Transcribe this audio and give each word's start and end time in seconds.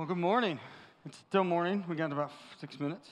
Well, 0.00 0.06
good 0.06 0.16
morning. 0.16 0.58
It's 1.04 1.18
still 1.28 1.44
morning. 1.44 1.84
We 1.86 1.94
got 1.94 2.10
about 2.10 2.32
six 2.58 2.80
minutes. 2.80 3.06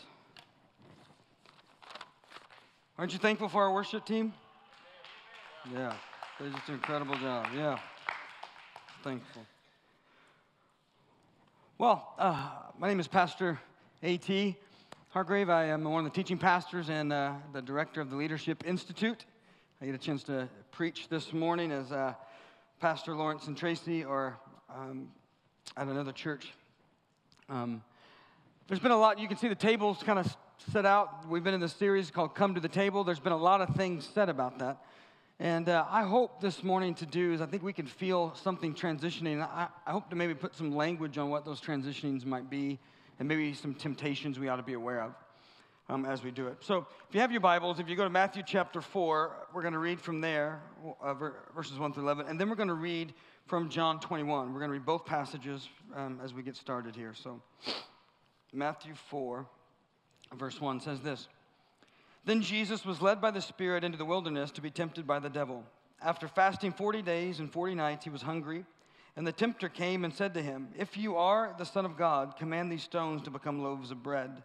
Aren't 2.96 3.12
you 3.12 3.18
thankful 3.18 3.50
for 3.50 3.62
our 3.62 3.74
worship 3.74 4.06
team? 4.06 4.32
Yeah, 5.70 5.92
they 6.40 6.48
just 6.48 6.66
an 6.66 6.76
incredible 6.76 7.14
job. 7.16 7.48
Yeah, 7.54 7.78
thankful. 9.04 9.44
Well, 11.76 12.14
uh, 12.18 12.52
my 12.78 12.88
name 12.88 13.00
is 13.00 13.06
Pastor 13.06 13.60
A.T. 14.02 14.56
Hargrave. 15.10 15.50
I 15.50 15.64
am 15.66 15.84
one 15.84 16.06
of 16.06 16.10
the 16.10 16.16
teaching 16.16 16.38
pastors 16.38 16.88
and 16.88 17.12
uh, 17.12 17.34
the 17.52 17.60
director 17.60 18.00
of 18.00 18.08
the 18.08 18.16
Leadership 18.16 18.66
Institute. 18.66 19.26
I 19.82 19.84
get 19.84 19.94
a 19.94 19.98
chance 19.98 20.22
to 20.22 20.48
preach 20.70 21.10
this 21.10 21.34
morning 21.34 21.70
as 21.70 21.92
uh, 21.92 22.14
Pastor 22.80 23.14
Lawrence 23.14 23.46
and 23.46 23.58
Tracy 23.58 24.04
are 24.04 24.38
um, 24.74 25.10
at 25.76 25.86
another 25.86 26.12
church 26.12 26.54
um, 27.48 27.82
there's 28.66 28.80
been 28.80 28.90
a 28.90 28.98
lot, 28.98 29.18
you 29.18 29.26
can 29.26 29.38
see 29.38 29.48
the 29.48 29.54
tables 29.54 30.02
kind 30.02 30.18
of 30.18 30.36
set 30.72 30.84
out. 30.84 31.26
We've 31.28 31.42
been 31.42 31.54
in 31.54 31.60
this 31.60 31.72
series 31.72 32.10
called 32.10 32.34
Come 32.34 32.54
to 32.54 32.60
the 32.60 32.68
Table. 32.68 33.04
There's 33.04 33.20
been 33.20 33.32
a 33.32 33.36
lot 33.38 33.62
of 33.62 33.74
things 33.74 34.08
said 34.12 34.28
about 34.28 34.58
that. 34.58 34.78
And 35.40 35.68
uh, 35.68 35.86
I 35.88 36.02
hope 36.02 36.40
this 36.42 36.62
morning 36.62 36.94
to 36.96 37.06
do 37.06 37.32
is 37.32 37.40
I 37.40 37.46
think 37.46 37.62
we 37.62 37.72
can 37.72 37.86
feel 37.86 38.34
something 38.34 38.74
transitioning. 38.74 39.40
I, 39.40 39.68
I 39.86 39.92
hope 39.92 40.10
to 40.10 40.16
maybe 40.16 40.34
put 40.34 40.54
some 40.54 40.74
language 40.74 41.16
on 41.16 41.30
what 41.30 41.46
those 41.46 41.60
transitionings 41.60 42.26
might 42.26 42.50
be 42.50 42.78
and 43.18 43.26
maybe 43.26 43.54
some 43.54 43.72
temptations 43.72 44.38
we 44.38 44.48
ought 44.48 44.56
to 44.56 44.62
be 44.62 44.74
aware 44.74 45.00
of 45.02 45.14
um, 45.88 46.04
as 46.04 46.22
we 46.22 46.30
do 46.30 46.46
it. 46.46 46.58
So 46.60 46.86
if 47.08 47.14
you 47.14 47.20
have 47.20 47.32
your 47.32 47.40
Bibles, 47.40 47.80
if 47.80 47.88
you 47.88 47.96
go 47.96 48.04
to 48.04 48.10
Matthew 48.10 48.42
chapter 48.46 48.80
4, 48.80 49.48
we're 49.54 49.62
going 49.62 49.72
to 49.72 49.78
read 49.78 50.00
from 50.00 50.20
there, 50.20 50.60
uh, 51.02 51.14
verses 51.54 51.78
1 51.78 51.92
through 51.92 52.04
11, 52.04 52.26
and 52.28 52.38
then 52.38 52.48
we're 52.48 52.56
going 52.56 52.68
to 52.68 52.74
read 52.74 53.14
from 53.46 53.70
John 53.70 53.98
21. 54.00 54.52
We're 54.52 54.60
going 54.60 54.68
to 54.68 54.74
read 54.74 54.84
both 54.84 55.06
passages 55.06 55.68
um, 55.96 56.20
as 56.22 56.34
we 56.34 56.42
get 56.42 56.56
started 56.56 56.94
here. 56.94 57.14
So, 57.14 57.40
Matthew 58.52 58.94
4, 59.08 59.46
verse 60.36 60.60
1 60.60 60.80
says 60.80 61.00
this 61.00 61.28
Then 62.24 62.42
Jesus 62.42 62.84
was 62.84 63.00
led 63.00 63.20
by 63.20 63.30
the 63.30 63.40
Spirit 63.40 63.84
into 63.84 63.96
the 63.96 64.04
wilderness 64.04 64.50
to 64.52 64.60
be 64.60 64.70
tempted 64.70 65.06
by 65.06 65.18
the 65.18 65.30
devil. 65.30 65.64
After 66.02 66.28
fasting 66.28 66.72
40 66.72 67.02
days 67.02 67.40
and 67.40 67.50
40 67.50 67.74
nights, 67.74 68.04
he 68.04 68.10
was 68.10 68.22
hungry. 68.22 68.64
And 69.16 69.26
the 69.26 69.32
tempter 69.32 69.68
came 69.68 70.04
and 70.04 70.14
said 70.14 70.34
to 70.34 70.42
him, 70.42 70.68
If 70.78 70.96
you 70.96 71.16
are 71.16 71.52
the 71.58 71.64
Son 71.64 71.84
of 71.84 71.96
God, 71.96 72.36
command 72.36 72.70
these 72.70 72.84
stones 72.84 73.22
to 73.22 73.30
become 73.30 73.64
loaves 73.64 73.90
of 73.90 74.00
bread. 74.00 74.44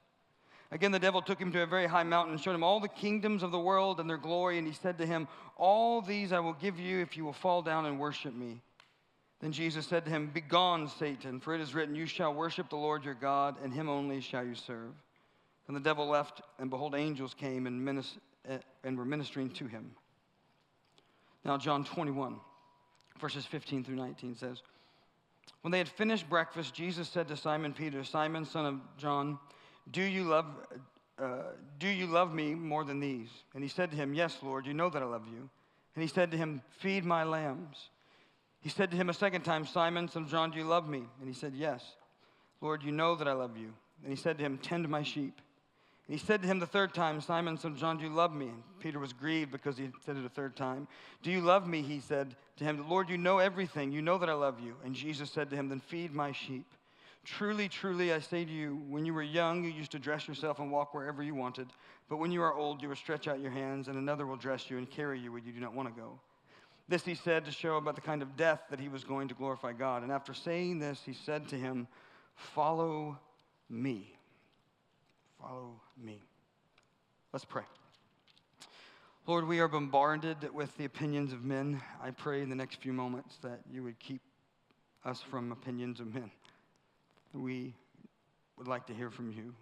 Again 0.71 0.91
the 0.91 0.99
devil 0.99 1.21
took 1.21 1.39
him 1.39 1.51
to 1.51 1.61
a 1.61 1.65
very 1.65 1.85
high 1.85 2.03
mountain 2.03 2.33
and 2.33 2.41
showed 2.41 2.55
him 2.55 2.63
all 2.63 2.79
the 2.79 2.87
kingdoms 2.87 3.43
of 3.43 3.51
the 3.51 3.59
world 3.59 3.99
and 3.99 4.09
their 4.09 4.17
glory, 4.17 4.57
and 4.57 4.65
he 4.65 4.73
said 4.73 4.97
to 4.99 5.05
him, 5.05 5.27
All 5.57 6.01
these 6.01 6.31
I 6.31 6.39
will 6.39 6.53
give 6.53 6.79
you 6.79 6.99
if 6.99 7.17
you 7.17 7.25
will 7.25 7.33
fall 7.33 7.61
down 7.61 7.85
and 7.85 7.99
worship 7.99 8.33
me. 8.33 8.61
Then 9.41 9.51
Jesus 9.51 9.87
said 9.87 10.05
to 10.05 10.11
him, 10.11 10.27
Begone, 10.33 10.87
Satan, 10.87 11.39
for 11.39 11.53
it 11.53 11.61
is 11.61 11.73
written, 11.73 11.95
You 11.95 12.05
shall 12.05 12.33
worship 12.33 12.69
the 12.69 12.77
Lord 12.77 13.03
your 13.03 13.15
God, 13.15 13.57
and 13.63 13.73
him 13.73 13.89
only 13.89 14.21
shall 14.21 14.45
you 14.45 14.55
serve. 14.55 14.93
And 15.67 15.75
the 15.75 15.81
devil 15.81 16.07
left, 16.07 16.41
and 16.59 16.69
behold, 16.69 16.95
angels 16.95 17.33
came 17.33 17.67
and, 17.67 18.05
eh, 18.47 18.57
and 18.83 18.97
were 18.97 19.05
ministering 19.05 19.49
to 19.51 19.67
him. 19.67 19.91
Now, 21.43 21.57
John 21.57 21.83
21, 21.83 22.39
verses 23.19 23.45
15 23.45 23.83
through 23.83 23.95
19 23.95 24.35
says, 24.35 24.61
When 25.61 25.71
they 25.71 25.79
had 25.79 25.89
finished 25.89 26.29
breakfast, 26.29 26.73
Jesus 26.73 27.09
said 27.09 27.27
to 27.29 27.35
Simon 27.35 27.73
Peter, 27.73 28.03
Simon, 28.03 28.45
son 28.45 28.65
of 28.65 28.79
John, 28.97 29.39
do 29.89 30.01
you 30.01 30.23
love, 30.23 30.45
uh, 31.21 31.41
do 31.79 31.87
you 31.87 32.07
love 32.07 32.33
me 32.33 32.53
more 32.53 32.83
than 32.83 32.99
these? 32.99 33.29
And 33.53 33.63
he 33.63 33.69
said 33.69 33.91
to 33.91 33.97
him, 33.97 34.13
Yes, 34.13 34.37
Lord, 34.41 34.65
you 34.65 34.73
know 34.73 34.89
that 34.89 35.01
I 35.01 35.05
love 35.05 35.27
you. 35.27 35.49
And 35.95 36.01
he 36.01 36.07
said 36.07 36.31
to 36.31 36.37
him, 36.37 36.61
Feed 36.79 37.03
my 37.03 37.23
lambs. 37.23 37.89
He 38.61 38.69
said 38.69 38.91
to 38.91 38.97
him 38.97 39.09
a 39.09 39.13
second 39.13 39.41
time, 39.41 39.65
Simon, 39.65 40.07
son 40.07 40.23
of 40.23 40.29
John, 40.29 40.51
do 40.51 40.59
you 40.59 40.65
love 40.65 40.87
me? 40.87 41.03
And 41.19 41.27
he 41.27 41.33
said, 41.33 41.53
Yes. 41.55 41.83
Lord, 42.61 42.83
you 42.83 42.91
know 42.91 43.15
that 43.15 43.27
I 43.27 43.33
love 43.33 43.57
you. 43.57 43.73
And 44.03 44.11
he 44.11 44.15
said 44.15 44.37
to 44.37 44.43
him, 44.43 44.57
Tend 44.59 44.87
my 44.87 45.03
sheep. 45.03 45.41
And 46.07 46.19
he 46.19 46.25
said 46.25 46.41
to 46.41 46.47
him 46.47 46.59
the 46.59 46.67
third 46.67 46.93
time, 46.93 47.21
Simon, 47.21 47.57
son 47.57 47.73
of 47.73 47.77
John, 47.77 47.97
do 47.97 48.03
you 48.03 48.09
love 48.09 48.33
me? 48.33 48.47
And 48.47 48.63
Peter 48.79 48.99
was 48.99 49.13
grieved 49.13 49.51
because 49.51 49.77
he 49.77 49.89
said 50.05 50.17
it 50.17 50.25
a 50.25 50.29
third 50.29 50.55
time. 50.55 50.87
Do 51.23 51.31
you 51.31 51.41
love 51.41 51.67
me? 51.67 51.81
He 51.81 51.99
said 51.99 52.35
to 52.57 52.63
him, 52.63 52.89
Lord, 52.89 53.09
you 53.09 53.17
know 53.17 53.37
everything. 53.37 53.91
You 53.91 54.01
know 54.01 54.17
that 54.17 54.29
I 54.29 54.33
love 54.33 54.59
you. 54.59 54.75
And 54.83 54.93
Jesus 54.93 55.31
said 55.31 55.49
to 55.49 55.55
him, 55.55 55.69
Then 55.69 55.79
feed 55.79 56.13
my 56.13 56.31
sheep. 56.31 56.65
Truly, 57.23 57.69
truly, 57.69 58.11
I 58.11 58.19
say 58.19 58.45
to 58.45 58.51
you, 58.51 58.81
when 58.89 59.05
you 59.05 59.13
were 59.13 59.21
young, 59.21 59.63
you 59.63 59.69
used 59.69 59.91
to 59.91 59.99
dress 59.99 60.27
yourself 60.27 60.59
and 60.59 60.71
walk 60.71 60.93
wherever 60.93 61.21
you 61.21 61.35
wanted. 61.35 61.67
But 62.09 62.17
when 62.17 62.31
you 62.31 62.41
are 62.41 62.53
old, 62.53 62.81
you 62.81 62.89
will 62.89 62.95
stretch 62.95 63.27
out 63.27 63.39
your 63.39 63.51
hands, 63.51 63.87
and 63.87 63.97
another 63.97 64.25
will 64.25 64.37
dress 64.37 64.69
you 64.69 64.77
and 64.77 64.89
carry 64.89 65.19
you 65.19 65.31
where 65.31 65.41
you 65.41 65.51
do 65.51 65.59
not 65.59 65.73
want 65.73 65.93
to 65.93 66.01
go. 66.01 66.19
This 66.87 67.05
he 67.05 67.15
said 67.15 67.45
to 67.45 67.51
show 67.51 67.77
about 67.77 67.95
the 67.95 68.01
kind 68.01 68.21
of 68.21 68.35
death 68.35 68.63
that 68.69 68.79
he 68.79 68.89
was 68.89 69.03
going 69.03 69.27
to 69.27 69.35
glorify 69.35 69.71
God. 69.71 70.03
And 70.03 70.11
after 70.11 70.33
saying 70.33 70.79
this, 70.79 71.01
he 71.05 71.13
said 71.13 71.47
to 71.49 71.55
him, 71.55 71.87
Follow 72.35 73.19
me. 73.69 74.13
Follow 75.39 75.79
me. 76.03 76.21
Let's 77.31 77.45
pray. 77.45 77.63
Lord, 79.27 79.47
we 79.47 79.59
are 79.59 79.67
bombarded 79.67 80.51
with 80.53 80.75
the 80.77 80.85
opinions 80.85 81.31
of 81.31 81.43
men. 81.43 81.81
I 82.03 82.11
pray 82.11 82.41
in 82.41 82.49
the 82.49 82.55
next 82.55 82.81
few 82.81 82.91
moments 82.91 83.37
that 83.43 83.61
you 83.71 83.83
would 83.83 83.99
keep 83.99 84.21
us 85.05 85.21
from 85.21 85.51
opinions 85.51 85.99
of 85.99 86.13
men. 86.13 86.31
We 87.33 87.73
would 88.57 88.67
like 88.67 88.87
to 88.87 88.93
hear 88.93 89.09
from 89.09 89.31
you. 89.31 89.53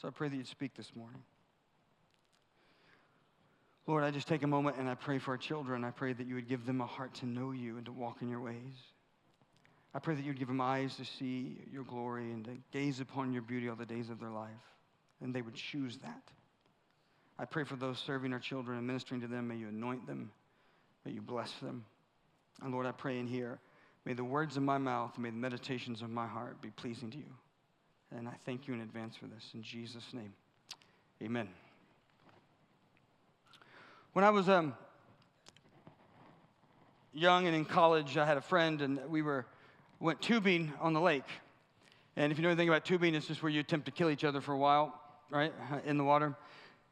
So 0.00 0.06
I 0.06 0.10
pray 0.10 0.28
that 0.28 0.36
you'd 0.36 0.46
speak 0.46 0.74
this 0.76 0.94
morning. 0.94 1.22
Lord, 3.86 4.04
I 4.04 4.10
just 4.10 4.28
take 4.28 4.42
a 4.42 4.46
moment 4.46 4.76
and 4.78 4.88
I 4.88 4.94
pray 4.94 5.18
for 5.18 5.32
our 5.32 5.38
children. 5.38 5.82
I 5.82 5.90
pray 5.90 6.12
that 6.12 6.26
you 6.26 6.34
would 6.34 6.48
give 6.48 6.66
them 6.66 6.80
a 6.80 6.86
heart 6.86 7.14
to 7.14 7.26
know 7.26 7.52
you 7.52 7.78
and 7.78 7.86
to 7.86 7.92
walk 7.92 8.18
in 8.20 8.28
your 8.28 8.40
ways. 8.40 8.54
I 9.94 9.98
pray 9.98 10.14
that 10.14 10.24
you'd 10.24 10.38
give 10.38 10.48
them 10.48 10.60
eyes 10.60 10.94
to 10.96 11.04
see 11.04 11.56
your 11.72 11.84
glory 11.84 12.30
and 12.30 12.44
to 12.44 12.50
gaze 12.70 13.00
upon 13.00 13.32
your 13.32 13.42
beauty 13.42 13.68
all 13.68 13.76
the 13.76 13.86
days 13.86 14.10
of 14.10 14.20
their 14.20 14.30
life, 14.30 14.50
and 15.22 15.34
they 15.34 15.40
would 15.40 15.54
choose 15.54 15.96
that. 16.02 16.22
I 17.38 17.46
pray 17.46 17.64
for 17.64 17.76
those 17.76 17.98
serving 17.98 18.32
our 18.32 18.38
children 18.38 18.76
and 18.76 18.86
ministering 18.86 19.22
to 19.22 19.26
them. 19.26 19.48
May 19.48 19.56
you 19.56 19.68
anoint 19.68 20.06
them. 20.06 20.30
May 21.04 21.12
you 21.12 21.22
bless 21.22 21.50
them. 21.54 21.86
And 22.62 22.72
Lord, 22.72 22.86
I 22.86 22.92
pray 22.92 23.18
in 23.18 23.26
here, 23.26 23.58
may 24.04 24.14
the 24.14 24.24
words 24.24 24.56
of 24.56 24.62
my 24.62 24.78
mouth, 24.78 25.18
may 25.18 25.30
the 25.30 25.36
meditations 25.36 26.02
of 26.02 26.10
my 26.10 26.26
heart 26.26 26.60
be 26.60 26.70
pleasing 26.70 27.10
to 27.10 27.18
you. 27.18 27.34
And 28.16 28.26
I 28.26 28.34
thank 28.44 28.66
you 28.66 28.74
in 28.74 28.80
advance 28.80 29.16
for 29.16 29.26
this. 29.26 29.50
In 29.54 29.62
Jesus' 29.62 30.12
name, 30.12 30.32
amen. 31.22 31.48
When 34.12 34.24
I 34.24 34.30
was 34.30 34.48
um, 34.48 34.74
young 37.12 37.46
and 37.46 37.54
in 37.54 37.64
college, 37.64 38.16
I 38.16 38.24
had 38.24 38.36
a 38.36 38.40
friend, 38.40 38.82
and 38.82 38.98
we 39.08 39.22
were 39.22 39.46
went 40.00 40.20
tubing 40.20 40.72
on 40.80 40.92
the 40.92 41.00
lake. 41.00 41.24
And 42.16 42.32
if 42.32 42.38
you 42.38 42.42
know 42.42 42.48
anything 42.48 42.68
about 42.68 42.84
tubing, 42.84 43.14
it's 43.14 43.26
just 43.26 43.42
where 43.42 43.50
you 43.50 43.60
attempt 43.60 43.86
to 43.86 43.92
kill 43.92 44.10
each 44.10 44.24
other 44.24 44.40
for 44.40 44.52
a 44.52 44.58
while, 44.58 45.00
right, 45.30 45.52
in 45.84 45.98
the 45.98 46.04
water. 46.04 46.34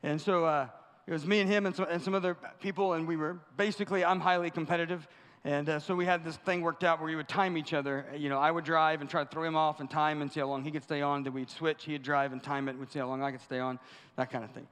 And 0.03 0.21
so 0.21 0.45
uh, 0.45 0.69
it 1.07 1.13
was 1.13 1.27
me 1.27 1.41
and 1.41 1.51
him 1.51 1.67
and 1.67 1.75
some, 1.75 1.87
and 1.91 2.03
some 2.03 2.15
other 2.15 2.37
people, 2.61 2.93
and 2.93 3.09
we 3.09 3.17
were 3.17 3.39
basically, 3.57 4.05
I'm 4.05 4.21
highly 4.21 4.51
competitive. 4.51 5.09
And 5.47 5.69
uh, 5.69 5.79
so 5.79 5.95
we 5.95 6.05
had 6.05 6.25
this 6.25 6.35
thing 6.39 6.61
worked 6.61 6.83
out 6.83 6.99
where 6.99 7.07
we 7.07 7.15
would 7.15 7.29
time 7.29 7.57
each 7.57 7.73
other. 7.73 8.05
You 8.17 8.29
know, 8.29 8.39
I 8.41 8.51
would 8.51 8.65
drive 8.65 9.01
and 9.01 9.09
try 9.09 9.23
to 9.23 9.31
throw 9.31 9.45
him 9.45 9.55
off 9.55 9.79
and 9.79 9.89
time 9.89 10.21
and 10.21 10.31
see 10.31 10.41
how 10.41 10.49
long 10.49 10.65
he 10.65 10.73
could 10.73 10.83
stay 10.83 11.03
on. 11.03 11.23
Then 11.23 11.35
we'd 11.35 11.51
switch. 11.51 11.85
He'd 11.85 12.03
drive 12.03 12.33
and 12.33 12.43
time 12.43 12.67
it 12.67 12.73
and 12.73 12.81
we'd 12.81 12.91
see 12.91 12.99
how 12.99 13.07
long 13.07 13.23
I 13.23 13.31
could 13.31 13.41
stay 13.41 13.61
on, 13.61 13.79
that 14.17 14.29
kind 14.29 14.43
of 14.43 14.51
thing. 14.51 14.67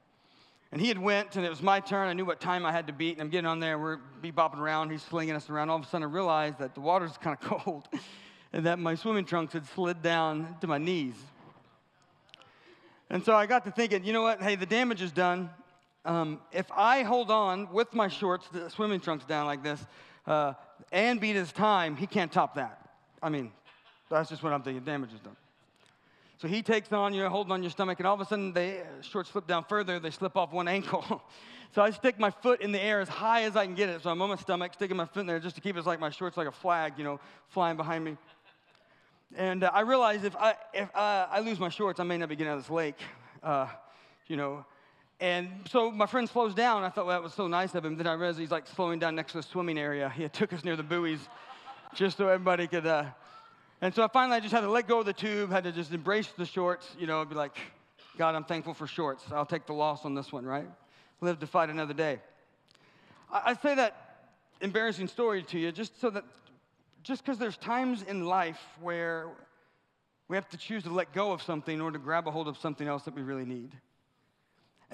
And 0.73 0.81
he 0.81 0.89
had 0.89 0.99
went, 0.99 1.37
and 1.37 1.45
it 1.45 1.49
was 1.49 1.61
my 1.61 1.79
turn. 1.79 2.09
I 2.09 2.13
knew 2.13 2.25
what 2.25 2.41
time 2.41 2.65
I 2.65 2.73
had 2.73 2.87
to 2.87 2.93
beat, 2.93 3.13
and 3.13 3.21
I'm 3.21 3.29
getting 3.29 3.45
on 3.45 3.61
there. 3.61 3.79
We're 3.79 3.99
be 4.21 4.33
bopping 4.33 4.57
around. 4.57 4.89
He's 4.89 5.01
slinging 5.01 5.33
us 5.33 5.49
around. 5.49 5.69
All 5.69 5.77
of 5.77 5.83
a 5.83 5.85
sudden, 5.85 6.03
I 6.03 6.11
realized 6.11 6.59
that 6.59 6.73
the 6.73 6.81
water's 6.81 7.17
kind 7.19 7.37
of 7.41 7.47
cold 7.63 7.87
and 8.51 8.65
that 8.65 8.77
my 8.77 8.95
swimming 8.95 9.23
trunks 9.23 9.53
had 9.53 9.65
slid 9.67 10.01
down 10.01 10.57
to 10.59 10.67
my 10.67 10.77
knees. 10.77 11.15
And 13.09 13.23
so 13.23 13.33
I 13.33 13.45
got 13.45 13.63
to 13.63 13.71
thinking, 13.71 14.03
you 14.03 14.11
know 14.11 14.23
what? 14.23 14.43
Hey, 14.43 14.57
the 14.57 14.65
damage 14.65 15.01
is 15.01 15.13
done. 15.13 15.51
Um, 16.03 16.41
if 16.51 16.69
I 16.73 17.03
hold 17.03 17.31
on 17.31 17.71
with 17.71 17.93
my 17.93 18.09
shorts, 18.09 18.49
the 18.51 18.69
swimming 18.69 18.99
trunks 18.99 19.23
down 19.23 19.45
like 19.45 19.63
this, 19.63 19.79
uh, 20.27 20.53
and 20.91 21.19
beat 21.19 21.35
his 21.35 21.51
time, 21.51 21.95
he 21.95 22.07
can't 22.07 22.31
top 22.31 22.55
that. 22.55 22.89
I 23.21 23.29
mean, 23.29 23.51
that's 24.09 24.29
just 24.29 24.43
what 24.43 24.53
I'm 24.53 24.61
thinking. 24.61 24.83
Damage 24.83 25.13
is 25.13 25.19
done. 25.19 25.35
So 26.37 26.47
he 26.47 26.61
takes 26.61 26.91
on 26.91 27.13
you, 27.13 27.27
holding 27.29 27.53
on 27.53 27.63
your 27.63 27.71
stomach, 27.71 27.99
and 27.99 28.07
all 28.07 28.13
of 28.13 28.21
a 28.21 28.25
sudden 28.25 28.53
the 28.53 28.83
shorts 29.01 29.31
slip 29.31 29.47
down 29.47 29.63
further. 29.63 29.99
They 29.99 30.11
slip 30.11 30.35
off 30.35 30.51
one 30.51 30.67
ankle. 30.67 31.23
so 31.73 31.81
I 31.81 31.91
stick 31.91 32.19
my 32.19 32.29
foot 32.29 32.61
in 32.61 32.71
the 32.71 32.81
air 32.81 32.99
as 32.99 33.07
high 33.07 33.43
as 33.43 33.55
I 33.55 33.65
can 33.65 33.73
get 33.73 33.89
it. 33.89 34.03
So 34.03 34.09
I'm 34.09 34.21
on 34.21 34.29
my 34.29 34.35
stomach, 34.35 34.73
sticking 34.73 34.97
my 34.97 35.05
foot 35.05 35.21
in 35.21 35.27
there 35.27 35.39
just 35.39 35.55
to 35.55 35.61
keep 35.61 35.77
it 35.77 35.85
like 35.85 35.99
my 35.99 36.09
shorts 36.09 36.35
like 36.35 36.47
a 36.47 36.51
flag, 36.51 36.93
you 36.97 37.03
know, 37.03 37.19
flying 37.49 37.77
behind 37.77 38.03
me. 38.03 38.17
And 39.35 39.63
uh, 39.63 39.71
I 39.73 39.81
realize 39.81 40.23
if, 40.23 40.35
I, 40.35 40.55
if 40.73 40.93
uh, 40.95 41.27
I 41.29 41.39
lose 41.39 41.59
my 41.59 41.69
shorts, 41.69 41.99
I 41.99 42.03
may 42.03 42.17
not 42.17 42.29
be 42.29 42.35
getting 42.35 42.51
out 42.51 42.57
of 42.57 42.63
this 42.63 42.71
lake. 42.71 42.97
Uh, 43.41 43.67
you 44.27 44.37
know, 44.37 44.65
And 45.19 45.49
so 45.69 45.91
my 45.91 46.05
friend 46.05 46.27
slows 46.27 46.53
down. 46.53 46.83
I 46.83 46.89
thought 46.89 47.05
well, 47.05 47.15
that 47.15 47.23
was 47.23 47.33
so 47.33 47.47
nice 47.47 47.73
of 47.73 47.85
him. 47.85 47.95
Then 47.95 48.07
I 48.07 48.13
realized 48.13 48.37
he's 48.37 48.51
like 48.51 48.67
slowing 48.67 48.99
down 48.99 49.15
next 49.15 49.31
to 49.31 49.37
the 49.37 49.43
swimming 49.43 49.77
area. 49.77 50.09
He 50.09 50.27
took 50.27 50.51
us 50.51 50.63
near 50.63 50.75
the 50.75 50.83
buoys 50.83 51.19
just 51.93 52.17
so 52.17 52.27
everybody 52.27 52.67
could. 52.67 52.85
Uh... 52.85 53.05
And 53.81 53.93
so 53.93 54.03
I 54.03 54.07
finally 54.07 54.37
I 54.37 54.39
just 54.39 54.53
had 54.53 54.61
to 54.61 54.69
let 54.69 54.87
go 54.87 54.99
of 54.99 55.05
the 55.05 55.13
tube, 55.13 55.51
had 55.51 55.63
to 55.63 55.71
just 55.71 55.93
embrace 55.93 56.27
the 56.37 56.45
shorts, 56.45 56.95
you 56.99 57.07
know, 57.07 57.23
be 57.23 57.35
like, 57.35 57.55
God, 58.17 58.35
I'm 58.35 58.43
thankful 58.43 58.73
for 58.73 58.87
shorts. 58.87 59.23
I'll 59.31 59.45
take 59.45 59.65
the 59.65 59.73
loss 59.73 60.05
on 60.05 60.15
this 60.15 60.31
one, 60.31 60.45
right? 60.45 60.67
Live 61.21 61.39
to 61.39 61.47
fight 61.47 61.69
another 61.69 61.93
day. 61.93 62.19
I, 63.31 63.51
I 63.51 63.53
say 63.55 63.75
that 63.75 64.27
embarrassing 64.61 65.07
story 65.07 65.43
to 65.43 65.59
you 65.59 65.71
just 65.71 65.99
so 65.99 66.09
that, 66.09 66.23
just 67.03 67.23
because 67.23 67.37
there's 67.37 67.57
times 67.57 68.03
in 68.03 68.25
life 68.25 68.59
where 68.81 69.27
we 70.27 70.35
have 70.35 70.49
to 70.49 70.57
choose 70.57 70.83
to 70.83 70.89
let 70.89 71.13
go 71.13 71.31
of 71.31 71.41
something 71.41 71.75
in 71.75 71.81
order 71.81 71.97
to 71.97 72.03
grab 72.03 72.27
a 72.27 72.31
hold 72.31 72.47
of 72.47 72.57
something 72.57 72.87
else 72.87 73.03
that 73.03 73.15
we 73.15 73.21
really 73.21 73.45
need. 73.45 73.71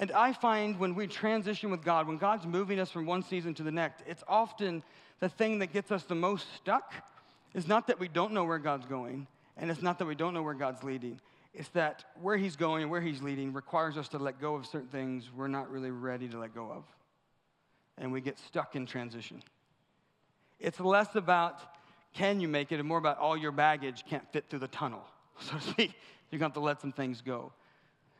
And 0.02 0.10
I 0.10 0.32
find 0.32 0.80
when 0.80 0.96
we 0.96 1.06
transition 1.06 1.70
with 1.70 1.84
God, 1.84 2.08
when 2.08 2.16
God's 2.16 2.44
moving 2.44 2.80
us 2.80 2.90
from 2.90 3.06
one 3.06 3.22
season 3.22 3.54
to 3.54 3.62
the 3.62 3.70
next, 3.70 4.02
it's 4.04 4.24
often 4.26 4.82
the 5.20 5.28
thing 5.28 5.60
that 5.60 5.72
gets 5.72 5.92
us 5.92 6.02
the 6.02 6.16
most 6.16 6.44
stuck 6.56 6.92
is 7.54 7.68
not 7.68 7.86
that 7.86 8.00
we 8.00 8.08
don't 8.08 8.32
know 8.32 8.42
where 8.42 8.58
God's 8.58 8.84
going, 8.84 9.28
and 9.56 9.70
it's 9.70 9.80
not 9.80 10.00
that 10.00 10.06
we 10.06 10.16
don't 10.16 10.34
know 10.34 10.42
where 10.42 10.54
God's 10.54 10.82
leading. 10.82 11.20
It's 11.54 11.68
that 11.68 12.04
where 12.20 12.36
He's 12.36 12.56
going 12.56 12.82
and 12.82 12.90
where 12.90 13.00
He's 13.00 13.22
leading 13.22 13.52
requires 13.52 13.96
us 13.96 14.08
to 14.08 14.18
let 14.18 14.40
go 14.40 14.56
of 14.56 14.66
certain 14.66 14.88
things 14.88 15.30
we're 15.36 15.46
not 15.46 15.70
really 15.70 15.92
ready 15.92 16.26
to 16.30 16.36
let 16.36 16.52
go 16.52 16.68
of. 16.72 16.82
And 17.96 18.10
we 18.10 18.20
get 18.20 18.40
stuck 18.40 18.74
in 18.74 18.86
transition. 18.86 19.40
It's 20.58 20.80
less 20.80 21.14
about 21.14 21.60
can 22.12 22.40
you 22.40 22.48
make 22.48 22.72
it 22.72 22.80
and 22.80 22.88
more 22.88 22.98
about 22.98 23.18
all 23.18 23.36
your 23.36 23.52
baggage 23.52 24.02
can't 24.10 24.26
fit 24.32 24.46
through 24.50 24.58
the 24.58 24.66
tunnel, 24.66 25.04
so 25.38 25.58
to 25.58 25.60
speak. 25.60 25.92
You're 26.32 26.40
going 26.40 26.50
to 26.50 26.54
have 26.56 26.60
to 26.60 26.66
let 26.66 26.80
some 26.80 26.90
things 26.90 27.20
go. 27.20 27.52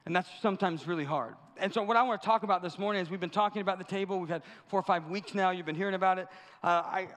And 0.05 0.15
that's 0.15 0.29
sometimes 0.41 0.87
really 0.87 1.05
hard. 1.05 1.35
And 1.59 1.73
so, 1.73 1.83
what 1.83 1.97
I 1.97 2.03
want 2.03 2.21
to 2.21 2.27
talk 2.27 2.43
about 2.43 2.63
this 2.63 2.79
morning 2.79 3.03
is 3.03 3.11
we've 3.11 3.21
been 3.21 3.31
talking 3.31 3.63
about 3.63 3.79
the 3.79 3.85
table. 3.85 4.19
We've 4.19 4.29
had 4.29 4.43
four 4.69 4.81
or 4.81 4.85
five 4.85 5.09
weeks 5.09 5.35
now. 5.35 5.51
You've 5.51 5.67
been 5.67 5.75
hearing 5.75 5.95
about 5.95 6.19
it. 6.19 6.29
Uh, 6.63 6.83
I, 6.83 7.09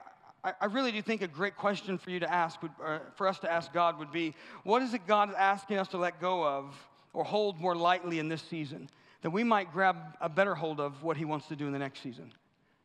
I 0.60 0.66
really 0.66 0.92
do 0.92 1.02
think 1.02 1.22
a 1.22 1.28
great 1.28 1.56
question 1.56 1.98
for 1.98 2.10
you 2.10 2.20
to 2.20 2.32
ask, 2.32 2.62
would, 2.62 2.70
uh, 2.84 2.98
for 3.16 3.26
us 3.26 3.38
to 3.40 3.50
ask 3.50 3.72
God, 3.72 3.98
would 3.98 4.12
be 4.12 4.34
what 4.62 4.82
is 4.82 4.94
it 4.94 5.06
God 5.06 5.30
is 5.30 5.34
asking 5.36 5.78
us 5.78 5.88
to 5.88 5.98
let 5.98 6.20
go 6.20 6.46
of 6.46 6.74
or 7.12 7.24
hold 7.24 7.60
more 7.60 7.74
lightly 7.74 8.18
in 8.18 8.28
this 8.28 8.42
season 8.42 8.88
that 9.22 9.30
we 9.30 9.42
might 9.42 9.72
grab 9.72 9.96
a 10.20 10.28
better 10.28 10.54
hold 10.54 10.78
of 10.78 11.02
what 11.02 11.16
He 11.16 11.24
wants 11.24 11.48
to 11.48 11.56
do 11.56 11.66
in 11.66 11.72
the 11.72 11.78
next 11.78 12.02
season? 12.02 12.30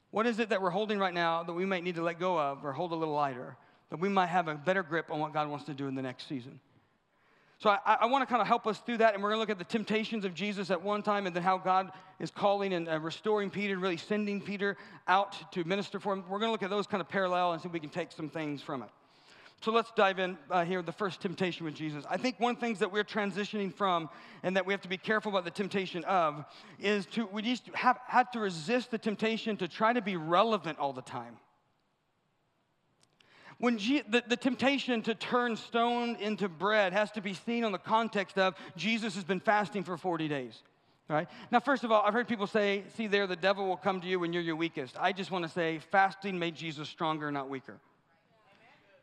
What 0.09 0.25
is 0.25 0.39
it 0.39 0.50
that 0.50 0.62
we're 0.62 0.71
holding 0.71 0.98
right 0.98 1.13
now 1.13 1.44
that 1.44 1.53
we 1.53 1.65
might 1.65 1.83
need 1.83 1.95
to 1.95 2.01
let 2.01 2.19
go 2.19 2.39
of 2.39 2.65
or 2.65 2.74
hold 2.74 2.94
a 2.94 2.95
little 2.95 3.13
lighter, 3.13 3.56
that 3.89 4.00
we 4.00 4.09
might 4.09 4.27
have 4.27 4.48
a 4.48 4.56
better 4.56 4.83
grip 4.83 5.12
on 5.12 5.19
what 5.19 5.33
God 5.33 5.48
wants 5.48 5.65
to 5.65 5.74
do 5.74 5.88
in 5.88 5.95
the 5.95 6.01
next 6.01 6.27
season? 6.27 6.59
So 7.62 7.69
I, 7.69 8.00
I 8.02 8.06
want 8.08 8.24
to 8.24 8.25
kind 8.25 8.42
of 8.42 8.48
help 8.48 8.66
us 8.66 8.80
through 8.80 8.98
that, 8.98 9.13
and 9.13 9.22
we're 9.22 9.30
going 9.30 9.38
to 9.38 9.42
look 9.42 9.52
at 9.52 9.60
the 9.60 9.63
temptations 9.63 10.25
of 10.25 10.34
Jesus 10.34 10.72
at 10.72 10.81
one 10.81 11.04
time, 11.04 11.28
and 11.28 11.36
then 11.36 11.44
how 11.44 11.60
God 11.60 11.92
is 12.19 12.31
calling 12.31 12.74
and 12.74 12.90
uh, 12.90 13.00
restoring 13.00 13.52
Peter, 13.52 13.78
really 13.78 13.98
sending 13.98 14.42
Peter 14.42 14.78
out 15.08 15.52
to 15.52 15.63
minister 15.63 16.00
for 16.00 16.13
him. 16.13 16.24
We're 16.28 16.40
going 16.40 16.48
to 16.48 16.54
look 16.54 16.63
at 16.63 16.72
those 16.72 16.88
kind 16.88 17.02
of 17.02 17.08
parallel 17.08 17.52
and 17.52 17.62
see 17.62 17.68
if 17.68 17.74
we 17.74 17.80
can 17.80 17.92
take 17.92 18.12
some 18.13 18.30
things 18.30 18.63
from 18.63 18.81
it. 18.81 18.90
So 19.62 19.72
let's 19.72 19.92
dive 19.92 20.18
in 20.18 20.40
uh, 20.50 20.66
here. 20.66 20.81
The 20.81 20.92
first 20.92 21.22
temptation 21.22 21.63
with 21.63 21.75
Jesus. 21.75 22.04
I 22.10 22.18
think 22.18 22.40
one 22.40 22.56
of 22.56 22.60
the 22.60 22.66
things 22.66 22.80
that 22.80 22.92
we're 22.92 23.04
transitioning 23.04 23.72
from, 23.72 24.10
and 24.42 24.56
that 24.56 24.66
we 24.66 24.74
have 24.74 24.81
to 24.81 24.90
be 24.90 24.98
careful 24.98 25.31
about 25.31 25.46
the 25.46 25.52
temptation 25.52 26.04
of, 26.06 26.44
is 26.80 27.06
to 27.12 27.28
we 27.28 27.44
just 27.44 27.68
have 27.75 28.00
had 28.08 28.34
to 28.34 28.40
resist 28.40 28.90
the 28.90 28.98
temptation 28.98 29.56
to 29.58 29.68
try 29.68 29.94
to 29.94 30.02
be 30.02 30.18
relevant 30.18 30.80
all 30.80 30.94
the 30.94 31.04
time 31.04 31.38
when 33.62 33.78
G- 33.78 34.02
the, 34.10 34.24
the 34.28 34.36
temptation 34.36 35.04
to 35.04 35.13
turn 35.13 35.56
stone 35.56 36.16
into 36.19 36.50
bread 36.50 36.94
has 36.94 37.12
to 37.12 37.22
be 37.22 37.36
seen 37.36 37.63
on 37.63 37.72
the 37.72 37.78
context 37.78 38.40
of 38.40 38.56
Jesus 38.75 39.13
has 39.13 39.24
been 39.24 39.40
fasting 39.40 39.84
for 39.84 39.98
40 39.98 40.28
days. 40.28 40.63
Right? 41.08 41.28
Now, 41.52 41.60
first 41.60 41.84
of 41.84 41.92
all, 41.92 42.02
I've 42.02 42.13
heard 42.13 42.28
people 42.28 42.48
say, 42.48 42.84
see 42.96 43.06
there, 43.06 43.28
the 43.28 43.36
devil 43.36 43.68
will 43.68 43.78
come 43.78 44.02
to 44.02 44.08
you 44.08 44.19
when 44.19 44.34
you're 44.34 44.42
your 44.42 44.56
weakest. 44.56 44.96
I 45.00 45.12
just 45.12 45.30
want 45.30 45.46
to 45.46 45.52
say, 45.52 45.80
fasting 45.92 46.40
made 46.40 46.56
Jesus 46.56 46.90
stronger, 46.90 47.31
not 47.31 47.50
weaker. 47.50 47.78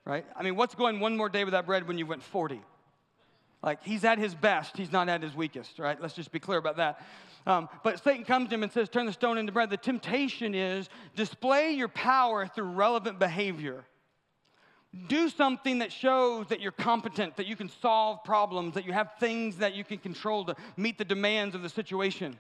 Right? 0.05 0.27
I 0.35 0.43
mean, 0.43 0.57
what's 0.57 0.75
going 0.75 0.99
one 1.01 1.17
more 1.17 1.29
day 1.29 1.45
without 1.45 1.67
bread 1.67 1.87
when 1.87 1.97
you 1.97 2.07
went 2.07 2.23
40? 2.23 2.61
Like, 3.63 3.85
he's 3.85 4.05
at 4.05 4.19
his 4.19 4.35
best, 4.35 4.77
he's 4.77 4.91
not 4.91 5.09
at 5.09 5.23
his 5.23 5.37
weakest, 5.37 5.79
right? 5.79 6.01
Let's 6.01 6.15
just 6.15 6.33
be 6.33 6.41
clear 6.41 6.59
about 6.59 6.79
that. 6.79 7.01
Um, 7.47 7.69
but 7.85 8.03
Satan 8.03 8.25
comes 8.25 8.49
to 8.49 8.55
him 8.57 8.63
and 8.65 8.73
says, 8.73 8.89
Turn 8.89 9.07
the 9.07 9.13
stone 9.13 9.39
into 9.39 9.53
bread. 9.53 9.71
The 9.71 9.77
temptation 9.77 10.55
is 10.55 10.89
display 11.15 11.73
your 11.73 11.89
power 11.89 12.47
through 12.47 12.71
relevant 12.71 13.19
behavior. 13.21 13.85
Do 15.07 15.29
something 15.29 15.79
that 15.79 15.93
shows 15.93 16.49
that 16.49 16.61
you're 16.61 16.73
competent, 16.73 17.37
that 17.37 17.47
you 17.47 17.57
can 17.57 17.69
solve 17.69 18.25
problems, 18.25 18.75
that 18.75 18.85
you 18.85 18.93
have 18.93 19.13
things 19.21 19.59
that 19.59 19.75
you 19.75 19.85
can 19.85 19.99
control 19.99 20.45
to 20.47 20.57
meet 20.77 20.99
the 20.99 21.05
demands 21.05 21.55
of 21.55 21.63
the 21.63 21.69
situation. 21.69 22.39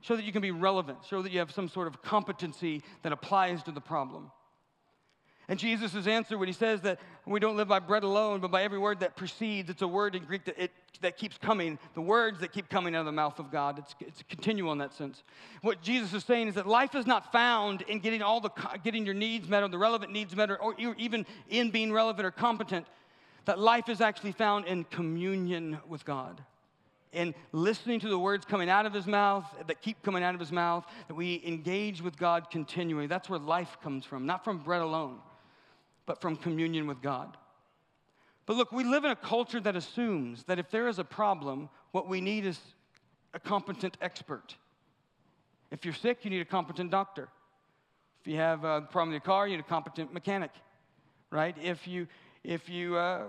Show 0.00 0.14
that 0.14 0.24
you 0.24 0.32
can 0.32 0.42
be 0.42 0.52
relevant, 0.52 0.98
show 1.08 1.22
that 1.22 1.32
you 1.32 1.40
have 1.40 1.50
some 1.50 1.68
sort 1.68 1.88
of 1.88 2.00
competency 2.02 2.82
that 3.02 3.12
applies 3.12 3.62
to 3.64 3.72
the 3.72 3.80
problem. 3.80 4.30
And 5.50 5.58
Jesus' 5.58 6.06
answer 6.06 6.36
when 6.36 6.46
he 6.46 6.52
says 6.52 6.82
that 6.82 7.00
we 7.24 7.40
don't 7.40 7.56
live 7.56 7.68
by 7.68 7.78
bread 7.78 8.02
alone, 8.02 8.40
but 8.40 8.50
by 8.50 8.62
every 8.62 8.78
word 8.78 9.00
that 9.00 9.16
precedes, 9.16 9.70
it's 9.70 9.80
a 9.80 9.88
word 9.88 10.14
in 10.14 10.24
Greek 10.24 10.44
that, 10.44 10.62
it, 10.62 10.70
that 11.00 11.16
keeps 11.16 11.38
coming, 11.38 11.78
the 11.94 12.02
words 12.02 12.40
that 12.40 12.52
keep 12.52 12.68
coming 12.68 12.94
out 12.94 13.00
of 13.00 13.06
the 13.06 13.12
mouth 13.12 13.38
of 13.38 13.50
God. 13.50 13.78
It's, 13.78 13.94
it's 14.00 14.22
continual 14.28 14.72
in 14.72 14.78
that 14.78 14.92
sense. 14.92 15.22
What 15.62 15.80
Jesus 15.80 16.12
is 16.12 16.22
saying 16.24 16.48
is 16.48 16.54
that 16.56 16.66
life 16.66 16.94
is 16.94 17.06
not 17.06 17.32
found 17.32 17.80
in 17.82 18.00
getting 18.00 18.20
all 18.20 18.40
the 18.40 18.50
getting 18.84 19.06
your 19.06 19.14
needs 19.14 19.48
met 19.48 19.62
or 19.62 19.68
the 19.68 19.78
relevant 19.78 20.12
needs 20.12 20.36
met 20.36 20.50
or, 20.50 20.60
or 20.60 20.74
even 20.98 21.24
in 21.48 21.70
being 21.70 21.94
relevant 21.94 22.26
or 22.26 22.30
competent. 22.30 22.86
That 23.46 23.58
life 23.58 23.88
is 23.88 24.02
actually 24.02 24.32
found 24.32 24.66
in 24.66 24.84
communion 24.84 25.78
with 25.88 26.04
God 26.04 26.42
in 27.14 27.34
listening 27.52 28.00
to 28.00 28.08
the 28.10 28.18
words 28.18 28.44
coming 28.44 28.68
out 28.68 28.84
of 28.84 28.92
his 28.92 29.06
mouth 29.06 29.46
that 29.66 29.80
keep 29.80 30.02
coming 30.02 30.22
out 30.22 30.34
of 30.34 30.40
his 30.40 30.52
mouth, 30.52 30.84
that 31.06 31.14
we 31.14 31.42
engage 31.46 32.02
with 32.02 32.18
God 32.18 32.50
continually. 32.50 33.06
That's 33.06 33.30
where 33.30 33.38
life 33.38 33.78
comes 33.82 34.04
from, 34.04 34.26
not 34.26 34.44
from 34.44 34.58
bread 34.58 34.82
alone 34.82 35.20
but 36.08 36.22
from 36.22 36.36
communion 36.36 36.86
with 36.86 37.02
God. 37.02 37.36
But 38.46 38.56
look, 38.56 38.72
we 38.72 38.82
live 38.82 39.04
in 39.04 39.10
a 39.10 39.16
culture 39.16 39.60
that 39.60 39.76
assumes 39.76 40.42
that 40.44 40.58
if 40.58 40.70
there 40.70 40.88
is 40.88 40.98
a 40.98 41.04
problem, 41.04 41.68
what 41.92 42.08
we 42.08 42.22
need 42.22 42.46
is 42.46 42.58
a 43.34 43.38
competent 43.38 43.98
expert. 44.00 44.56
If 45.70 45.84
you're 45.84 45.92
sick, 45.92 46.24
you 46.24 46.30
need 46.30 46.40
a 46.40 46.46
competent 46.46 46.90
doctor. 46.90 47.28
If 48.22 48.26
you 48.26 48.36
have 48.36 48.64
a 48.64 48.80
problem 48.80 49.10
with 49.10 49.16
your 49.16 49.20
car, 49.20 49.46
you 49.46 49.58
need 49.58 49.60
a 49.60 49.68
competent 49.68 50.14
mechanic, 50.14 50.50
right? 51.30 51.54
If 51.62 51.86
you, 51.86 52.06
if 52.42 52.70
you 52.70 52.96
uh, 52.96 53.24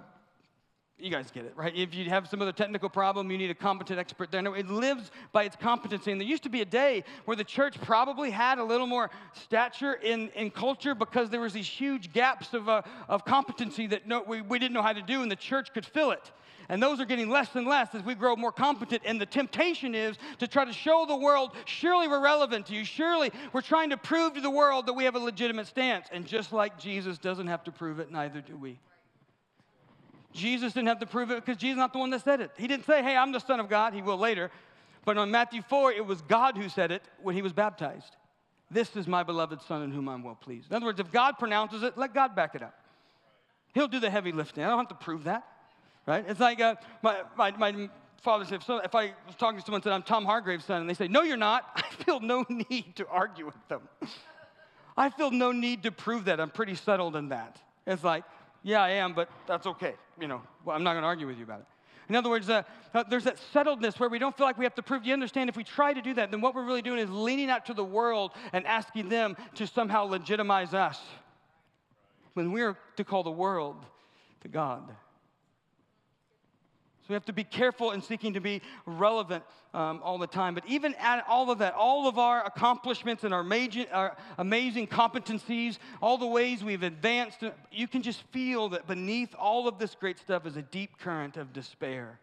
you 1.00 1.10
guys 1.10 1.32
get 1.32 1.46
it, 1.46 1.54
right? 1.56 1.76
If 1.76 1.94
you 1.94 2.10
have 2.10 2.28
some 2.28 2.42
other 2.42 2.52
technical 2.52 2.90
problem, 2.90 3.32
you 3.32 3.38
need 3.38 3.50
a 3.50 3.56
competent 3.56 4.00
expert 4.00 4.32
there. 4.32 4.42
No, 4.42 4.54
it 4.54 4.70
lives 4.70 5.12
by 5.32 5.44
its 5.44 5.56
competency. 5.56 6.12
And 6.12 6.20
there 6.20 6.28
used 6.28 6.44
to 6.44 6.50
be 6.50 6.62
a 6.62 6.66
day 6.66 7.04
where 7.26 7.38
the 7.38 7.44
church 7.44 7.80
probably 7.82 8.32
had 8.32 8.60
a 8.60 8.64
little 8.64 8.88
more 8.88 9.10
stature 9.34 9.94
in, 9.94 10.30
in 10.30 10.52
culture 10.52 10.94
because 10.96 11.30
there 11.30 11.42
was 11.42 11.54
these 11.54 11.68
huge 11.68 12.12
gaps 12.14 12.54
of, 12.54 12.68
uh, 12.68 12.82
of 13.08 13.26
competency 13.26 13.88
that 13.88 14.08
no, 14.08 14.24
we, 14.28 14.42
we 14.42 14.60
didn't 14.60 14.74
know 14.74 14.82
how 14.82 14.94
to 14.94 15.02
do, 15.02 15.22
and 15.22 15.32
the 15.32 15.36
church 15.36 15.74
could 15.74 15.86
fill 15.86 16.12
it. 16.12 16.32
And 16.70 16.84
those 16.84 17.00
are 17.00 17.06
getting 17.06 17.30
less 17.30 17.56
and 17.56 17.66
less 17.66 17.96
as 17.96 18.04
we 18.04 18.14
grow 18.14 18.36
more 18.36 18.52
competent. 18.52 19.02
And 19.04 19.20
the 19.20 19.26
temptation 19.26 19.96
is 19.96 20.18
to 20.38 20.48
try 20.48 20.66
to 20.66 20.74
show 20.74 21.06
the 21.08 21.16
world, 21.16 21.56
surely 21.66 22.08
we're 22.08 22.22
relevant 22.22 22.68
to 22.68 22.76
you. 22.76 22.86
Surely 22.86 23.32
we're 23.54 23.62
trying 23.62 23.90
to 23.90 23.98
prove 23.98 24.36
to 24.36 24.42
the 24.42 24.52
world 24.52 24.86
that 24.86 24.94
we 24.94 25.06
have 25.06 25.16
a 25.16 25.20
legitimate 25.20 25.66
stance. 25.66 26.08
And 26.12 26.28
just 26.28 26.54
like 26.54 26.78
Jesus 26.78 27.18
doesn't 27.18 27.48
have 27.48 27.64
to 27.64 27.72
prove 27.72 28.00
it, 28.00 28.12
neither 28.12 28.40
do 28.40 28.56
we. 28.56 28.78
Jesus 30.34 30.74
didn't 30.74 30.88
have 30.88 31.00
to 31.00 31.06
prove 31.06 31.32
it 31.32 31.44
because 31.44 31.58
Jesus 31.58 31.74
is 31.74 31.78
not 31.78 31.94
the 31.94 32.00
one 32.00 32.10
that 32.12 32.24
said 32.24 32.42
it. 32.42 32.52
He 32.58 32.68
didn't 32.68 32.86
say, 32.86 33.02
hey, 33.02 33.16
I'm 33.16 33.32
the 33.32 33.40
Son 33.40 33.60
of 33.60 33.70
God. 33.70 33.94
He 33.94 34.02
will 34.02 34.18
later. 34.18 34.52
But 35.06 35.18
on 35.18 35.32
Matthew 35.32 35.62
4, 35.62 35.94
it 35.94 36.06
was 36.06 36.22
God 36.22 36.58
who 36.58 36.70
said 36.70 36.92
it 36.92 37.04
when 37.22 37.36
he 37.36 37.42
was 37.42 37.54
baptized. 37.54 38.16
This 38.72 38.96
is 38.96 39.08
my 39.08 39.24
beloved 39.24 39.62
Son 39.64 39.82
in 39.82 39.92
whom 39.92 40.08
I'm 40.08 40.24
well 40.24 40.36
pleased. 40.36 40.70
In 40.70 40.76
other 40.76 40.86
words, 40.86 41.00
if 41.00 41.12
God 41.12 41.40
pronounces 41.40 41.82
it, 41.82 41.98
let 41.98 42.14
God 42.14 42.36
back 42.36 42.54
it 42.54 42.62
up. 42.62 42.76
He'll 43.74 43.88
do 43.88 44.00
the 44.00 44.10
heavy 44.10 44.32
lifting. 44.32 44.64
I 44.64 44.70
don't 44.70 44.78
have 44.78 44.90
to 44.90 44.96
prove 44.96 45.24
that, 45.24 45.48
right? 46.06 46.24
It's 46.28 46.40
like 46.40 46.60
uh, 46.60 46.76
my, 47.02 47.22
my, 47.36 47.52
my 47.52 47.90
father 48.22 48.46
said, 48.46 48.62
so 48.64 48.78
if 48.78 48.94
I 48.94 49.14
was 49.26 49.36
talking 49.38 49.60
to 49.60 49.66
someone 49.66 49.78
and 49.80 49.84
said, 49.84 49.94
I'm 49.94 50.04
Tom 50.04 50.26
Hargrave's 50.26 50.66
son, 50.66 50.82
and 50.82 50.90
they 50.90 50.94
say, 50.94 51.08
no, 51.08 51.22
you're 51.22 51.38
not, 51.38 51.66
I 51.76 52.04
feel 52.04 52.20
no 52.20 52.46
need 52.70 52.96
to 52.98 53.08
argue 53.08 53.46
with 53.46 53.68
them. 53.68 53.82
I 54.96 55.10
feel 55.10 55.32
no 55.32 55.52
need 55.52 55.84
to 55.84 55.92
prove 55.92 56.26
that. 56.26 56.40
I'm 56.40 56.50
pretty 56.50 56.76
settled 56.76 57.16
in 57.16 57.30
that. 57.30 57.58
It's 57.88 58.04
like, 58.04 58.24
yeah, 58.64 58.82
I 58.82 58.90
am, 58.92 59.14
but 59.14 59.30
that's 59.48 59.68
okay. 59.68 59.96
You 60.20 60.28
know, 60.28 60.42
well, 60.66 60.76
I'm 60.76 60.84
not 60.84 60.94
going 60.94 61.04
to 61.04 61.08
argue 61.08 61.28
with 61.28 61.38
you 61.38 61.44
about 61.44 61.62
it. 61.62 61.66
In 62.10 62.16
other 62.16 62.30
words, 62.30 62.50
uh, 62.50 62.64
uh, 62.94 63.04
there's 63.08 63.26
that 63.26 63.38
settledness 63.54 64.00
where 64.00 64.10
we 64.10 64.18
don't 64.18 64.36
feel 64.36 64.48
like 64.48 64.58
we 64.58 64.66
have 64.66 64.74
to 64.76 64.82
prove. 64.82 65.06
You 65.06 65.14
understand, 65.14 65.50
if 65.50 65.56
we 65.56 65.64
try 65.64 65.94
to 65.94 66.02
do 66.02 66.16
that, 66.16 66.32
then 66.32 66.42
what 66.42 66.56
we're 66.56 66.66
really 66.66 66.82
doing 66.82 67.00
is 67.00 67.10
leaning 67.10 67.52
out 67.52 67.68
to 67.68 67.74
the 67.74 67.84
world 67.84 68.32
and 68.52 68.66
asking 68.66 69.10
them 69.10 69.38
to 69.56 69.68
somehow 69.68 70.06
legitimize 70.06 70.74
us. 70.74 71.00
When 72.34 72.52
we're 72.52 72.78
to 72.96 73.04
call 73.04 73.24
the 73.24 73.32
world 73.32 73.86
to 74.42 74.48
God 74.48 74.92
we 77.10 77.14
have 77.14 77.26
to 77.26 77.34
be 77.34 77.44
careful 77.44 77.92
in 77.92 78.02
seeking 78.02 78.34
to 78.34 78.40
be 78.40 78.62
relevant 78.86 79.44
um, 79.74 80.00
all 80.04 80.18
the 80.18 80.28
time. 80.28 80.54
But 80.54 80.64
even 80.68 80.94
at 80.96 81.26
all 81.28 81.52
of 81.52 81.60
that, 81.60 81.74
all 81.74 82.08
of 82.08 82.18
our 82.18 82.46
accomplishments 82.46 83.24
and 83.24 83.34
our, 83.34 83.44
major, 83.44 83.86
our 83.92 84.16
amazing 84.38 84.88
competencies, 84.88 85.80
all 86.02 86.18
the 86.18 86.28
ways 86.28 86.64
we've 86.64 86.84
advanced, 86.84 87.44
you 87.72 87.88
can 87.88 88.02
just 88.02 88.22
feel 88.32 88.70
that 88.70 88.88
beneath 88.88 89.34
all 89.38 89.68
of 89.68 89.80
this 89.80 89.96
great 89.96 90.20
stuff 90.20 90.46
is 90.46 90.56
a 90.56 90.62
deep 90.62 91.00
current 91.00 91.36
of 91.36 91.52
despair 91.52 92.20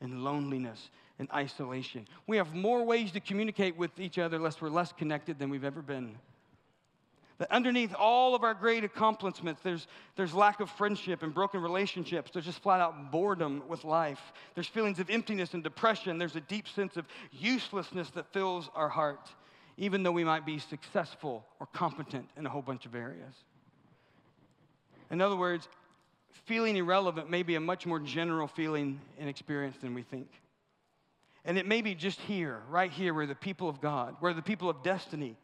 and 0.00 0.24
loneliness 0.24 0.90
and 1.18 1.28
isolation. 1.34 2.06
We 2.26 2.38
have 2.38 2.54
more 2.54 2.84
ways 2.84 3.12
to 3.12 3.20
communicate 3.20 3.76
with 3.76 3.98
each 3.98 4.18
other 4.18 4.38
lest 4.38 4.62
we're 4.62 4.70
less 4.70 4.92
connected 4.92 5.38
than 5.38 5.50
we've 5.50 5.64
ever 5.64 5.82
been. 5.82 6.16
That 7.40 7.50
underneath 7.50 7.94
all 7.98 8.34
of 8.34 8.44
our 8.44 8.52
great 8.52 8.84
accomplishments, 8.84 9.62
there's, 9.64 9.86
there's 10.14 10.34
lack 10.34 10.60
of 10.60 10.68
friendship 10.68 11.22
and 11.22 11.32
broken 11.32 11.62
relationships. 11.62 12.30
There's 12.30 12.44
just 12.44 12.62
flat 12.62 12.82
out 12.82 13.10
boredom 13.10 13.62
with 13.66 13.82
life. 13.82 14.20
There's 14.54 14.66
feelings 14.66 14.98
of 14.98 15.08
emptiness 15.08 15.54
and 15.54 15.64
depression. 15.64 16.18
There's 16.18 16.36
a 16.36 16.42
deep 16.42 16.68
sense 16.68 16.98
of 16.98 17.06
uselessness 17.32 18.10
that 18.10 18.30
fills 18.34 18.68
our 18.74 18.90
heart, 18.90 19.30
even 19.78 20.02
though 20.02 20.12
we 20.12 20.22
might 20.22 20.44
be 20.44 20.58
successful 20.58 21.46
or 21.60 21.66
competent 21.72 22.28
in 22.36 22.44
a 22.44 22.50
whole 22.50 22.60
bunch 22.60 22.84
of 22.84 22.94
areas. 22.94 23.34
In 25.10 25.22
other 25.22 25.36
words, 25.36 25.66
feeling 26.44 26.76
irrelevant 26.76 27.30
may 27.30 27.42
be 27.42 27.54
a 27.54 27.60
much 27.60 27.86
more 27.86 28.00
general 28.00 28.48
feeling 28.48 29.00
and 29.18 29.30
experience 29.30 29.78
than 29.80 29.94
we 29.94 30.02
think. 30.02 30.28
And 31.46 31.56
it 31.56 31.64
may 31.64 31.80
be 31.80 31.94
just 31.94 32.20
here, 32.20 32.60
right 32.68 32.90
here, 32.90 33.14
where 33.14 33.24
the 33.24 33.34
people 33.34 33.70
of 33.70 33.80
God, 33.80 34.16
where 34.20 34.34
the 34.34 34.42
people 34.42 34.68
of 34.68 34.82
destiny, 34.82 35.38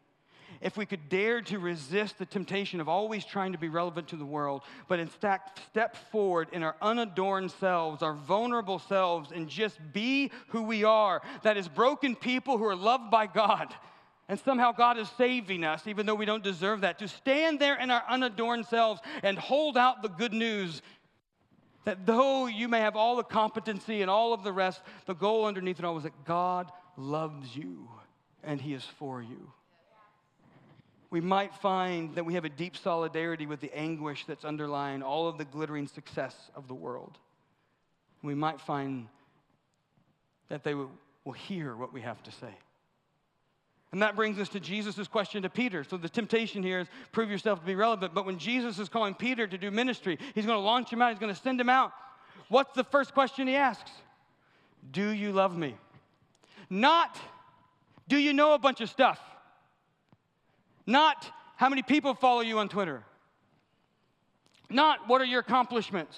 if 0.61 0.77
we 0.77 0.85
could 0.85 1.09
dare 1.09 1.41
to 1.41 1.59
resist 1.59 2.17
the 2.17 2.25
temptation 2.25 2.79
of 2.79 2.89
always 2.89 3.25
trying 3.25 3.51
to 3.51 3.57
be 3.57 3.69
relevant 3.69 4.07
to 4.09 4.15
the 4.15 4.25
world, 4.25 4.63
but 4.87 4.99
instead 4.99 5.39
step 5.69 5.95
forward 6.11 6.47
in 6.51 6.63
our 6.63 6.75
unadorned 6.81 7.51
selves, 7.51 8.01
our 8.01 8.13
vulnerable 8.13 8.79
selves, 8.79 9.31
and 9.31 9.49
just 9.49 9.77
be 9.93 10.31
who 10.49 10.63
we 10.63 10.83
are 10.83 11.21
that 11.43 11.57
is 11.57 11.67
broken 11.67 12.15
people 12.15 12.57
who 12.57 12.65
are 12.65 12.75
loved 12.75 13.11
by 13.11 13.27
God. 13.27 13.73
And 14.29 14.39
somehow 14.39 14.73
God 14.73 14.97
is 14.97 15.09
saving 15.17 15.63
us, 15.63 15.87
even 15.87 16.05
though 16.05 16.15
we 16.15 16.25
don't 16.25 16.43
deserve 16.43 16.81
that. 16.81 16.99
To 16.99 17.07
stand 17.07 17.59
there 17.59 17.79
in 17.79 17.89
our 17.89 18.03
unadorned 18.09 18.65
selves 18.65 18.99
and 19.23 19.37
hold 19.37 19.77
out 19.77 20.01
the 20.01 20.09
good 20.09 20.33
news 20.33 20.81
that 21.85 22.05
though 22.05 22.47
you 22.47 22.67
may 22.67 22.81
have 22.81 22.97
all 22.97 23.15
the 23.15 23.23
competency 23.23 24.01
and 24.01 24.11
all 24.11 24.33
of 24.33 24.43
the 24.43 24.51
rest, 24.51 24.81
the 25.05 25.15
goal 25.15 25.45
underneath 25.45 25.79
it 25.79 25.85
all 25.85 25.95
is 25.95 26.03
that 26.03 26.25
God 26.25 26.69
loves 26.97 27.55
you 27.55 27.87
and 28.43 28.59
He 28.59 28.73
is 28.73 28.83
for 28.83 29.21
you 29.21 29.53
we 31.09 31.21
might 31.21 31.53
find 31.55 32.15
that 32.15 32.25
we 32.25 32.33
have 32.33 32.45
a 32.45 32.49
deep 32.49 32.75
solidarity 32.75 33.45
with 33.45 33.61
the 33.61 33.73
anguish 33.73 34.25
that's 34.25 34.43
underlying 34.43 35.01
all 35.01 35.27
of 35.27 35.37
the 35.37 35.45
glittering 35.45 35.87
success 35.87 36.35
of 36.55 36.67
the 36.67 36.73
world. 36.73 37.17
We 38.23 38.35
might 38.35 38.59
find 38.59 39.07
that 40.49 40.63
they 40.63 40.73
will, 40.73 40.91
hear 41.35 41.75
what 41.75 41.91
we 41.91 41.99
have 41.99 42.23
to 42.23 42.31
say. 42.31 42.55
And 43.91 44.01
that 44.01 44.15
brings 44.15 44.39
us 44.39 44.47
to 44.49 44.61
Jesus' 44.61 45.09
question 45.09 45.43
to 45.43 45.49
Peter. 45.49 45.83
So 45.83 45.97
the 45.97 46.07
temptation 46.07 46.63
here 46.63 46.79
is 46.79 46.87
prove 47.11 47.29
yourself 47.29 47.59
to 47.59 47.65
be 47.65 47.75
relevant. 47.75 48.13
But 48.13 48.25
when 48.25 48.37
Jesus 48.37 48.79
is 48.79 48.87
calling 48.87 49.13
Peter 49.13 49.45
to 49.45 49.57
do 49.57 49.69
ministry, 49.69 50.17
he's 50.35 50.45
going 50.45 50.57
to 50.57 50.63
launch 50.63 50.89
him 50.89 51.01
out, 51.01 51.09
he's 51.09 51.19
going 51.19 51.33
to 51.33 51.41
send 51.41 51.59
him 51.59 51.67
out. 51.67 51.91
What's 52.47 52.73
the 52.75 52.85
first 52.85 53.13
question 53.13 53.45
he 53.45 53.55
asks? 53.55 53.91
Do 54.89 55.09
you 55.09 55.33
love 55.33 55.57
me? 55.57 55.75
Not, 56.69 57.19
do 58.07 58.17
you 58.17 58.31
know 58.31 58.53
a 58.53 58.59
bunch 58.59 58.79
of 58.79 58.89
stuff? 58.89 59.19
Not 60.87 61.29
how 61.57 61.69
many 61.69 61.83
people 61.83 62.13
follow 62.15 62.41
you 62.41 62.57
on 62.59 62.69
Twitter. 62.69 63.03
Not 64.69 65.07
what 65.07 65.21
are 65.21 65.25
your 65.25 65.41
accomplishments. 65.41 66.17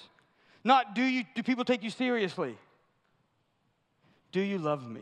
Not 0.63 0.95
do, 0.95 1.01
you, 1.01 1.23
do 1.35 1.43
people 1.43 1.65
take 1.65 1.83
you 1.83 1.89
seriously. 1.89 2.57
Do 4.31 4.41
you 4.41 4.59
love 4.59 4.89
me? 4.89 5.01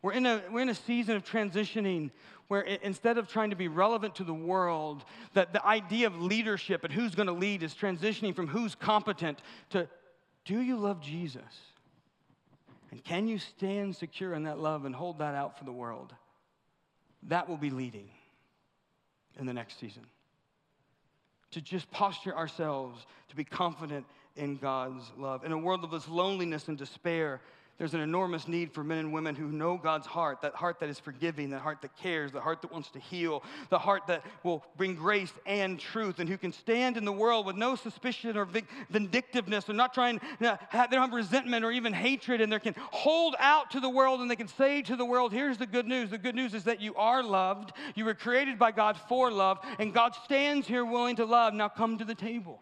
We're 0.00 0.12
in, 0.12 0.26
a, 0.26 0.42
we're 0.50 0.60
in 0.60 0.68
a 0.68 0.74
season 0.74 1.16
of 1.16 1.24
transitioning 1.24 2.10
where 2.46 2.64
it, 2.64 2.82
instead 2.82 3.18
of 3.18 3.28
trying 3.28 3.50
to 3.50 3.56
be 3.56 3.68
relevant 3.68 4.14
to 4.16 4.24
the 4.24 4.34
world, 4.34 5.04
that 5.34 5.52
the 5.52 5.64
idea 5.66 6.06
of 6.06 6.20
leadership 6.20 6.84
and 6.84 6.92
who's 6.92 7.14
going 7.14 7.26
to 7.26 7.32
lead 7.32 7.62
is 7.62 7.74
transitioning 7.74 8.34
from 8.34 8.46
who's 8.46 8.74
competent 8.74 9.42
to 9.70 9.88
do 10.44 10.60
you 10.60 10.76
love 10.76 11.00
Jesus? 11.00 11.42
And 12.90 13.04
can 13.04 13.26
you 13.28 13.38
stand 13.38 13.96
secure 13.96 14.32
in 14.32 14.44
that 14.44 14.58
love 14.58 14.84
and 14.86 14.94
hold 14.94 15.18
that 15.18 15.34
out 15.34 15.58
for 15.58 15.64
the 15.64 15.72
world? 15.72 16.14
That 17.24 17.48
will 17.48 17.56
be 17.56 17.70
leading 17.70 18.08
in 19.38 19.46
the 19.46 19.52
next 19.52 19.80
season. 19.80 20.04
To 21.52 21.60
just 21.60 21.90
posture 21.90 22.36
ourselves 22.36 23.06
to 23.28 23.36
be 23.36 23.44
confident 23.44 24.06
in 24.36 24.56
God's 24.56 25.04
love. 25.16 25.44
In 25.44 25.52
a 25.52 25.58
world 25.58 25.82
of 25.82 25.90
this 25.90 26.08
loneliness 26.08 26.68
and 26.68 26.78
despair, 26.78 27.40
there's 27.78 27.94
an 27.94 28.00
enormous 28.00 28.48
need 28.48 28.72
for 28.72 28.82
men 28.82 28.98
and 28.98 29.12
women 29.12 29.36
who 29.36 29.52
know 29.52 29.76
God's 29.76 30.06
heart, 30.06 30.42
that 30.42 30.54
heart 30.54 30.80
that 30.80 30.88
is 30.88 30.98
forgiving, 30.98 31.50
that 31.50 31.60
heart 31.60 31.80
that 31.82 31.96
cares, 31.96 32.32
the 32.32 32.40
heart 32.40 32.60
that 32.62 32.72
wants 32.72 32.90
to 32.90 32.98
heal, 32.98 33.44
the 33.70 33.78
heart 33.78 34.08
that 34.08 34.24
will 34.42 34.64
bring 34.76 34.96
grace 34.96 35.32
and 35.46 35.78
truth, 35.78 36.18
and 36.18 36.28
who 36.28 36.36
can 36.36 36.52
stand 36.52 36.96
in 36.96 37.04
the 37.04 37.12
world 37.12 37.46
with 37.46 37.54
no 37.54 37.76
suspicion 37.76 38.36
or 38.36 38.48
vindictiveness. 38.90 39.64
They're 39.64 39.76
not 39.76 39.94
trying, 39.94 40.20
they 40.40 40.56
don't 40.70 40.92
have 40.92 41.12
resentment 41.12 41.64
or 41.64 41.70
even 41.70 41.92
hatred, 41.92 42.40
and 42.40 42.52
they 42.52 42.58
can 42.58 42.74
hold 42.90 43.36
out 43.38 43.70
to 43.70 43.80
the 43.80 43.88
world 43.88 44.20
and 44.20 44.28
they 44.28 44.36
can 44.36 44.48
say 44.48 44.82
to 44.82 44.96
the 44.96 45.04
world, 45.04 45.32
here's 45.32 45.58
the 45.58 45.66
good 45.66 45.86
news. 45.86 46.10
The 46.10 46.18
good 46.18 46.34
news 46.34 46.54
is 46.54 46.64
that 46.64 46.80
you 46.80 46.96
are 46.96 47.22
loved, 47.22 47.72
you 47.94 48.04
were 48.04 48.14
created 48.14 48.58
by 48.58 48.72
God 48.72 48.96
for 49.08 49.30
love, 49.30 49.58
and 49.78 49.94
God 49.94 50.16
stands 50.24 50.66
here 50.66 50.84
willing 50.84 51.14
to 51.16 51.24
love. 51.24 51.54
Now 51.54 51.68
come 51.68 51.96
to 51.98 52.04
the 52.04 52.16
table. 52.16 52.60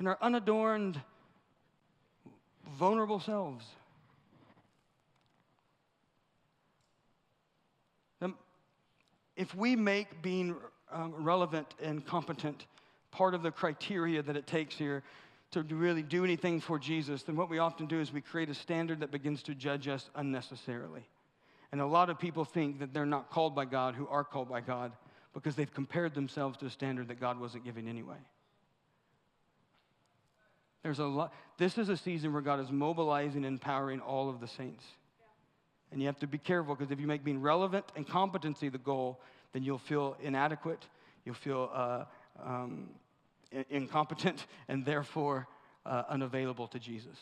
And 0.00 0.08
our 0.08 0.18
unadorned, 0.20 1.00
vulnerable 2.78 3.20
selves. 3.20 3.64
if 9.38 9.54
we 9.54 9.76
make 9.76 10.20
being 10.20 10.56
um, 10.92 11.14
relevant 11.16 11.66
and 11.80 12.04
competent 12.04 12.66
part 13.12 13.34
of 13.34 13.42
the 13.42 13.52
criteria 13.52 14.20
that 14.20 14.36
it 14.36 14.46
takes 14.46 14.74
here 14.74 15.02
to 15.52 15.62
really 15.62 16.02
do 16.02 16.24
anything 16.24 16.60
for 16.60 16.78
Jesus, 16.78 17.22
then 17.22 17.36
what 17.36 17.48
we 17.48 17.58
often 17.58 17.86
do 17.86 18.00
is 18.00 18.12
we 18.12 18.20
create 18.20 18.50
a 18.50 18.54
standard 18.54 19.00
that 19.00 19.12
begins 19.12 19.42
to 19.44 19.54
judge 19.54 19.86
us 19.88 20.10
unnecessarily. 20.16 21.06
And 21.70 21.80
a 21.80 21.86
lot 21.86 22.10
of 22.10 22.18
people 22.18 22.44
think 22.44 22.80
that 22.80 22.92
they're 22.92 23.06
not 23.06 23.30
called 23.30 23.54
by 23.54 23.64
God 23.64 23.94
who 23.94 24.08
are 24.08 24.24
called 24.24 24.48
by 24.50 24.60
God 24.60 24.92
because 25.32 25.54
they've 25.54 25.72
compared 25.72 26.14
themselves 26.14 26.58
to 26.58 26.66
a 26.66 26.70
standard 26.70 27.08
that 27.08 27.20
God 27.20 27.38
wasn't 27.38 27.64
giving 27.64 27.88
anyway. 27.88 28.16
There's 30.82 30.98
a 30.98 31.04
lot. 31.04 31.32
This 31.58 31.76
is 31.76 31.88
a 31.88 31.96
season 31.96 32.32
where 32.32 32.42
God 32.42 32.60
is 32.60 32.70
mobilizing 32.70 33.44
and 33.44 33.54
empowering 33.54 34.00
all 34.00 34.28
of 34.28 34.40
the 34.40 34.46
saints. 34.46 34.84
And 35.90 36.00
you 36.00 36.06
have 36.06 36.18
to 36.20 36.26
be 36.26 36.38
careful 36.38 36.74
because 36.74 36.92
if 36.92 37.00
you 37.00 37.06
make 37.06 37.24
being 37.24 37.40
relevant 37.40 37.84
and 37.96 38.06
competency 38.06 38.68
the 38.68 38.78
goal, 38.78 39.20
then 39.52 39.62
you'll 39.62 39.78
feel 39.78 40.16
inadequate, 40.22 40.86
you'll 41.24 41.34
feel 41.34 41.70
uh, 41.72 42.04
um, 42.44 42.90
incompetent, 43.70 44.46
and 44.68 44.84
therefore 44.84 45.48
uh, 45.86 46.04
unavailable 46.08 46.68
to 46.68 46.78
Jesus. 46.78 47.16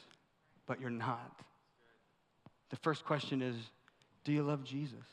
But 0.67 0.81
you're 0.81 0.91
not. 0.91 1.41
The 2.71 2.77
first 2.77 3.05
question 3.05 3.41
is 3.41 3.57
Do 4.25 4.33
you 4.33 4.43
love 4.43 4.65
Jesus? 4.65 5.05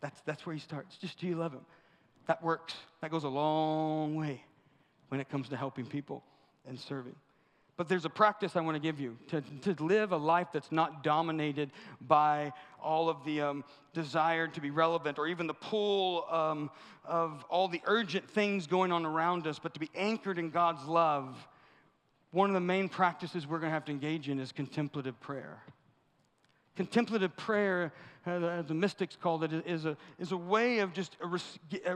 That's, 0.00 0.20
that's 0.22 0.46
where 0.46 0.54
he 0.54 0.60
starts. 0.60 0.96
Just 0.96 1.18
do 1.18 1.26
you 1.26 1.36
love 1.36 1.52
him? 1.52 1.66
That 2.26 2.42
works. 2.42 2.74
That 3.02 3.10
goes 3.10 3.24
a 3.24 3.28
long 3.28 4.14
way 4.14 4.42
when 5.08 5.20
it 5.20 5.28
comes 5.28 5.50
to 5.50 5.56
helping 5.56 5.84
people 5.84 6.24
and 6.66 6.78
serving. 6.78 7.16
But 7.80 7.88
there's 7.88 8.04
a 8.04 8.10
practice 8.10 8.56
I 8.56 8.60
want 8.60 8.74
to 8.74 8.78
give 8.78 9.00
you 9.00 9.16
to, 9.28 9.40
to 9.62 9.82
live 9.82 10.12
a 10.12 10.16
life 10.18 10.48
that's 10.52 10.70
not 10.70 11.02
dominated 11.02 11.70
by 12.06 12.52
all 12.78 13.08
of 13.08 13.24
the 13.24 13.40
um, 13.40 13.64
desire 13.94 14.46
to 14.48 14.60
be 14.60 14.70
relevant 14.70 15.18
or 15.18 15.26
even 15.26 15.46
the 15.46 15.54
pull 15.54 16.26
um, 16.30 16.70
of 17.06 17.42
all 17.48 17.68
the 17.68 17.80
urgent 17.86 18.28
things 18.28 18.66
going 18.66 18.92
on 18.92 19.06
around 19.06 19.46
us, 19.46 19.58
but 19.58 19.72
to 19.72 19.80
be 19.80 19.88
anchored 19.94 20.38
in 20.38 20.50
God's 20.50 20.84
love. 20.84 21.48
One 22.32 22.50
of 22.50 22.54
the 22.54 22.60
main 22.60 22.90
practices 22.90 23.46
we're 23.46 23.60
going 23.60 23.70
to 23.70 23.74
have 23.74 23.86
to 23.86 23.92
engage 23.92 24.28
in 24.28 24.38
is 24.40 24.52
contemplative 24.52 25.18
prayer. 25.18 25.62
Contemplative 26.80 27.36
prayer, 27.36 27.92
uh, 28.24 28.62
the 28.62 28.72
mystics 28.72 29.14
called 29.14 29.44
it, 29.44 29.52
is 29.66 29.84
a, 29.84 29.98
is 30.18 30.32
a 30.32 30.36
way 30.38 30.78
of 30.78 30.94
just 30.94 31.14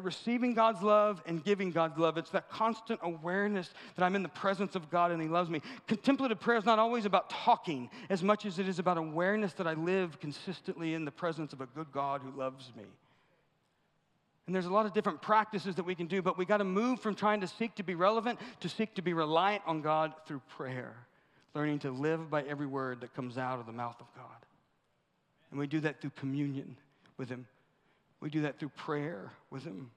receiving 0.02 0.52
God's 0.52 0.82
love 0.82 1.22
and 1.24 1.42
giving 1.42 1.70
God's 1.70 1.96
love. 1.96 2.18
It's 2.18 2.28
that 2.32 2.50
constant 2.50 3.00
awareness 3.02 3.72
that 3.96 4.04
I'm 4.04 4.14
in 4.14 4.22
the 4.22 4.28
presence 4.28 4.76
of 4.76 4.90
God 4.90 5.10
and 5.10 5.22
He 5.22 5.26
loves 5.26 5.48
me. 5.48 5.62
Contemplative 5.88 6.38
prayer 6.38 6.58
is 6.58 6.66
not 6.66 6.78
always 6.78 7.06
about 7.06 7.30
talking 7.30 7.88
as 8.10 8.22
much 8.22 8.44
as 8.44 8.58
it 8.58 8.68
is 8.68 8.78
about 8.78 8.98
awareness 8.98 9.54
that 9.54 9.66
I 9.66 9.72
live 9.72 10.20
consistently 10.20 10.92
in 10.92 11.06
the 11.06 11.10
presence 11.10 11.54
of 11.54 11.62
a 11.62 11.66
good 11.66 11.90
God 11.90 12.20
who 12.22 12.38
loves 12.38 12.70
me. 12.76 12.84
And 14.44 14.54
there's 14.54 14.66
a 14.66 14.70
lot 14.70 14.84
of 14.84 14.92
different 14.92 15.22
practices 15.22 15.76
that 15.76 15.84
we 15.84 15.94
can 15.94 16.08
do, 16.08 16.20
but 16.20 16.36
we 16.36 16.44
got 16.44 16.58
to 16.58 16.64
move 16.64 17.00
from 17.00 17.14
trying 17.14 17.40
to 17.40 17.46
seek 17.46 17.74
to 17.76 17.82
be 17.82 17.94
relevant 17.94 18.38
to 18.60 18.68
seek 18.68 18.94
to 18.96 19.02
be 19.02 19.14
reliant 19.14 19.62
on 19.66 19.80
God 19.80 20.12
through 20.26 20.42
prayer, 20.58 20.94
learning 21.54 21.78
to 21.78 21.90
live 21.90 22.28
by 22.28 22.42
every 22.42 22.66
word 22.66 23.00
that 23.00 23.14
comes 23.14 23.38
out 23.38 23.58
of 23.58 23.64
the 23.64 23.72
mouth 23.72 23.96
of 23.98 24.14
God. 24.14 24.43
And 25.54 25.60
we 25.60 25.68
do 25.68 25.78
that 25.80 26.00
through 26.00 26.10
communion 26.16 26.76
with 27.16 27.28
Him. 27.28 27.46
We 28.18 28.28
do 28.28 28.42
that 28.42 28.58
through 28.58 28.70
prayer 28.70 29.30
with 29.50 29.62
Him. 29.62 29.92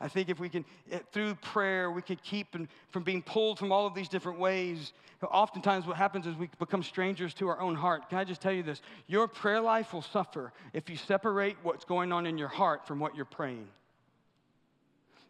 I 0.00 0.06
think 0.06 0.28
if 0.28 0.38
we 0.38 0.48
can, 0.48 0.64
eh, 0.92 1.00
through 1.10 1.34
prayer, 1.34 1.90
we 1.90 2.02
can 2.02 2.14
keep 2.22 2.54
from 2.90 3.02
being 3.02 3.20
pulled 3.20 3.58
from 3.58 3.72
all 3.72 3.84
of 3.84 3.96
these 3.96 4.08
different 4.08 4.38
ways. 4.38 4.92
Oftentimes, 5.24 5.88
what 5.88 5.96
happens 5.96 6.28
is 6.28 6.36
we 6.36 6.48
become 6.60 6.84
strangers 6.84 7.34
to 7.34 7.48
our 7.48 7.58
own 7.58 7.74
heart. 7.74 8.08
Can 8.10 8.18
I 8.18 8.22
just 8.22 8.40
tell 8.40 8.52
you 8.52 8.62
this? 8.62 8.80
Your 9.08 9.26
prayer 9.26 9.60
life 9.60 9.92
will 9.92 10.02
suffer 10.02 10.52
if 10.72 10.88
you 10.88 10.96
separate 10.96 11.56
what's 11.64 11.84
going 11.84 12.12
on 12.12 12.24
in 12.24 12.38
your 12.38 12.46
heart 12.46 12.86
from 12.86 13.00
what 13.00 13.16
you're 13.16 13.24
praying. 13.24 13.66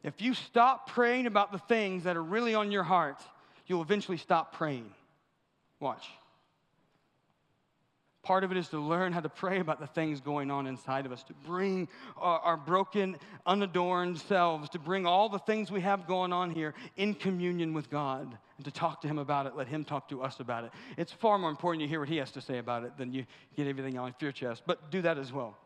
If 0.02 0.20
you 0.20 0.34
stop 0.34 0.90
praying 0.90 1.24
about 1.26 1.50
the 1.50 1.58
things 1.60 2.04
that 2.04 2.14
are 2.14 2.22
really 2.22 2.54
on 2.54 2.70
your 2.70 2.82
heart, 2.82 3.22
you'll 3.66 3.80
eventually 3.80 4.18
stop 4.18 4.52
praying. 4.52 4.92
Watch. 5.80 6.06
Part 8.22 8.44
of 8.44 8.52
it 8.52 8.56
is 8.56 8.68
to 8.68 8.78
learn 8.78 9.12
how 9.12 9.18
to 9.18 9.28
pray 9.28 9.58
about 9.58 9.80
the 9.80 9.86
things 9.88 10.20
going 10.20 10.48
on 10.52 10.68
inside 10.68 11.06
of 11.06 11.12
us, 11.12 11.24
to 11.24 11.32
bring 11.44 11.88
our, 12.16 12.38
our, 12.38 12.56
broken, 12.56 13.16
unadorned 13.46 14.20
selves, 14.20 14.68
to 14.70 14.78
bring 14.78 15.06
all 15.06 15.28
the 15.28 15.40
things 15.40 15.72
we 15.72 15.80
have 15.80 16.06
going 16.06 16.32
on 16.32 16.50
here 16.50 16.72
in 16.96 17.14
communion 17.14 17.74
with 17.74 17.90
God, 17.90 18.38
and 18.58 18.64
to 18.64 18.70
talk 18.70 19.00
to 19.00 19.08
Him 19.08 19.18
about 19.18 19.46
it, 19.46 19.56
let 19.56 19.66
Him 19.66 19.84
talk 19.84 20.08
to 20.10 20.22
us 20.22 20.38
about 20.38 20.62
it. 20.62 20.70
It's 20.96 21.10
far 21.10 21.36
more 21.36 21.50
important 21.50 21.82
you 21.82 21.88
hear 21.88 21.98
what 21.98 22.08
He 22.08 22.18
has 22.18 22.30
to 22.32 22.40
say 22.40 22.58
about 22.58 22.84
it 22.84 22.96
than 22.96 23.12
you 23.12 23.26
get 23.56 23.66
everything 23.66 23.98
on 23.98 24.14
your 24.20 24.30
chest, 24.30 24.62
but 24.66 24.92
do 24.92 25.02
that 25.02 25.18
as 25.18 25.32
well. 25.32 25.56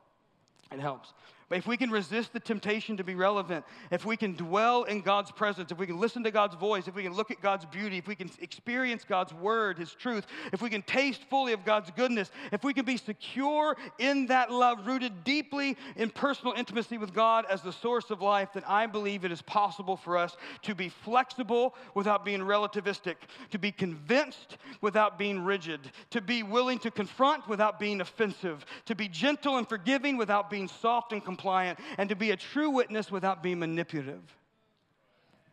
It 0.72 0.80
helps. 0.80 1.12
But 1.48 1.58
if 1.58 1.66
we 1.68 1.76
can 1.76 1.92
resist 1.92 2.32
the 2.32 2.40
temptation 2.40 2.96
to 2.96 3.04
be 3.04 3.14
relevant, 3.14 3.64
if 3.92 4.04
we 4.04 4.16
can 4.16 4.34
dwell 4.34 4.82
in 4.82 5.00
God's 5.00 5.30
presence, 5.30 5.70
if 5.70 5.78
we 5.78 5.86
can 5.86 6.00
listen 6.00 6.24
to 6.24 6.32
God's 6.32 6.56
voice, 6.56 6.88
if 6.88 6.96
we 6.96 7.04
can 7.04 7.14
look 7.14 7.30
at 7.30 7.40
God's 7.40 7.64
beauty, 7.64 7.98
if 7.98 8.08
we 8.08 8.16
can 8.16 8.28
experience 8.40 9.04
God's 9.04 9.32
word, 9.32 9.78
His 9.78 9.92
truth, 9.92 10.26
if 10.52 10.60
we 10.60 10.70
can 10.70 10.82
taste 10.82 11.22
fully 11.30 11.52
of 11.52 11.64
God's 11.64 11.92
goodness, 11.92 12.32
if 12.50 12.64
we 12.64 12.74
can 12.74 12.84
be 12.84 12.96
secure 12.96 13.76
in 13.98 14.26
that 14.26 14.50
love, 14.50 14.84
rooted 14.88 15.22
deeply 15.22 15.76
in 15.94 16.10
personal 16.10 16.52
intimacy 16.54 16.98
with 16.98 17.14
God 17.14 17.44
as 17.48 17.62
the 17.62 17.72
source 17.72 18.10
of 18.10 18.20
life, 18.20 18.48
then 18.54 18.64
I 18.66 18.86
believe 18.86 19.24
it 19.24 19.30
is 19.30 19.42
possible 19.42 19.96
for 19.96 20.18
us 20.18 20.36
to 20.62 20.74
be 20.74 20.88
flexible 20.88 21.76
without 21.94 22.24
being 22.24 22.40
relativistic, 22.40 23.14
to 23.50 23.58
be 23.60 23.70
convinced 23.70 24.58
without 24.80 25.16
being 25.16 25.44
rigid, 25.44 25.92
to 26.10 26.20
be 26.20 26.42
willing 26.42 26.80
to 26.80 26.90
confront 26.90 27.48
without 27.48 27.78
being 27.78 28.00
offensive, 28.00 28.66
to 28.86 28.96
be 28.96 29.06
gentle 29.06 29.58
and 29.58 29.68
forgiving 29.68 30.16
without 30.16 30.50
being 30.50 30.66
soft 30.66 31.12
and 31.12 31.24
compliant, 31.37 31.78
and 31.99 32.09
to 32.09 32.16
be 32.16 32.31
a 32.31 32.37
true 32.37 32.71
witness 32.71 33.11
without 33.11 33.43
being 33.43 33.59
manipulative. 33.59 34.23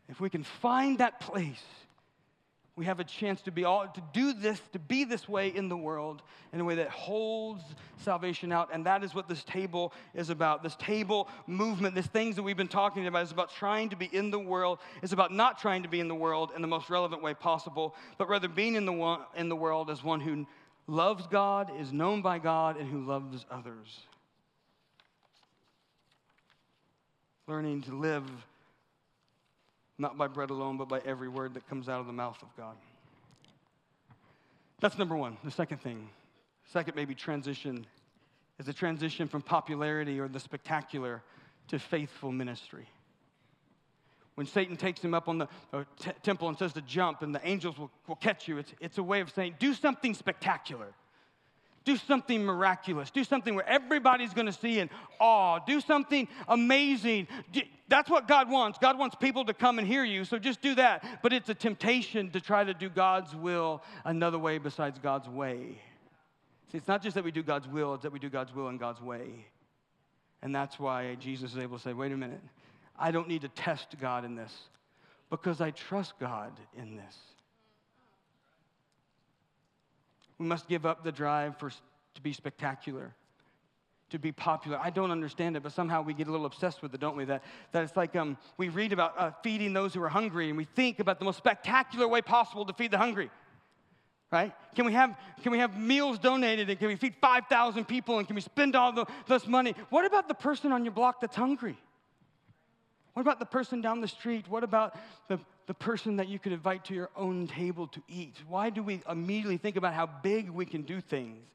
If 0.07 0.21
we 0.21 0.29
can 0.29 0.43
find 0.43 0.99
that 0.99 1.19
place, 1.19 1.63
we 2.75 2.85
have 2.85 2.99
a 2.99 3.03
chance 3.03 3.41
to 3.43 3.51
be 3.51 3.65
all 3.65 3.87
to 3.87 4.03
do 4.13 4.33
this, 4.33 4.59
to 4.71 4.79
be 4.79 5.03
this 5.03 5.29
way 5.29 5.49
in 5.49 5.69
the 5.69 5.77
world 5.77 6.23
in 6.53 6.59
a 6.59 6.63
way 6.63 6.75
that 6.75 6.89
holds 6.89 7.63
salvation 7.97 8.51
out. 8.51 8.69
And 8.73 8.85
that 8.87 9.03
is 9.03 9.13
what 9.13 9.27
this 9.27 9.43
table 9.43 9.93
is 10.15 10.31
about. 10.31 10.63
This 10.63 10.75
table 10.77 11.27
movement, 11.45 11.93
these 11.93 12.07
things 12.07 12.35
that 12.35 12.43
we've 12.43 12.57
been 12.57 12.67
talking 12.67 13.05
about, 13.05 13.23
is 13.23 13.31
about 13.31 13.53
trying 13.53 13.89
to 13.89 13.95
be 13.95 14.09
in 14.11 14.31
the 14.31 14.39
world. 14.39 14.79
It's 15.03 15.13
about 15.13 15.31
not 15.31 15.59
trying 15.59 15.83
to 15.83 15.89
be 15.89 15.99
in 15.99 16.07
the 16.07 16.15
world 16.15 16.51
in 16.55 16.63
the 16.63 16.67
most 16.67 16.89
relevant 16.89 17.21
way 17.21 17.35
possible, 17.35 17.95
but 18.17 18.27
rather 18.27 18.47
being 18.47 18.73
in 18.73 18.85
the, 18.85 18.93
one, 18.93 19.19
in 19.35 19.49
the 19.49 19.55
world 19.55 19.91
as 19.91 20.03
one 20.03 20.19
who 20.19 20.47
loves 20.87 21.27
God, 21.27 21.71
is 21.79 21.93
known 21.93 22.23
by 22.23 22.39
God, 22.39 22.77
and 22.77 22.89
who 22.89 23.05
loves 23.05 23.45
others. 23.51 23.99
Learning 27.47 27.81
to 27.83 27.95
live 27.95 28.23
not 29.97 30.17
by 30.17 30.27
bread 30.27 30.49
alone, 30.49 30.77
but 30.77 30.89
by 30.89 30.99
every 31.05 31.29
word 31.29 31.53
that 31.53 31.67
comes 31.69 31.87
out 31.87 31.99
of 31.99 32.07
the 32.07 32.13
mouth 32.13 32.41
of 32.41 32.55
God. 32.57 32.75
That's 34.79 34.97
number 34.97 35.15
one. 35.15 35.37
The 35.43 35.51
second 35.51 35.79
thing, 35.81 36.09
second 36.65 36.95
maybe 36.95 37.15
transition, 37.15 37.85
is 38.59 38.67
a 38.67 38.73
transition 38.73 39.27
from 39.27 39.41
popularity 39.41 40.19
or 40.19 40.27
the 40.27 40.39
spectacular 40.39 41.21
to 41.69 41.79
faithful 41.79 42.31
ministry. 42.31 42.87
When 44.35 44.47
Satan 44.47 44.75
takes 44.75 44.99
him 44.99 45.13
up 45.13 45.29
on 45.29 45.37
the 45.37 45.47
uh, 45.71 45.83
t- 45.99 46.11
temple 46.23 46.49
and 46.49 46.57
says 46.57 46.73
to 46.73 46.81
jump, 46.81 47.21
and 47.21 47.35
the 47.35 47.47
angels 47.47 47.77
will, 47.77 47.91
will 48.07 48.15
catch 48.15 48.47
you, 48.47 48.57
it's, 48.57 48.73
it's 48.81 48.97
a 48.97 49.03
way 49.03 49.21
of 49.21 49.29
saying, 49.29 49.55
do 49.59 49.73
something 49.73 50.15
spectacular. 50.15 50.87
Do 51.85 51.97
something 51.97 52.45
miraculous. 52.45 53.11
Do 53.11 53.23
something 53.23 53.55
where 53.55 53.67
everybody's 53.67 54.33
going 54.33 54.45
to 54.45 54.53
see 54.53 54.79
in 54.79 54.89
awe. 55.19 55.59
Do 55.59 55.81
something 55.81 56.27
amazing. 56.47 57.27
That's 57.89 58.09
what 58.09 58.27
God 58.27 58.49
wants. 58.49 58.77
God 58.79 58.97
wants 58.97 59.15
people 59.15 59.43
to 59.45 59.53
come 59.53 59.79
and 59.79 59.87
hear 59.87 60.03
you, 60.03 60.23
so 60.23 60.39
just 60.39 60.61
do 60.61 60.75
that. 60.75 61.21
But 61.21 61.33
it's 61.33 61.49
a 61.49 61.53
temptation 61.53 62.31
to 62.31 62.39
try 62.39 62.63
to 62.63 62.73
do 62.73 62.89
God's 62.89 63.35
will 63.35 63.83
another 64.05 64.39
way 64.39 64.57
besides 64.57 64.97
God's 64.97 65.27
way. 65.27 65.77
See, 66.71 66.77
it's 66.77 66.87
not 66.87 67.03
just 67.03 67.15
that 67.15 67.23
we 67.23 67.31
do 67.31 67.43
God's 67.43 67.67
will, 67.67 67.93
it's 67.95 68.03
that 68.03 68.13
we 68.13 68.19
do 68.19 68.29
God's 68.29 68.53
will 68.53 68.69
in 68.69 68.77
God's 68.77 69.01
way. 69.01 69.45
And 70.41 70.55
that's 70.55 70.79
why 70.79 71.15
Jesus 71.15 71.51
is 71.51 71.57
able 71.57 71.77
to 71.77 71.83
say, 71.83 71.93
wait 71.93 72.11
a 72.11 72.17
minute, 72.17 72.41
I 72.97 73.11
don't 73.11 73.27
need 73.27 73.41
to 73.41 73.49
test 73.49 73.95
God 73.99 74.25
in 74.25 74.35
this 74.35 74.53
because 75.29 75.61
I 75.61 75.71
trust 75.71 76.13
God 76.19 76.51
in 76.77 76.95
this. 76.95 77.15
We 80.43 80.49
must 80.49 80.67
give 80.67 80.85
up 80.85 81.05
the 81.05 81.11
drive 81.13 81.55
for, 81.55 81.69
to 81.69 82.21
be 82.21 82.33
spectacular, 82.33 83.13
to 84.09 84.19
be 84.19 84.33
popular. 84.33 84.77
I 84.77 84.89
don't 84.89 85.09
understand 85.09 85.55
it, 85.55 85.63
but 85.63 85.71
somehow 85.71 86.01
we 86.01 86.13
get 86.13 86.27
a 86.27 86.31
little 86.31 86.45
obsessed 86.45 86.81
with 86.81 86.93
it, 86.93 86.99
don't 86.99 87.15
we? 87.15 87.23
That, 87.23 87.43
that 87.71 87.85
it's 87.85 87.95
like 87.95 88.13
um, 88.17 88.35
we 88.57 88.67
read 88.67 88.91
about 88.91 89.13
uh, 89.17 89.31
feeding 89.41 89.71
those 89.71 89.93
who 89.93 90.03
are 90.03 90.09
hungry, 90.09 90.49
and 90.49 90.57
we 90.57 90.65
think 90.65 90.99
about 90.99 91.19
the 91.19 91.23
most 91.23 91.37
spectacular 91.37 92.09
way 92.09 92.21
possible 92.21 92.65
to 92.65 92.73
feed 92.73 92.91
the 92.91 92.97
hungry. 92.97 93.31
Right? 94.33 94.51
Can 94.75 94.85
we 94.85 94.91
have, 94.91 95.17
can 95.43 95.53
we 95.53 95.59
have 95.59 95.79
meals 95.79 96.19
donated 96.19 96.69
and 96.69 96.77
can 96.77 96.89
we 96.89 96.97
feed 96.97 97.15
5,000 97.21 97.85
people 97.85 98.17
and 98.17 98.27
can 98.27 98.35
we 98.35 98.41
spend 98.41 98.75
all 98.75 98.91
the, 98.91 99.05
this 99.29 99.47
money? 99.47 99.75
What 99.91 100.03
about 100.03 100.27
the 100.27 100.33
person 100.33 100.73
on 100.73 100.83
your 100.83 100.93
block 100.93 101.21
that's 101.21 101.37
hungry? 101.37 101.77
What 103.13 103.21
about 103.21 103.39
the 103.39 103.45
person 103.45 103.79
down 103.79 104.01
the 104.01 104.07
street? 104.09 104.49
What 104.49 104.65
about 104.65 104.97
the, 105.29 105.39
the 105.67 105.73
person 105.73 106.17
that 106.17 106.27
you 106.27 106.39
could 106.39 106.51
invite 106.51 106.85
to 106.85 106.93
your 106.93 107.09
own 107.15 107.47
table 107.47 107.87
to 107.87 108.01
eat? 108.07 108.35
Why 108.47 108.69
do 108.69 108.83
we 108.83 109.01
immediately 109.09 109.57
think 109.57 109.75
about 109.75 109.93
how 109.93 110.07
big 110.07 110.49
we 110.49 110.65
can 110.65 110.81
do 110.83 111.01
things? 111.01 111.45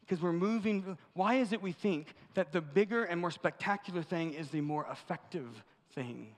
Because 0.00 0.22
we're 0.22 0.32
moving. 0.32 0.96
Why 1.14 1.34
is 1.36 1.52
it 1.52 1.62
we 1.62 1.72
think 1.72 2.14
that 2.34 2.52
the 2.52 2.60
bigger 2.60 3.04
and 3.04 3.20
more 3.20 3.30
spectacular 3.30 4.02
thing 4.02 4.34
is 4.34 4.48
the 4.50 4.60
more 4.60 4.86
effective 4.90 5.48
thing 5.94 6.28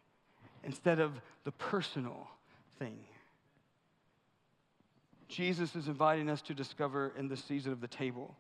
instead 0.63 1.01
of 1.01 1.13
the 1.45 1.53
personal 1.53 2.29
thing? 2.79 2.99
Jesus 5.29 5.75
is 5.75 5.89
inviting 5.89 6.31
us 6.31 6.43
to 6.43 6.55
discover 6.55 7.13
in 7.19 7.29
the 7.29 7.37
season 7.37 7.73
of 7.73 7.81
the 7.81 7.89
table 7.89 8.37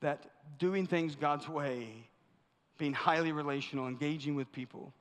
that 0.00 0.26
doing 0.58 0.86
things 0.86 1.16
God's 1.16 1.48
way 1.48 1.88
being 2.78 2.92
highly 2.92 3.32
relational, 3.32 3.88
engaging 3.88 4.34
with 4.34 4.50
people, 4.52 4.92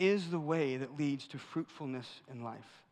is 0.00 0.30
the 0.30 0.40
way 0.40 0.78
that 0.78 0.98
leads 0.98 1.26
to 1.28 1.38
fruitfulness 1.38 2.08
in 2.32 2.42
life. 2.42 2.82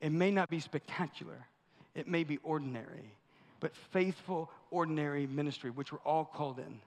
It 0.00 0.12
may 0.12 0.30
not 0.30 0.50
be 0.50 0.60
spectacular, 0.60 1.46
it 1.94 2.06
may 2.06 2.22
be 2.22 2.38
ordinary, 2.44 3.14
but 3.60 3.74
faithful, 3.74 4.50
ordinary 4.70 5.26
ministry, 5.26 5.70
which 5.70 5.90
we're 5.90 5.98
all 6.00 6.24
called 6.24 6.58
in 6.58 6.80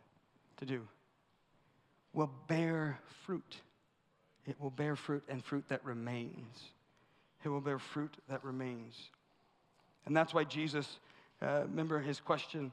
to 0.57 0.65
do, 0.65 0.87
will 2.13 2.29
bear 2.47 2.99
fruit. 3.25 3.61
It 4.45 4.61
will 4.61 4.69
bear 4.69 4.95
fruit 4.95 5.23
and 5.27 5.43
fruit 5.43 5.65
that 5.69 5.83
remains. 5.83 6.61
It 7.43 7.49
will 7.49 7.61
bear 7.61 7.79
fruit 7.79 8.13
that 8.29 8.43
remains. 8.43 8.95
And 10.05 10.15
that's 10.15 10.33
why 10.33 10.43
Jesus, 10.43 10.99
uh, 11.41 11.63
remember 11.63 11.99
his 11.99 12.19
question 12.19 12.71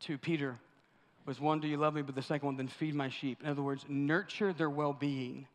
to 0.00 0.18
Peter 0.18 0.58
was 1.26 1.40
one, 1.40 1.60
do 1.60 1.68
you 1.68 1.76
love 1.76 1.94
me? 1.94 2.02
But 2.02 2.14
the 2.14 2.22
second 2.22 2.46
one, 2.46 2.56
then 2.56 2.68
feed 2.68 2.94
my 2.94 3.08
sheep. 3.08 3.42
In 3.42 3.48
other 3.48 3.62
words, 3.62 3.84
nurture 3.88 4.52
their 4.52 4.70
well 4.70 4.92
being. 4.92 5.46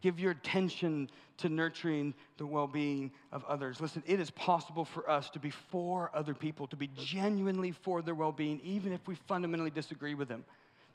Give 0.00 0.20
your 0.20 0.30
attention 0.30 1.10
to 1.38 1.48
nurturing 1.48 2.14
the 2.36 2.46
well 2.46 2.66
being 2.66 3.10
of 3.32 3.44
others. 3.44 3.80
Listen, 3.80 4.02
it 4.06 4.20
is 4.20 4.30
possible 4.30 4.84
for 4.84 5.08
us 5.08 5.28
to 5.30 5.38
be 5.38 5.50
for 5.50 6.10
other 6.14 6.34
people, 6.34 6.66
to 6.68 6.76
be 6.76 6.88
genuinely 6.96 7.72
for 7.72 8.02
their 8.02 8.14
well 8.14 8.32
being, 8.32 8.60
even 8.62 8.92
if 8.92 9.06
we 9.06 9.14
fundamentally 9.26 9.70
disagree 9.70 10.14
with 10.14 10.28
them. 10.28 10.44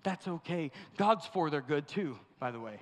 That's 0.04 0.28
okay. 0.28 0.72
God's 0.98 1.26
for 1.28 1.50
their 1.50 1.62
good 1.62 1.88
too, 1.88 2.18
by 2.40 2.52
the 2.52 2.60
way. 2.60 2.80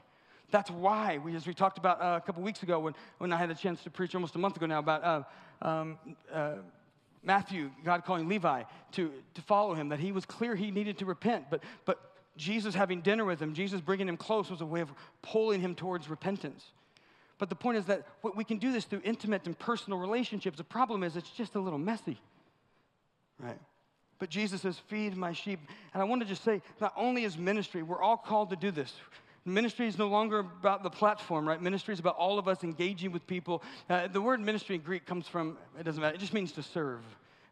That's 0.52 0.70
why, 0.70 1.18
we, 1.20 1.36
as 1.36 1.48
we 1.48 1.54
talked 1.54 1.78
about 1.78 2.02
uh, 2.02 2.20
a 2.22 2.26
couple 2.26 2.44
weeks 2.44 2.62
ago 2.62 2.80
when, 2.80 2.94
when 3.20 3.32
I 3.32 3.38
had 3.38 3.50
a 3.52 3.56
chance 3.56 3.82
to 3.84 3.90
preach 3.90 4.14
almost 4.16 4.36
a 4.36 4.40
month 4.40 4.58
ago 4.58 4.66
now 4.66 4.80
about 4.80 5.04
uh, 5.04 5.68
um, 5.68 5.98
uh, 6.32 6.56
Matthew, 7.24 7.72
God 7.84 8.04
calling 8.04 8.28
Levi 8.28 8.64
to, 8.94 9.12
to 9.36 9.42
follow 9.42 9.74
him, 9.74 9.90
that 9.90 10.00
he 10.00 10.12
was 10.12 10.26
clear 10.26 10.56
he 10.56 10.72
needed 10.72 10.98
to 11.00 11.06
repent. 11.06 11.46
But, 11.50 11.64
but 11.86 12.00
Jesus 12.36 12.74
having 12.74 13.02
dinner 13.02 13.26
with 13.26 13.40
him, 13.40 13.54
Jesus 13.54 13.82
bringing 13.82 14.08
him 14.08 14.18
close 14.18 14.50
was 14.50 14.62
a 14.62 14.66
way 14.66 14.82
of 14.82 14.92
pulling 15.22 15.62
him 15.62 15.76
towards 15.76 16.10
repentance. 16.10 16.66
But 17.38 17.50
the 17.50 17.56
point 17.56 17.78
is 17.78 17.86
that 17.86 18.08
we 18.36 18.44
can 18.44 18.58
do 18.58 18.72
this 18.72 18.86
through 18.86 19.02
intimate 19.04 19.46
and 19.46 19.58
personal 19.58 20.00
relationships. 20.00 20.58
The 20.58 20.64
problem 20.64 21.04
is 21.04 21.16
it's 21.16 21.30
just 21.32 21.56
a 21.56 21.60
little 21.60 21.80
messy, 21.80 22.20
right? 23.40 23.60
But 24.20 24.30
Jesus 24.30 24.62
says, 24.62 24.78
Feed 24.78 25.18
my 25.18 25.34
sheep. 25.34 25.60
And 25.94 26.02
I 26.02 26.06
want 26.06 26.22
to 26.22 26.28
just 26.28 26.44
say, 26.44 26.62
not 26.80 26.94
only 26.96 27.24
is 27.24 27.40
ministry, 27.40 27.82
we're 27.82 28.02
all 28.02 28.18
called 28.18 28.52
to 28.52 28.56
do 28.56 28.70
this. 28.70 28.94
Ministry 29.46 29.88
is 29.88 29.98
no 29.98 30.08
longer 30.08 30.40
about 30.40 30.84
the 30.84 30.90
platform, 30.90 31.48
right? 31.48 31.60
Ministry 31.60 31.94
is 31.94 32.00
about 32.00 32.16
all 32.16 32.38
of 32.38 32.48
us 32.48 32.64
engaging 32.64 33.12
with 33.12 33.26
people. 33.26 33.64
Uh, 33.90 34.08
the 34.08 34.22
word 34.22 34.40
ministry 34.40 34.76
in 34.76 34.82
Greek 34.82 35.06
comes 35.06 35.28
from, 35.28 35.58
it 35.80 35.84
doesn't 35.84 36.00
matter, 36.00 36.14
it 36.14 36.20
just 36.20 36.34
means 36.34 36.52
to 36.54 36.64
serve, 36.64 37.02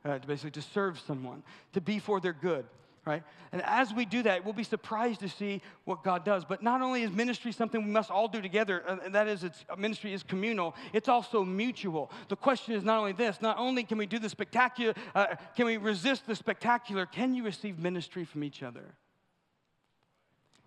uh, 0.05 0.19
to 0.19 0.27
basically 0.27 0.51
to 0.51 0.61
serve 0.61 0.99
someone, 0.99 1.41
to 1.73 1.81
be 1.81 1.97
for 1.97 2.19
their 2.19 2.33
good, 2.33 2.65
right? 3.05 3.23
And 3.51 3.63
as 3.63 3.91
we 3.91 4.05
do 4.05 4.21
that, 4.21 4.45
we'll 4.45 4.53
be 4.53 4.63
surprised 4.63 5.21
to 5.21 5.29
see 5.29 5.63
what 5.85 6.03
God 6.03 6.23
does. 6.23 6.45
But 6.45 6.61
not 6.61 6.83
only 6.83 7.01
is 7.01 7.09
ministry 7.09 7.51
something 7.51 7.83
we 7.83 7.89
must 7.89 8.11
all 8.11 8.27
do 8.27 8.39
together, 8.39 8.83
uh, 8.87 8.97
and 9.03 9.15
that 9.15 9.27
is, 9.27 9.43
it's, 9.43 9.65
ministry 9.75 10.13
is 10.13 10.21
communal, 10.21 10.75
it's 10.93 11.09
also 11.09 11.43
mutual. 11.43 12.11
The 12.27 12.35
question 12.35 12.75
is 12.75 12.83
not 12.83 12.99
only 12.99 13.13
this, 13.13 13.41
not 13.41 13.57
only 13.57 13.83
can 13.83 13.97
we 13.97 14.05
do 14.05 14.19
the 14.19 14.29
spectacular, 14.29 14.93
uh, 15.15 15.35
can 15.55 15.65
we 15.65 15.77
resist 15.77 16.27
the 16.27 16.35
spectacular, 16.35 17.07
can 17.07 17.33
you 17.33 17.43
receive 17.43 17.79
ministry 17.79 18.25
from 18.25 18.43
each 18.43 18.61
other? 18.61 18.93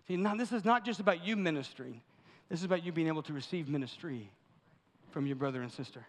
See, 0.07 0.17
now 0.17 0.35
this 0.35 0.51
is 0.51 0.65
not 0.65 0.85
just 0.85 0.99
about 0.99 1.25
you 1.25 1.35
ministering. 1.35 2.01
This 2.49 2.59
is 2.59 2.65
about 2.65 2.83
you 2.83 2.91
being 2.91 3.07
able 3.07 3.23
to 3.23 3.33
receive 3.33 3.69
ministry. 3.69 4.29
from 5.11 5.27
your 5.27 5.35
brother 5.35 5.61
and 5.61 5.71
sister? 5.71 6.03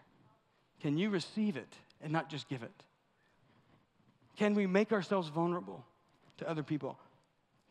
Can 0.81 0.97
you 0.97 1.11
receive 1.11 1.57
it 1.57 1.71
and 2.01 2.11
not 2.11 2.27
just 2.27 2.49
give 2.49 2.63
it? 2.63 2.71
Can 4.35 4.55
we 4.55 4.65
make 4.65 4.91
ourselves 4.91 5.29
vulnerable 5.29 5.85
to 6.37 6.49
other 6.49 6.63
people? 6.63 6.97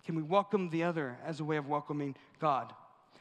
Can 0.06 0.14
we 0.14 0.22
welcome 0.22 0.70
the 0.70 0.84
other 0.84 1.18
as 1.24 1.40
a 1.40 1.44
way 1.44 1.56
of 1.56 1.66
welcoming 1.66 2.14
God? 2.38 2.72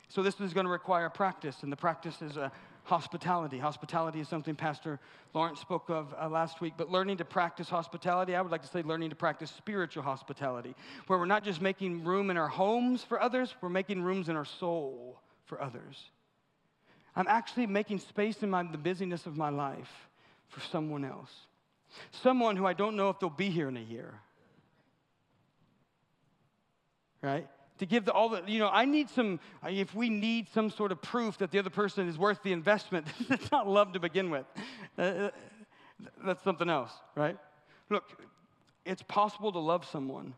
So, 0.10 0.22
this 0.22 0.40
is 0.40 0.54
going 0.54 0.66
to 0.66 0.72
require 0.72 1.10
practice, 1.10 1.64
and 1.64 1.72
the 1.72 1.76
practice 1.78 2.22
is 2.22 2.38
a 2.38 2.52
hospitality. 2.84 3.58
Hospitality 3.58 4.20
is 4.20 4.28
something 4.28 4.56
Pastor 4.56 5.00
Lawrence 5.34 5.60
spoke 5.60 5.90
of 5.90 6.14
uh, 6.20 6.28
last 6.30 6.62
week, 6.62 6.74
but 6.78 6.92
learning 6.92 7.18
to 7.18 7.26
practice 7.26 7.70
hospitality, 7.70 8.36
I 8.36 8.42
would 8.42 8.52
like 8.52 8.62
to 8.62 8.68
say 8.68 8.82
learning 8.84 9.10
to 9.12 9.16
practice 9.16 9.52
spiritual 9.52 10.04
hospitality, 10.04 10.76
where 11.08 11.18
we're 11.18 11.26
not 11.26 11.44
just 11.44 11.62
making 11.62 12.04
room 12.04 12.30
in 12.30 12.38
our 12.38 12.48
homes 12.48 13.04
for 13.04 13.22
others, 13.22 13.56
we're 13.62 13.70
making 13.70 14.04
rooms 14.04 14.30
in 14.30 14.36
our 14.36 14.46
soul 14.46 15.20
for 15.46 15.62
others. 15.62 16.12
I'm 17.16 17.28
actually 17.28 17.68
making 17.68 18.00
space 18.00 18.44
in 18.44 18.50
my, 18.50 18.64
the 18.64 18.78
busyness 18.78 19.26
of 19.26 19.38
my 19.38 19.50
life 19.50 19.92
for 20.48 20.60
someone 20.62 21.06
else. 21.06 21.32
Someone 22.12 22.56
who 22.56 22.66
I 22.66 22.74
don't 22.74 22.96
know 22.96 23.10
if 23.10 23.20
they'll 23.20 23.30
be 23.30 23.50
here 23.50 23.70
in 23.70 23.78
a 23.78 23.82
year. 23.82 24.16
Right? 27.22 27.48
To 27.80 27.86
give 27.86 28.06
the, 28.06 28.12
all 28.12 28.30
the, 28.30 28.44
you 28.48 28.60
know, 28.60 28.70
I 28.70 28.86
need 28.86 29.10
some, 29.10 29.40
if 29.68 29.94
we 29.96 30.10
need 30.10 30.48
some 30.54 30.70
sort 30.70 30.92
of 30.92 31.02
proof 31.02 31.38
that 31.40 31.52
the 31.52 31.60
other 31.60 31.70
person 31.70 32.08
is 32.08 32.18
worth 32.18 32.44
the 32.44 32.52
investment, 32.52 33.08
it's 33.30 33.52
not 33.52 33.68
love 33.68 33.94
to 33.94 34.00
begin 34.00 34.30
with. 34.30 34.46
Uh, 34.98 35.02
uh, 35.02 35.30
that's 36.26 36.44
something 36.44 36.70
else, 36.70 36.92
right? 37.16 37.38
Look, 37.90 38.04
it's 38.86 39.02
possible 39.04 39.52
to 39.52 39.60
love 39.60 39.86
someone 39.86 40.36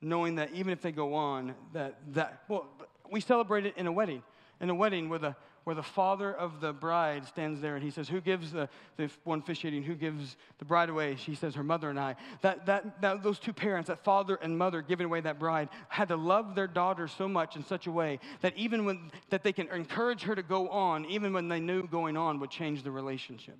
knowing 0.00 0.34
that 0.36 0.52
even 0.52 0.72
if 0.72 0.82
they 0.82 0.92
go 0.92 1.14
on, 1.14 1.54
that, 1.72 1.98
that 2.12 2.42
well, 2.48 2.66
we 3.10 3.20
celebrate 3.20 3.66
it 3.66 3.74
in 3.76 3.86
a 3.86 3.92
wedding. 3.92 4.22
In 4.60 4.70
a 4.70 4.74
wedding 4.74 5.08
where 5.08 5.18
the, 5.18 5.36
where 5.64 5.74
the 5.74 5.82
father 5.82 6.32
of 6.32 6.60
the 6.60 6.72
bride 6.72 7.26
stands 7.26 7.60
there 7.60 7.74
and 7.74 7.82
he 7.82 7.90
says, 7.90 8.08
Who 8.08 8.20
gives 8.20 8.52
the, 8.52 8.68
the 8.96 9.10
one 9.24 9.40
officiating, 9.40 9.82
who 9.82 9.94
gives 9.94 10.36
the 10.58 10.64
bride 10.64 10.90
away? 10.90 11.16
She 11.16 11.34
says, 11.34 11.54
Her 11.54 11.62
mother 11.62 11.90
and 11.90 11.98
I. 11.98 12.16
That, 12.42 12.66
that, 12.66 13.00
that, 13.00 13.22
those 13.22 13.38
two 13.38 13.52
parents, 13.52 13.88
that 13.88 14.04
father 14.04 14.36
and 14.36 14.56
mother 14.56 14.82
giving 14.82 15.06
away 15.06 15.20
that 15.22 15.38
bride, 15.38 15.68
had 15.88 16.08
to 16.08 16.16
love 16.16 16.54
their 16.54 16.68
daughter 16.68 17.08
so 17.08 17.26
much 17.26 17.56
in 17.56 17.64
such 17.64 17.86
a 17.86 17.90
way 17.90 18.20
that 18.42 18.56
even 18.56 18.84
when 18.84 19.10
that 19.30 19.42
they 19.42 19.52
can 19.52 19.68
encourage 19.68 20.22
her 20.22 20.34
to 20.34 20.42
go 20.42 20.68
on, 20.68 21.04
even 21.06 21.32
when 21.32 21.48
they 21.48 21.60
knew 21.60 21.86
going 21.86 22.16
on 22.16 22.38
would 22.40 22.50
change 22.50 22.82
the 22.82 22.90
relationship. 22.90 23.56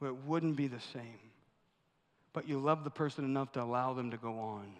Well, 0.00 0.10
it 0.10 0.16
wouldn't 0.26 0.56
be 0.56 0.68
the 0.68 0.80
same. 0.92 1.18
But 2.32 2.48
you 2.48 2.58
love 2.58 2.84
the 2.84 2.90
person 2.90 3.24
enough 3.24 3.52
to 3.52 3.62
allow 3.62 3.94
them 3.94 4.10
to 4.12 4.16
go 4.16 4.38
on. 4.38 4.74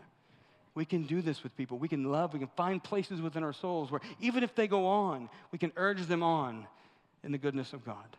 We 0.78 0.84
can 0.84 1.02
do 1.02 1.20
this 1.22 1.42
with 1.42 1.56
people. 1.56 1.76
We 1.76 1.88
can 1.88 2.04
love. 2.04 2.32
We 2.32 2.38
can 2.38 2.50
find 2.56 2.80
places 2.80 3.20
within 3.20 3.42
our 3.42 3.52
souls 3.52 3.90
where 3.90 4.00
even 4.20 4.44
if 4.44 4.54
they 4.54 4.68
go 4.68 4.86
on, 4.86 5.28
we 5.50 5.58
can 5.58 5.72
urge 5.74 6.06
them 6.06 6.22
on 6.22 6.68
in 7.24 7.32
the 7.32 7.38
goodness 7.38 7.72
of 7.72 7.84
God. 7.84 8.16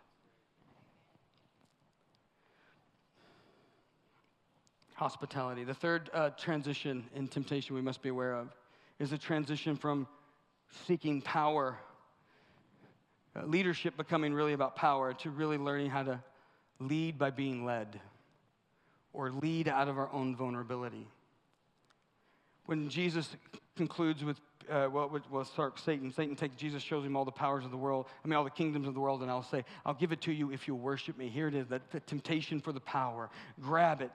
Hospitality. 4.96 5.64
The 5.64 5.74
third 5.74 6.10
uh, 6.14 6.32
transition 6.32 7.06
in 7.16 7.30
temptation 7.30 7.78
we 7.78 7.82
must 7.82 8.02
be 8.02 8.10
aware 8.10 8.34
of 8.34 8.50
is 9.00 9.12
the 9.12 9.18
transition 9.18 9.78
from 9.78 10.06
seeking 10.86 11.22
power, 11.22 11.78
uh, 13.38 13.46
leadership 13.46 13.96
becoming 13.96 14.34
really 14.34 14.52
about 14.52 14.76
power, 14.76 15.14
to 15.14 15.30
really 15.30 15.58
learning 15.58 15.92
how 15.92 16.04
to 16.04 16.22
lead 16.82 17.18
by 17.18 17.30
being 17.30 17.64
led 17.64 18.02
or 19.14 19.32
lead 19.32 19.70
out 19.70 19.88
of 19.88 19.98
our 19.98 20.12
own 20.12 20.36
vulnerability 20.36 21.08
when 22.70 22.88
Jesus 22.88 23.36
concludes 23.76 24.24
with, 24.24 24.40
uh, 24.70 24.88
well, 24.94 25.12
well, 25.32 25.44
start 25.44 25.80
Satan. 25.80 26.14
Satan 26.14 26.36
takes 26.36 26.56
Jesus, 26.56 26.84
shows 26.84 27.04
him 27.04 27.18
all 27.18 27.26
the 27.26 27.32
powers 27.32 27.66
of 27.66 27.72
the 27.72 27.78
world, 27.78 28.06
I 28.24 28.28
mean, 28.28 28.38
all 28.38 28.44
the 28.44 28.52
kingdoms 28.52 28.88
of 28.88 28.94
the 28.94 29.00
world, 29.00 29.24
and 29.24 29.32
I'll 29.32 29.42
say, 29.42 29.66
I'll 29.88 29.96
give 29.96 30.12
it 30.12 30.22
to 30.22 30.32
you 30.32 30.52
if 30.52 30.68
you'll 30.68 30.78
worship 30.78 31.18
me. 31.18 31.30
Here 31.30 31.48
it 31.48 31.56
is, 31.56 31.66
the 31.68 31.80
temptation 32.02 32.62
for 32.62 32.72
the 32.72 32.80
power. 32.80 33.32
Grab 33.60 34.04
it. 34.04 34.12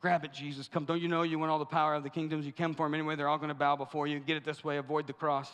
Grab 0.00 0.24
it, 0.24 0.32
Jesus. 0.32 0.66
Come. 0.66 0.86
Don't 0.86 1.02
you 1.02 1.08
know 1.08 1.24
you 1.24 1.38
want 1.38 1.52
all 1.52 1.58
the 1.58 1.66
power 1.66 1.94
of 1.94 2.02
the 2.02 2.08
kingdoms? 2.08 2.46
You 2.46 2.54
come 2.54 2.72
for 2.72 2.86
them 2.86 2.94
anyway. 2.94 3.16
They're 3.16 3.28
all 3.28 3.36
going 3.36 3.50
to 3.50 3.54
bow 3.54 3.76
before 3.76 4.06
you. 4.06 4.18
Get 4.18 4.38
it 4.38 4.46
this 4.46 4.64
way. 4.64 4.78
Avoid 4.78 5.06
the 5.06 5.12
cross. 5.12 5.50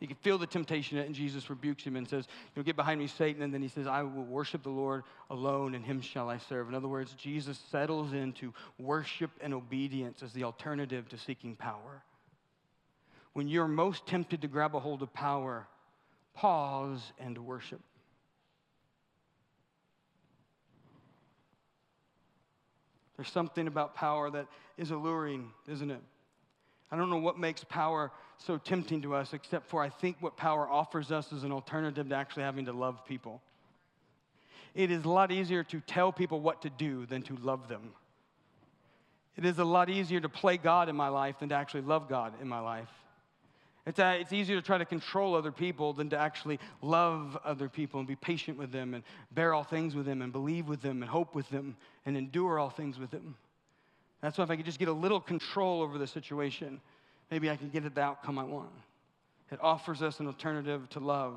You 0.00 0.06
can 0.06 0.16
feel 0.16 0.38
the 0.38 0.46
temptation, 0.46 0.98
and 0.98 1.14
Jesus 1.14 1.50
rebukes 1.50 1.82
him 1.82 1.96
and 1.96 2.08
says, 2.08 2.28
You'll 2.54 2.64
get 2.64 2.76
behind 2.76 3.00
me, 3.00 3.08
Satan. 3.08 3.42
And 3.42 3.52
then 3.52 3.62
he 3.62 3.68
says, 3.68 3.86
I 3.86 4.02
will 4.02 4.24
worship 4.24 4.62
the 4.62 4.68
Lord 4.68 5.02
alone, 5.28 5.74
and 5.74 5.84
him 5.84 6.00
shall 6.00 6.30
I 6.30 6.38
serve. 6.38 6.68
In 6.68 6.74
other 6.74 6.86
words, 6.86 7.14
Jesus 7.14 7.58
settles 7.70 8.12
into 8.12 8.54
worship 8.78 9.30
and 9.40 9.52
obedience 9.52 10.22
as 10.22 10.32
the 10.32 10.44
alternative 10.44 11.08
to 11.08 11.18
seeking 11.18 11.56
power. 11.56 12.02
When 13.32 13.48
you're 13.48 13.68
most 13.68 14.06
tempted 14.06 14.42
to 14.42 14.48
grab 14.48 14.76
a 14.76 14.80
hold 14.80 15.02
of 15.02 15.12
power, 15.12 15.66
pause 16.34 17.12
and 17.18 17.36
worship. 17.38 17.80
There's 23.16 23.30
something 23.30 23.66
about 23.66 23.96
power 23.96 24.30
that 24.30 24.46
is 24.76 24.92
alluring, 24.92 25.50
isn't 25.66 25.90
it? 25.90 26.00
I 26.90 26.96
don't 26.96 27.10
know 27.10 27.16
what 27.16 27.36
makes 27.36 27.64
power 27.64 28.12
so 28.38 28.56
tempting 28.56 29.02
to 29.02 29.14
us, 29.14 29.32
except 29.34 29.68
for 29.68 29.82
I 29.82 29.88
think 29.88 30.16
what 30.20 30.36
power 30.36 30.68
offers 30.68 31.10
us 31.10 31.32
is 31.32 31.42
an 31.42 31.52
alternative 31.52 32.08
to 32.08 32.14
actually 32.14 32.44
having 32.44 32.66
to 32.66 32.72
love 32.72 33.04
people. 33.04 33.42
It 34.74 34.90
is 34.90 35.04
a 35.04 35.08
lot 35.08 35.32
easier 35.32 35.64
to 35.64 35.80
tell 35.80 36.12
people 36.12 36.40
what 36.40 36.62
to 36.62 36.70
do 36.70 37.04
than 37.06 37.22
to 37.22 37.36
love 37.36 37.68
them. 37.68 37.90
It 39.36 39.44
is 39.44 39.58
a 39.58 39.64
lot 39.64 39.88
easier 39.88 40.20
to 40.20 40.28
play 40.28 40.56
God 40.56 40.88
in 40.88 40.96
my 40.96 41.08
life 41.08 41.40
than 41.40 41.48
to 41.50 41.54
actually 41.54 41.82
love 41.82 42.08
God 42.08 42.32
in 42.40 42.48
my 42.48 42.60
life. 42.60 42.88
It's, 43.86 43.98
uh, 43.98 44.18
it's 44.20 44.32
easier 44.32 44.56
to 44.56 44.62
try 44.62 44.76
to 44.76 44.84
control 44.84 45.34
other 45.34 45.50
people 45.50 45.94
than 45.94 46.10
to 46.10 46.18
actually 46.18 46.60
love 46.82 47.38
other 47.42 47.68
people 47.68 48.00
and 48.00 48.06
be 48.06 48.16
patient 48.16 48.58
with 48.58 48.70
them 48.70 48.92
and 48.92 49.02
bear 49.32 49.54
all 49.54 49.64
things 49.64 49.94
with 49.94 50.04
them 50.04 50.20
and 50.20 50.30
believe 50.30 50.68
with 50.68 50.82
them 50.82 51.00
and 51.00 51.10
hope 51.10 51.34
with 51.34 51.48
them 51.48 51.76
and 52.04 52.16
endure 52.16 52.58
all 52.58 52.68
things 52.68 52.98
with 52.98 53.10
them. 53.10 53.34
That's 54.20 54.36
why 54.36 54.44
if 54.44 54.50
I 54.50 54.56
could 54.56 54.66
just 54.66 54.78
get 54.78 54.88
a 54.88 54.92
little 54.92 55.20
control 55.20 55.80
over 55.80 55.96
the 55.96 56.06
situation, 56.06 56.80
maybe 57.30 57.50
I 57.50 57.56
can 57.56 57.68
get 57.68 57.94
the 57.94 58.00
outcome 58.00 58.38
I 58.38 58.44
want. 58.44 58.70
It 59.50 59.58
offers 59.62 60.02
us 60.02 60.20
an 60.20 60.26
alternative 60.26 60.88
to 60.90 61.00
love. 61.00 61.36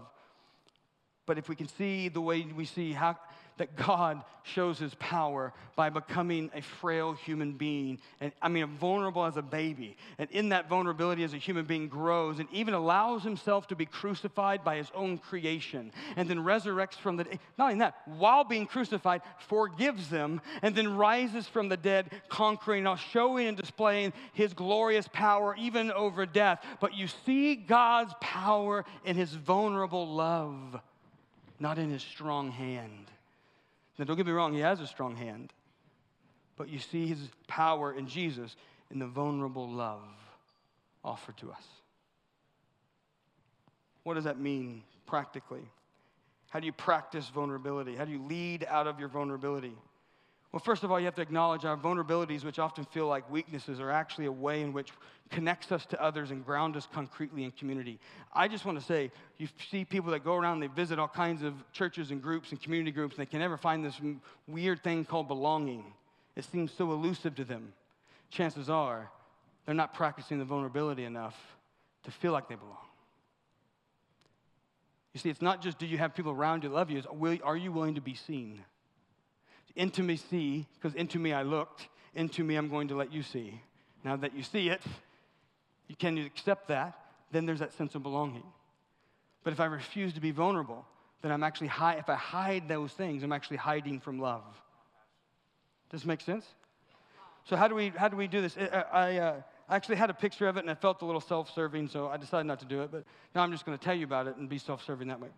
But 1.26 1.38
if 1.38 1.48
we 1.48 1.56
can 1.56 1.68
see 1.68 2.10
the 2.10 2.22
way 2.22 2.42
we 2.56 2.66
see 2.66 2.92
how, 2.94 3.18
that 3.58 3.76
God 3.76 4.24
shows 4.44 4.80
his 4.80 4.94
power 4.96 5.54
by 5.76 5.90
becoming 5.90 6.50
a 6.56 6.62
frail 6.62 7.14
human 7.14 7.54
being. 7.54 8.00
And 8.20 8.32
I 8.42 8.50
mean, 8.50 8.66
vulnerable 8.78 9.26
as 9.26 9.38
a 9.38 9.42
baby. 9.42 9.98
And 10.18 10.30
in 10.32 10.50
that 10.50 10.68
vulnerability, 10.68 11.24
as 11.24 11.34
a 11.34 11.38
human 11.38 11.66
being 11.66 11.88
grows 11.88 12.40
and 12.40 12.48
even 12.52 12.74
allows 12.74 13.24
himself 13.24 13.68
to 13.68 13.76
be 13.76 13.86
crucified 13.86 14.64
by 14.64 14.78
his 14.78 14.90
own 14.96 15.18
creation. 15.18 15.92
And 16.16 16.28
then 16.28 16.40
resurrects 16.40 16.96
from 16.96 17.18
the 17.18 17.24
dead. 17.26 17.40
Not 17.58 17.66
only 17.66 17.80
that, 17.80 17.96
while 18.06 18.44
being 18.44 18.66
crucified, 18.66 19.22
forgives 19.48 20.10
them 20.10 20.42
and 20.62 20.76
then 20.76 20.96
rises 20.96 21.48
from 21.48 21.70
the 21.70 21.78
dead, 21.78 22.12
conquering, 22.30 22.84
now 22.84 22.96
showing 22.96 23.48
and 23.48 23.58
displaying 23.58 24.14
his 24.34 24.54
glorious 24.54 25.08
power 25.14 25.56
even 25.58 25.92
over 25.92 26.26
death. 26.26 26.64
But 26.80 26.96
you 26.96 27.08
see 27.08 27.56
God's 27.56 28.14
power 28.20 28.86
in 29.06 29.16
his 29.16 29.34
vulnerable 29.34 30.08
love, 30.08 30.80
not 31.60 31.78
in 31.78 31.90
his 31.92 32.02
strong 32.02 32.52
hand. 32.52 33.12
Now, 33.98 34.06
don't 34.06 34.18
get 34.18 34.26
me 34.26 34.32
wrong, 34.32 34.54
he 34.54 34.60
has 34.60 34.80
a 34.80 34.88
strong 34.88 35.16
hand. 35.16 35.54
But 36.58 36.70
you 36.70 36.80
see 36.80 37.08
his 37.08 37.30
power 37.48 37.94
in 37.94 38.08
Jesus 38.08 38.56
in 38.92 39.00
the 39.00 39.08
vulnerable 39.08 39.70
love 39.70 40.04
offered 41.04 41.38
to 41.38 41.52
us. 41.52 41.64
What 44.04 44.16
does 44.16 44.24
that 44.26 44.40
mean 44.40 44.84
practically? 45.06 45.64
How 46.50 46.60
do 46.60 46.66
you 46.66 46.74
practice 46.74 47.30
vulnerability? 47.30 47.96
How 47.96 48.06
do 48.06 48.12
you 48.12 48.24
lead 48.24 48.66
out 48.70 48.88
of 48.88 49.00
your 49.00 49.10
vulnerability? 49.10 49.74
Well, 50.52 50.60
first 50.60 50.84
of 50.84 50.92
all, 50.92 51.00
you 51.00 51.06
have 51.06 51.16
to 51.16 51.22
acknowledge 51.22 51.64
our 51.64 51.78
vulnerabilities, 51.78 52.44
which 52.44 52.60
often 52.60 52.84
feel 52.84 53.08
like 53.08 53.30
weaknesses, 53.32 53.80
are 53.80 53.90
actually 53.90 54.26
a 54.26 54.32
way 54.32 54.62
in 54.62 54.74
which 54.74 54.92
connects 55.30 55.72
us 55.72 55.86
to 55.88 56.02
others 56.02 56.32
and 56.32 56.46
ground 56.46 56.76
us 56.76 56.88
concretely 56.94 57.46
in 57.46 57.52
community. 57.52 58.00
I 58.34 58.50
just 58.50 58.66
want 58.66 58.78
to 58.78 58.84
say, 58.84 59.12
you 59.38 59.48
see 59.70 59.86
people 59.86 60.12
that 60.12 60.26
go 60.26 60.36
around, 60.36 60.60
they 60.60 60.68
visit 60.68 61.00
all 61.00 61.08
kinds 61.08 61.42
of 61.42 61.54
churches 61.72 62.12
and 62.12 62.22
groups 62.22 62.52
and 62.52 62.62
community 62.62 62.92
groups, 62.92 63.16
and 63.16 63.26
they 63.26 63.30
can 63.30 63.40
never 63.40 63.56
find 63.56 63.86
this 63.86 64.00
weird 64.46 64.84
thing 64.84 65.06
called 65.06 65.30
belonging. 65.30 65.86
It 66.36 66.44
seems 66.44 66.74
so 66.74 66.92
elusive 66.92 67.34
to 67.36 67.46
them. 67.46 67.72
Chances 68.30 68.70
are, 68.70 69.10
they're 69.66 69.76
not 69.76 69.94
practicing 69.94 70.38
the 70.38 70.46
vulnerability 70.46 71.06
enough 71.06 71.38
to 72.04 72.12
feel 72.12 72.34
like 72.34 72.50
they 72.50 72.56
belong. 72.56 72.78
You 75.14 75.20
see, 75.20 75.30
it's 75.30 75.42
not 75.42 75.62
just 75.62 75.78
do 75.78 75.86
you 75.86 75.98
have 75.98 76.14
people 76.14 76.32
around 76.32 76.64
you 76.64 76.70
love 76.70 76.90
you, 76.90 76.98
it's 76.98 77.08
are 77.44 77.58
you 77.58 77.72
willing 77.72 77.96
to 77.96 78.02
be 78.02 78.16
seen? 78.16 78.64
Intimacy, 79.76 80.68
because 80.76 80.96
into 80.96 81.20
me 81.20 81.34
I 81.34 81.44
looked, 81.44 81.88
into 82.16 82.44
me 82.44 82.56
I'm 82.56 82.70
going 82.70 82.90
to 82.90 82.96
let 82.96 83.12
you 83.12 83.24
see. 83.24 83.62
Now 84.04 84.16
that 84.18 84.36
you 84.36 84.44
see 84.44 84.70
it, 84.70 84.82
you 85.88 85.96
can 85.96 86.18
accept 86.18 86.68
that, 86.70 86.98
then 87.32 87.46
there's 87.46 87.60
that 87.60 87.74
sense 87.74 87.96
of 87.96 88.04
belonging. 88.04 88.44
But 89.44 89.54
if 89.54 89.60
I 89.60 89.66
refuse 89.66 90.14
to 90.14 90.22
be 90.22 90.32
vulnerable, 90.32 90.86
then 91.22 91.32
I'm 91.32 91.44
actually 91.44 91.68
if 91.68 92.10
I 92.10 92.16
hide 92.16 92.68
those 92.68 92.92
things, 92.92 93.24
I'm 93.24 93.32
actually 93.32 93.58
hiding 93.58 94.00
from 94.00 94.20
love. 94.20 94.44
Does 95.90 96.02
this 96.02 96.08
make 96.08 96.22
sense? 96.22 96.46
So 97.46 97.56
how 97.56 97.68
do 97.68 97.76
we 97.76 97.90
how 97.90 98.08
do 98.08 98.16
we 98.16 98.28
do 98.28 98.42
this? 98.42 98.56
I, 98.58 98.86
I 98.92 99.18
uh, 99.18 99.42
actually 99.70 99.96
had 99.96 100.10
a 100.10 100.14
picture 100.14 100.48
of 100.48 100.58
it 100.58 100.62
and 100.62 100.70
I 100.70 100.76
felt 100.76 101.02
a 101.02 101.06
little 101.06 101.22
self-serving, 101.22 101.90
so 101.90 102.08
I 102.08 102.18
decided 102.18 102.46
not 102.46 102.60
to 102.60 102.66
do 102.66 102.82
it. 102.82 102.92
But 102.92 103.04
now 103.34 103.42
I'm 103.42 103.52
just 103.52 103.66
going 103.66 103.78
to 103.78 103.84
tell 103.84 103.96
you 103.96 104.06
about 104.06 104.28
it 104.28 104.38
and 104.38 104.48
be 104.48 104.58
self-serving 104.58 105.08
that 105.08 105.20
way. 105.20 105.30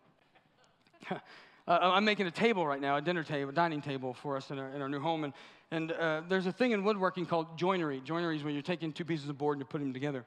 Uh, 1.66 1.80
I'm 1.82 2.04
making 2.04 2.28
a 2.28 2.32
table 2.32 2.68
right 2.68 2.82
now, 2.82 2.98
a 2.98 3.02
dinner 3.02 3.24
table, 3.24 3.50
a 3.50 3.54
dining 3.54 3.82
table 3.82 4.14
for 4.14 4.36
us 4.36 4.52
in 4.52 4.60
our, 4.60 4.70
in 4.70 4.82
our 4.82 4.90
new 4.90 5.00
home. 5.00 5.24
And, 5.24 5.34
and 5.72 5.92
uh, 5.94 6.22
there's 6.28 6.46
a 6.46 6.52
thing 6.52 6.72
in 6.72 6.84
woodworking 6.84 7.26
called 7.26 7.58
joinery. 7.58 8.02
Joinery 8.02 8.36
is 8.36 8.44
when 8.44 8.54
you're 8.54 8.62
taking 8.62 8.92
two 8.92 9.06
pieces 9.06 9.30
of 9.30 9.38
board 9.38 9.58
and 9.58 9.62
you 9.62 9.66
put 9.66 9.80
them 9.80 9.94
together. 9.94 10.26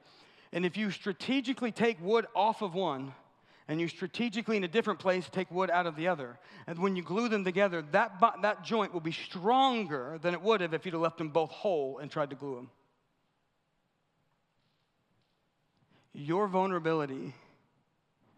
And 0.51 0.65
if 0.65 0.77
you 0.77 0.89
strategically 0.89 1.71
take 1.71 2.01
wood 2.01 2.25
off 2.35 2.61
of 2.61 2.73
one, 2.73 3.13
and 3.67 3.81
you 3.81 3.87
strategically 3.89 4.55
in 4.55 4.63
a 4.63 4.67
different 4.67 4.97
place 4.97 5.27
take 5.29 5.51
wood 5.51 5.69
out 5.69 5.85
of 5.85 5.97
the 5.97 6.07
other. 6.07 6.39
And 6.67 6.79
when 6.79 6.95
you 6.95 7.03
glue 7.03 7.27
them 7.27 7.43
together, 7.43 7.83
that, 7.91 8.13
that 8.41 8.63
joint 8.63 8.93
will 8.93 9.01
be 9.01 9.11
stronger 9.11 10.17
than 10.21 10.33
it 10.33 10.41
would 10.41 10.61
have 10.61 10.73
if 10.73 10.85
you'd 10.85 10.93
have 10.93 11.01
left 11.01 11.17
them 11.17 11.29
both 11.29 11.51
whole 11.51 11.97
and 11.97 12.09
tried 12.09 12.29
to 12.29 12.37
glue 12.37 12.55
them. 12.55 12.69
Your 16.13 16.47
vulnerability, 16.47 17.33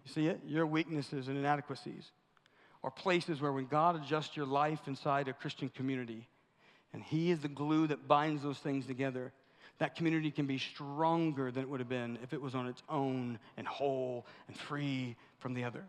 you 0.04 0.12
see 0.12 0.28
it? 0.28 0.42
Your 0.48 0.66
weaknesses 0.66 1.28
and 1.28 1.38
inadequacies 1.38 2.10
are 2.84 2.92
places 2.92 3.42
where 3.42 3.52
when 3.52 3.66
God 3.66 3.96
adjusts 3.96 4.38
your 4.38 4.46
life 4.46 4.88
inside 4.88 5.28
a 5.28 5.34
Christian 5.34 5.70
community, 5.70 6.28
and 6.94 7.04
He 7.04 7.32
is 7.32 7.40
the 7.40 7.48
glue 7.48 7.88
that 7.88 8.08
binds 8.08 8.42
those 8.42 8.58
things 8.58 8.86
together, 8.86 9.32
that 9.80 9.96
community 9.96 10.32
can 10.32 10.46
be 10.46 10.58
stronger 10.58 11.52
than 11.52 11.64
it 11.64 11.70
would 11.70 11.80
have 11.80 11.90
been 11.90 12.18
if 12.24 12.34
it 12.34 12.42
was 12.42 12.56
on 12.56 12.68
its 12.68 12.84
own 12.90 13.40
and 13.58 13.68
whole 13.68 14.26
and 14.48 14.58
free 14.58 15.16
from 15.40 15.54
the 15.54 15.64
other. 15.64 15.84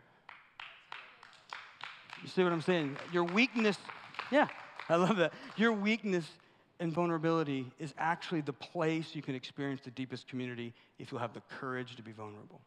You 2.22 2.28
see 2.28 2.42
what 2.42 2.52
I'm 2.52 2.60
saying? 2.60 2.96
Your 3.12 3.24
weakness, 3.24 3.78
yeah, 4.30 4.48
I 4.88 4.96
love 4.96 5.16
that. 5.16 5.32
Your 5.56 5.72
weakness 5.72 6.26
and 6.78 6.92
vulnerability 6.92 7.70
is 7.78 7.94
actually 7.98 8.40
the 8.40 8.52
place 8.52 9.14
you 9.14 9.22
can 9.22 9.34
experience 9.34 9.82
the 9.84 9.90
deepest 9.90 10.28
community 10.28 10.74
if 10.98 11.10
you'll 11.10 11.20
have 11.20 11.34
the 11.34 11.42
courage 11.58 11.96
to 11.96 12.02
be 12.02 12.12
vulnerable. 12.12 12.60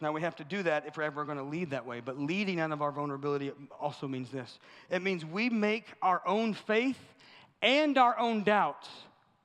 Now, 0.00 0.12
we 0.12 0.20
have 0.20 0.36
to 0.36 0.44
do 0.44 0.62
that 0.62 0.86
if 0.86 0.96
we're 0.96 1.02
ever 1.02 1.24
going 1.24 1.38
to 1.38 1.44
lead 1.44 1.70
that 1.70 1.84
way. 1.84 2.00
But 2.00 2.18
leading 2.18 2.60
out 2.60 2.70
of 2.70 2.82
our 2.82 2.92
vulnerability 2.92 3.52
also 3.80 4.06
means 4.06 4.30
this 4.30 4.58
it 4.90 5.02
means 5.02 5.24
we 5.24 5.50
make 5.50 5.84
our 6.02 6.22
own 6.26 6.54
faith 6.54 6.98
and 7.62 7.98
our 7.98 8.18
own 8.18 8.44
doubts 8.44 8.88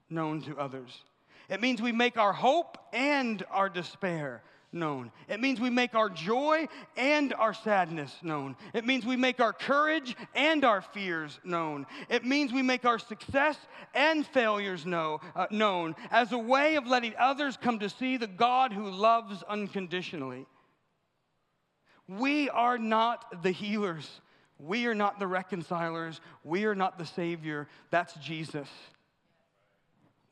known 0.10 0.42
to 0.44 0.58
others. 0.58 1.02
It 1.50 1.62
means 1.62 1.82
we 1.82 1.92
make 1.92 2.18
our 2.18 2.34
hope 2.34 2.78
and 2.94 3.44
our 3.52 3.70
despair 3.70 4.44
known. 4.74 5.12
It 5.28 5.40
means 5.40 5.60
we 5.60 5.70
make 5.70 5.96
our 5.96 6.10
joy 6.10 6.68
and 6.98 7.34
our 7.34 7.54
sadness 7.54 8.16
known. 8.22 8.56
It 8.74 8.86
means 8.86 9.06
we 9.06 9.16
make 9.16 9.40
our 9.40 9.54
courage 9.54 10.16
and 10.36 10.66
our 10.66 10.82
fears 10.82 11.40
known. 11.44 11.86
It 12.10 12.26
means 12.26 12.52
we 12.52 12.62
make 12.62 12.86
our 12.86 13.00
success 13.00 13.58
and 13.94 14.26
failures 14.26 14.86
know, 14.86 15.22
uh, 15.36 15.48
known 15.52 15.96
as 16.12 16.32
a 16.32 16.38
way 16.38 16.76
of 16.76 16.88
letting 16.88 17.14
others 17.18 17.58
come 17.58 17.80
to 17.80 17.90
see 17.90 18.18
the 18.18 18.28
God 18.28 18.74
who 18.74 18.90
loves 18.90 19.44
unconditionally. 19.44 20.46
We 22.08 22.50
are 22.50 22.78
not 22.78 23.44
the 23.44 23.52
healers. 23.52 24.22
We 24.60 24.88
are 24.88 24.96
not 24.96 25.20
the 25.20 25.28
reconcilers. 25.28 26.22
We 26.44 26.66
are 26.66 26.76
not 26.76 26.98
the 26.98 27.06
Savior. 27.06 27.68
That's 27.92 28.14
Jesus. 28.16 28.68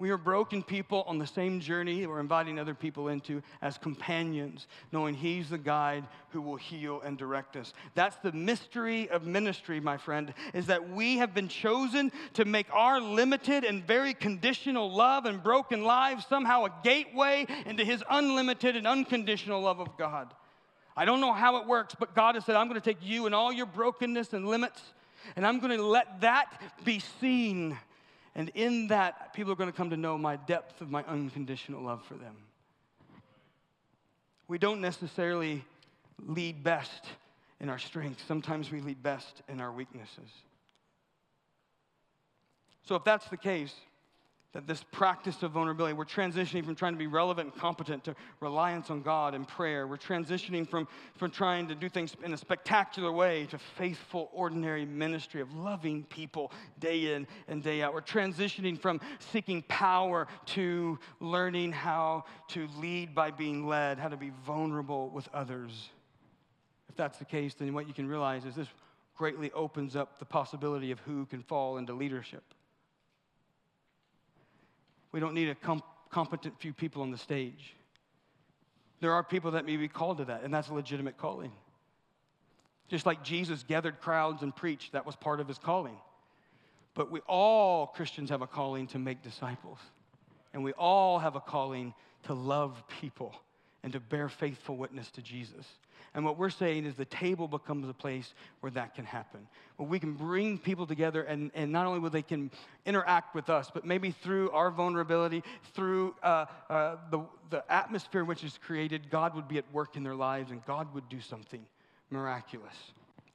We 0.02 0.10
are 0.10 0.18
broken 0.18 0.64
people 0.64 1.04
on 1.06 1.20
the 1.20 1.28
same 1.28 1.60
journey 1.60 2.08
we're 2.08 2.20
inviting 2.20 2.58
other 2.58 2.74
people 2.74 3.10
into 3.10 3.44
as 3.62 3.78
companions, 3.78 4.66
knowing 4.92 5.14
He's 5.14 5.52
the 5.52 5.60
guide 5.60 6.06
who 6.32 6.42
will 6.42 6.56
heal 6.56 7.02
and 7.02 7.20
direct 7.20 7.56
us. 7.56 7.72
That's 7.94 8.16
the 8.16 8.32
mystery 8.32 9.08
of 9.12 9.28
ministry, 9.28 9.80
my 9.80 9.98
friend, 9.98 10.34
is 10.56 10.66
that 10.66 10.90
we 10.90 11.18
have 11.18 11.36
been 11.36 11.48
chosen 11.48 12.12
to 12.34 12.46
make 12.46 12.66
our 12.74 13.00
limited 13.00 13.64
and 13.64 13.86
very 13.86 14.16
conditional 14.16 14.92
love 14.92 15.26
and 15.28 15.44
broken 15.44 15.84
lives 15.84 16.26
somehow 16.28 16.66
a 16.66 16.74
gateway 16.84 17.46
into 17.68 17.86
His 17.86 18.04
unlimited 18.10 18.76
and 18.76 18.88
unconditional 18.88 19.62
love 19.62 19.80
of 19.80 19.96
God. 20.00 20.34
I 20.98 21.06
don't 21.06 21.22
know 21.22 21.32
how 21.32 21.58
it 21.58 21.68
works, 21.68 21.94
but 21.94 22.16
God 22.16 22.34
has 22.34 22.44
said, 22.44 22.56
I'm 22.56 22.68
going 22.68 22.82
to 22.82 22.90
take 22.94 23.04
you 23.04 23.28
and 23.28 23.36
all 23.36 23.54
your 23.54 23.68
brokenness 23.68 24.34
and 24.34 24.48
limits, 24.48 24.82
and 25.36 25.46
I'm 25.46 25.60
going 25.60 25.78
to 25.78 25.86
let 25.86 26.22
that 26.22 26.60
be 26.84 27.04
seen 27.20 27.78
and 28.36 28.50
in 28.50 28.88
that, 28.88 29.34
people 29.34 29.52
are 29.52 29.56
going 29.56 29.72
to 29.72 29.76
come 29.76 29.89
to 29.89 29.98
know 29.98 30.17
my 30.17 30.38
depth 30.38 30.82
of 30.82 30.89
my 30.89 31.04
unconditional 31.04 31.82
love 31.82 32.04
for 32.06 32.13
them. 32.13 32.36
We 34.48 34.58
don't 34.58 34.82
necessarily 34.82 35.63
lead 36.26 36.63
best 36.63 37.06
in 37.60 37.70
our 37.70 37.80
strengths, 37.80 38.24
sometimes 38.28 38.72
we 38.72 38.82
lead 38.82 39.04
best 39.04 39.44
in 39.48 39.62
our 39.62 39.72
weaknesses. 39.72 40.30
So, 42.84 42.96
if 42.96 43.04
that's 43.04 43.28
the 43.28 43.38
case, 43.38 43.74
that 44.54 44.68
this 44.68 44.84
practice 44.92 45.44
of 45.44 45.52
vulnerability, 45.52 45.94
we're 45.94 46.04
transitioning 46.04 46.66
from 46.66 46.76
trying 46.76 46.94
to 46.94 47.00
be 47.00 47.08
relevant 47.08 47.54
and 47.54 47.62
competent 47.62 48.04
to 48.04 48.16
reliance 48.42 48.90
on 48.90 49.02
God 49.02 49.34
and 49.34 49.48
prayer. 49.48 49.88
We're 49.88 49.98
transitioning 49.98 50.68
from, 50.68 50.90
from 51.16 51.32
trying 51.32 51.70
to 51.70 51.76
do 51.76 51.88
things 51.88 52.16
in 52.24 52.34
a 52.34 52.38
spectacular 52.38 53.12
way 53.14 53.46
to 53.52 53.58
faithful, 53.58 54.30
ordinary 54.34 54.86
ministry 54.86 55.40
of 55.40 55.54
loving 55.54 56.04
people 56.04 56.52
day 56.80 57.14
in 57.14 57.28
and 57.48 57.64
day 57.64 57.82
out. 57.82 57.94
We're 57.94 58.02
transitioning 58.02 58.78
from 58.78 59.00
seeking 59.32 59.62
power 59.64 60.28
to 60.48 61.00
learning 61.22 61.72
how 61.72 62.26
to 62.50 62.68
lead 62.78 63.16
by 63.16 63.32
being 63.32 63.66
led, 63.66 64.00
how 64.00 64.10
to 64.10 64.18
be 64.18 64.32
vulnerable 64.46 65.10
with 65.10 65.30
others. 65.34 65.90
If 66.90 66.98
that's 66.98 67.20
the 67.20 67.26
case, 67.26 67.54
then 67.54 67.74
what 67.74 67.88
you 67.88 67.94
can 67.94 68.06
realize 68.06 68.44
is 68.44 68.56
this 68.56 68.68
greatly 69.16 69.50
opens 69.54 69.96
up 69.96 70.20
the 70.20 70.26
possibility 70.26 70.92
of 70.92 71.00
who 71.02 71.26
can 71.28 71.42
fall 71.42 71.78
into 71.78 71.94
leadership. 71.94 72.44
We 75.12 75.19
don't 75.19 75.34
need 75.34 75.50
a 75.50 75.56
com- 75.56 75.84
competent 76.10 76.60
few 76.60 76.74
people 76.74 77.02
on 77.02 77.12
the 77.12 77.17
stage. 77.17 77.76
There 79.00 79.13
are 79.13 79.24
people 79.24 79.52
that 79.52 79.65
may 79.65 79.78
be 79.78 79.88
called 79.88 80.17
to 80.17 80.26
that, 80.26 80.43
and 80.43 80.54
that's 80.54 80.69
a 80.69 80.74
legitimate 80.74 81.17
calling. 81.17 81.52
Just 82.88 83.06
like 83.06 83.24
Jesus 83.24 83.63
gathered 83.63 84.00
crowds 84.00 84.43
and 84.43 84.56
preached, 84.56 84.91
that 84.93 85.06
was 85.06 85.15
part 85.15 85.39
of 85.39 85.47
his 85.47 85.58
calling. 85.58 85.97
But 86.93 87.10
we 87.10 87.21
all 87.21 87.88
Christians 87.88 88.30
have 88.30 88.41
a 88.41 88.47
calling 88.47 88.88
to 88.88 89.00
make 89.00 89.21
disciples. 89.21 89.80
And 90.54 90.63
we 90.63 90.74
all 90.74 91.19
have 91.19 91.36
a 91.36 91.39
calling 91.39 91.93
to 92.24 92.34
love 92.34 92.84
people 93.00 93.34
and 93.84 93.93
to 93.93 94.00
bear 94.00 94.30
faithful 94.30 94.76
witness 94.76 95.10
to 95.12 95.21
Jesus. 95.21 95.65
And 96.13 96.26
what 96.26 96.38
we're 96.38 96.50
saying 96.50 96.86
is 96.86 96.95
the 96.95 97.06
table 97.06 97.47
becomes 97.47 97.88
a 97.88 97.93
place 97.93 98.34
where 98.60 98.71
that 98.71 98.95
can 98.95 99.06
happen. 99.06 99.47
Where 99.78 99.88
we 99.88 99.97
can 99.97 100.13
bring 100.13 100.58
people 100.58 100.86
together, 100.86 101.24
and, 101.24 101.52
and 101.56 101.71
not 101.71 101.86
only 101.86 102.00
will 102.00 102.10
they 102.10 102.21
can 102.21 102.52
interact 102.86 103.34
with 103.34 103.50
us, 103.50 103.71
but 103.74 103.86
maybe 103.86 104.12
through 104.12 104.52
our 104.52 104.71
vulnerability, 104.71 105.41
through 105.74 106.15
uh, 106.21 106.45
uh, 106.69 106.97
the, 107.12 107.21
the 107.50 107.63
atmosphere 107.71 108.26
which 108.26 108.43
is 108.43 108.60
created, 108.62 109.10
God 109.10 109.36
would 109.36 109.47
be 109.47 109.58
at 109.58 109.71
work 109.71 109.95
in 109.95 110.04
their 110.04 110.15
lives, 110.15 110.52
and 110.52 110.65
God 110.65 110.93
would 110.93 111.08
do 111.08 111.21
something 111.21 111.65
miraculous 112.10 112.76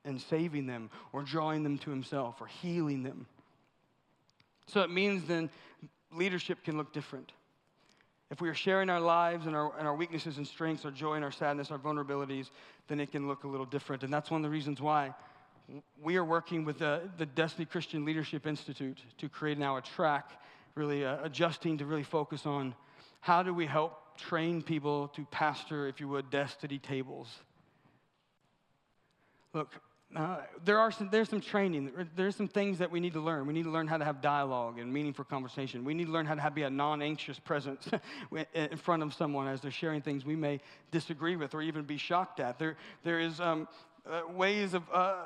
in 0.04 0.18
saving 0.18 0.66
them, 0.66 0.90
or 1.12 1.22
drawing 1.22 1.62
them 1.62 1.78
to 1.78 1.90
Himself, 1.90 2.40
or 2.40 2.46
healing 2.46 3.02
them. 3.02 3.26
So 4.66 4.82
it 4.82 4.90
means 4.90 5.26
then 5.26 5.48
leadership 6.12 6.62
can 6.62 6.76
look 6.76 6.92
different. 6.92 7.32
If 8.30 8.40
we 8.40 8.48
are 8.48 8.54
sharing 8.54 8.90
our 8.90 9.00
lives 9.00 9.46
and 9.46 9.54
our, 9.54 9.78
and 9.78 9.86
our 9.86 9.94
weaknesses 9.94 10.38
and 10.38 10.46
strengths, 10.46 10.84
our 10.84 10.90
joy 10.90 11.14
and 11.14 11.24
our 11.24 11.30
sadness, 11.30 11.70
our 11.70 11.78
vulnerabilities, 11.78 12.50
then 12.88 12.98
it 12.98 13.12
can 13.12 13.28
look 13.28 13.44
a 13.44 13.48
little 13.48 13.66
different. 13.66 14.02
And 14.02 14.12
that's 14.12 14.30
one 14.30 14.40
of 14.40 14.42
the 14.42 14.50
reasons 14.50 14.80
why 14.80 15.14
we 16.02 16.16
are 16.16 16.24
working 16.24 16.64
with 16.64 16.78
the, 16.78 17.02
the 17.18 17.26
Destiny 17.26 17.66
Christian 17.66 18.04
Leadership 18.04 18.46
Institute 18.46 18.98
to 19.18 19.28
create 19.28 19.58
now 19.58 19.76
a 19.76 19.82
track, 19.82 20.40
really 20.74 21.04
uh, 21.04 21.18
adjusting 21.22 21.78
to 21.78 21.86
really 21.86 22.02
focus 22.02 22.46
on 22.46 22.74
how 23.20 23.42
do 23.42 23.52
we 23.52 23.66
help 23.66 24.16
train 24.16 24.62
people 24.62 25.08
to 25.08 25.24
pastor, 25.26 25.88
if 25.88 26.00
you 26.00 26.08
would, 26.08 26.30
destiny 26.30 26.78
tables. 26.78 27.28
Look, 29.52 29.72
uh, 30.14 30.38
there 30.64 30.78
are 30.78 30.92
some, 30.92 31.08
there's 31.10 31.28
some 31.28 31.40
training. 31.40 31.90
There's 32.14 32.36
some 32.36 32.46
things 32.46 32.78
that 32.78 32.90
we 32.90 33.00
need 33.00 33.14
to 33.14 33.20
learn. 33.20 33.46
We 33.46 33.52
need 33.52 33.64
to 33.64 33.70
learn 33.70 33.88
how 33.88 33.98
to 33.98 34.04
have 34.04 34.20
dialogue 34.20 34.78
and 34.78 34.92
meaningful 34.92 35.24
conversation. 35.24 35.84
We 35.84 35.94
need 35.94 36.06
to 36.06 36.12
learn 36.12 36.26
how 36.26 36.36
to 36.36 36.40
have, 36.40 36.54
be 36.54 36.62
a 36.62 36.70
non-anxious 36.70 37.40
presence 37.40 37.88
in 38.54 38.76
front 38.76 39.02
of 39.02 39.12
someone 39.12 39.48
as 39.48 39.60
they're 39.60 39.70
sharing 39.70 40.00
things 40.00 40.24
we 40.24 40.36
may 40.36 40.60
disagree 40.92 41.34
with 41.34 41.54
or 41.54 41.62
even 41.62 41.84
be 41.84 41.96
shocked 41.96 42.38
at. 42.38 42.58
There, 42.58 42.76
there 43.02 43.18
is 43.18 43.40
um, 43.40 43.66
uh, 44.08 44.22
ways 44.32 44.74
of, 44.74 44.84
uh, 44.92 45.16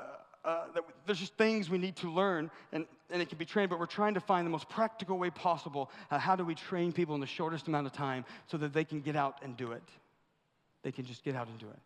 uh 0.43 0.63
that, 0.73 0.83
there's 1.05 1.19
just 1.19 1.35
things 1.35 1.69
we 1.69 1.77
need 1.77 1.95
to 1.97 2.11
learn, 2.11 2.49
and, 2.73 2.85
and 3.11 3.21
it 3.21 3.29
can 3.29 3.37
be 3.37 3.45
trained, 3.45 3.69
but 3.69 3.79
we're 3.79 3.85
trying 3.85 4.15
to 4.15 4.19
find 4.19 4.47
the 4.47 4.51
most 4.51 4.67
practical 4.67 5.19
way 5.19 5.29
possible. 5.29 5.91
How 6.09 6.35
do 6.35 6.43
we 6.43 6.55
train 6.55 6.91
people 6.91 7.13
in 7.13 7.21
the 7.21 7.27
shortest 7.27 7.67
amount 7.67 7.85
of 7.85 7.93
time 7.93 8.25
so 8.47 8.57
that 8.57 8.73
they 8.73 8.83
can 8.83 9.01
get 9.01 9.15
out 9.15 9.37
and 9.43 9.55
do 9.55 9.73
it? 9.73 9.83
They 10.81 10.91
can 10.91 11.05
just 11.05 11.23
get 11.23 11.35
out 11.35 11.47
and 11.47 11.59
do 11.59 11.67
it. 11.67 11.79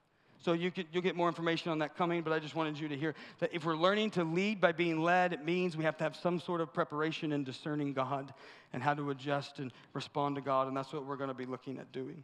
So 0.46 0.54
you 0.54 0.70
could, 0.70 0.86
you'll 0.92 1.02
get 1.02 1.16
more 1.16 1.28
information 1.28 1.72
on 1.72 1.80
that 1.80 1.98
coming, 1.98 2.22
but 2.22 2.32
I 2.32 2.38
just 2.38 2.54
wanted 2.54 2.78
you 2.78 2.88
to 2.88 2.96
hear 2.96 3.16
that 3.40 3.50
if 3.52 3.66
we're 3.66 3.76
learning 3.76 4.12
to 4.12 4.24
lead 4.24 4.62
by 4.62 4.74
being 4.74 5.02
led, 5.02 5.34
it 5.34 5.44
means 5.44 5.76
we 5.76 5.84
have 5.86 5.98
to 5.98 6.04
have 6.04 6.16
some 6.16 6.40
sort 6.40 6.62
of 6.62 6.72
preparation 6.72 7.32
in 7.32 7.44
discerning 7.44 7.94
God 7.94 8.32
and 8.72 8.84
how 8.84 8.94
to 8.94 9.10
adjust 9.10 9.58
and 9.58 9.74
respond 9.94 10.36
to 10.36 10.42
God, 10.42 10.68
and 10.68 10.78
that's 10.78 10.94
what 10.94 11.04
we're 11.04 11.16
going 11.16 11.30
to 11.30 11.34
be 11.34 11.48
looking 11.48 11.80
at 11.80 11.92
doing. 11.92 12.24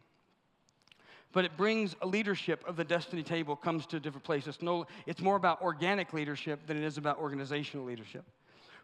But 1.32 1.44
it 1.44 1.56
brings 1.56 1.96
a 2.00 2.06
leadership 2.06 2.62
of 2.64 2.76
the 2.76 2.84
destiny 2.84 3.24
table 3.24 3.56
comes 3.56 3.86
to 3.86 3.96
a 3.96 4.00
different 4.00 4.22
place. 4.22 4.46
It's, 4.46 4.62
no, 4.62 4.86
it's 5.04 5.20
more 5.20 5.34
about 5.34 5.60
organic 5.60 6.12
leadership 6.12 6.64
than 6.68 6.76
it 6.76 6.84
is 6.84 6.98
about 6.98 7.18
organizational 7.18 7.84
leadership. 7.84 8.24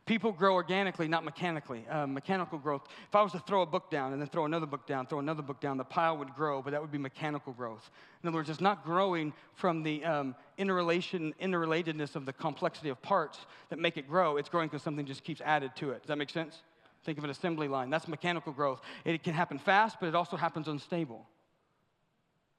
People 0.08 0.32
grow 0.32 0.54
organically, 0.54 1.06
not 1.06 1.22
mechanically. 1.22 1.84
Uh, 1.86 2.06
mechanical 2.06 2.58
growth. 2.58 2.80
If 3.06 3.14
I 3.14 3.20
was 3.20 3.32
to 3.32 3.40
throw 3.40 3.60
a 3.60 3.66
book 3.66 3.90
down 3.90 4.14
and 4.14 4.22
then 4.22 4.28
throw 4.30 4.46
another 4.46 4.64
book 4.64 4.86
down, 4.86 5.06
throw 5.06 5.18
another 5.18 5.42
book 5.42 5.60
down, 5.60 5.76
the 5.76 5.84
pile 5.84 6.16
would 6.16 6.34
grow, 6.34 6.62
but 6.62 6.70
that 6.70 6.80
would 6.80 6.90
be 6.90 6.96
mechanical 6.96 7.52
growth. 7.52 7.90
In 8.22 8.28
other 8.28 8.38
words, 8.38 8.48
it's 8.48 8.62
not 8.62 8.86
growing 8.86 9.34
from 9.54 9.82
the 9.82 10.02
um, 10.06 10.34
interrelation, 10.56 11.34
interrelatedness 11.42 12.16
of 12.16 12.24
the 12.24 12.32
complexity 12.32 12.88
of 12.88 13.02
parts 13.02 13.40
that 13.68 13.78
make 13.78 13.98
it 13.98 14.08
grow. 14.08 14.38
It's 14.38 14.48
growing 14.48 14.68
because 14.68 14.82
something 14.82 15.04
just 15.04 15.24
keeps 15.24 15.42
added 15.42 15.72
to 15.76 15.90
it. 15.90 16.00
Does 16.00 16.08
that 16.08 16.16
make 16.16 16.30
sense? 16.30 16.62
Think 17.04 17.18
of 17.18 17.24
an 17.24 17.30
assembly 17.30 17.68
line. 17.68 17.90
That's 17.90 18.08
mechanical 18.08 18.54
growth. 18.54 18.80
It 19.04 19.22
can 19.22 19.34
happen 19.34 19.58
fast, 19.58 19.98
but 20.00 20.06
it 20.06 20.14
also 20.14 20.38
happens 20.38 20.68
unstable. 20.68 21.26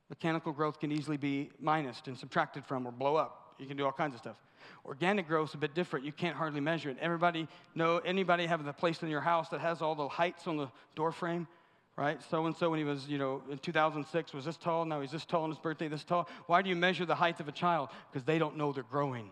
Mechanical 0.09 0.53
growth 0.53 0.79
can 0.79 0.91
easily 0.91 1.17
be 1.17 1.49
minused 1.59 2.05
and 2.05 2.15
subtracted 2.15 2.63
from 2.63 2.85
or 2.85 2.91
blow 2.91 3.15
up. 3.15 3.55
You 3.57 3.65
can 3.65 3.75
do 3.75 3.85
all 3.85 3.91
kinds 3.91 4.13
of 4.13 4.19
stuff. 4.19 4.37
Organic 4.85 5.27
growth 5.27 5.49
is 5.49 5.55
a 5.55 5.57
bit 5.57 5.73
different. 5.73 6.05
You 6.05 6.11
can't 6.11 6.35
hardly 6.35 6.61
measure 6.61 6.89
it. 6.89 6.97
Everybody 7.01 7.47
know 7.75 7.97
anybody 7.99 8.45
have 8.45 8.63
the 8.63 8.73
place 8.73 9.01
in 9.01 9.09
your 9.09 9.21
house 9.21 9.49
that 9.49 9.59
has 9.61 9.81
all 9.81 9.95
the 9.95 10.07
heights 10.07 10.47
on 10.47 10.57
the 10.57 10.69
door 10.95 11.11
frame, 11.11 11.47
right? 11.95 12.21
So 12.29 12.45
and 12.45 12.55
so 12.55 12.69
when 12.69 12.79
he 12.79 12.85
was, 12.85 13.07
you 13.07 13.17
know, 13.17 13.41
in 13.49 13.57
2006 13.57 14.33
was 14.33 14.45
this 14.45 14.57
tall. 14.57 14.85
Now 14.85 15.01
he's 15.01 15.11
this 15.11 15.25
tall 15.25 15.43
on 15.43 15.49
his 15.49 15.59
birthday, 15.59 15.87
this 15.87 16.03
tall. 16.03 16.29
Why 16.47 16.61
do 16.61 16.69
you 16.69 16.75
measure 16.75 17.05
the 17.05 17.15
height 17.15 17.39
of 17.39 17.47
a 17.47 17.51
child? 17.51 17.89
Because 18.11 18.25
they 18.25 18.39
don't 18.39 18.57
know 18.57 18.71
they're 18.71 18.83
growing. 18.83 19.31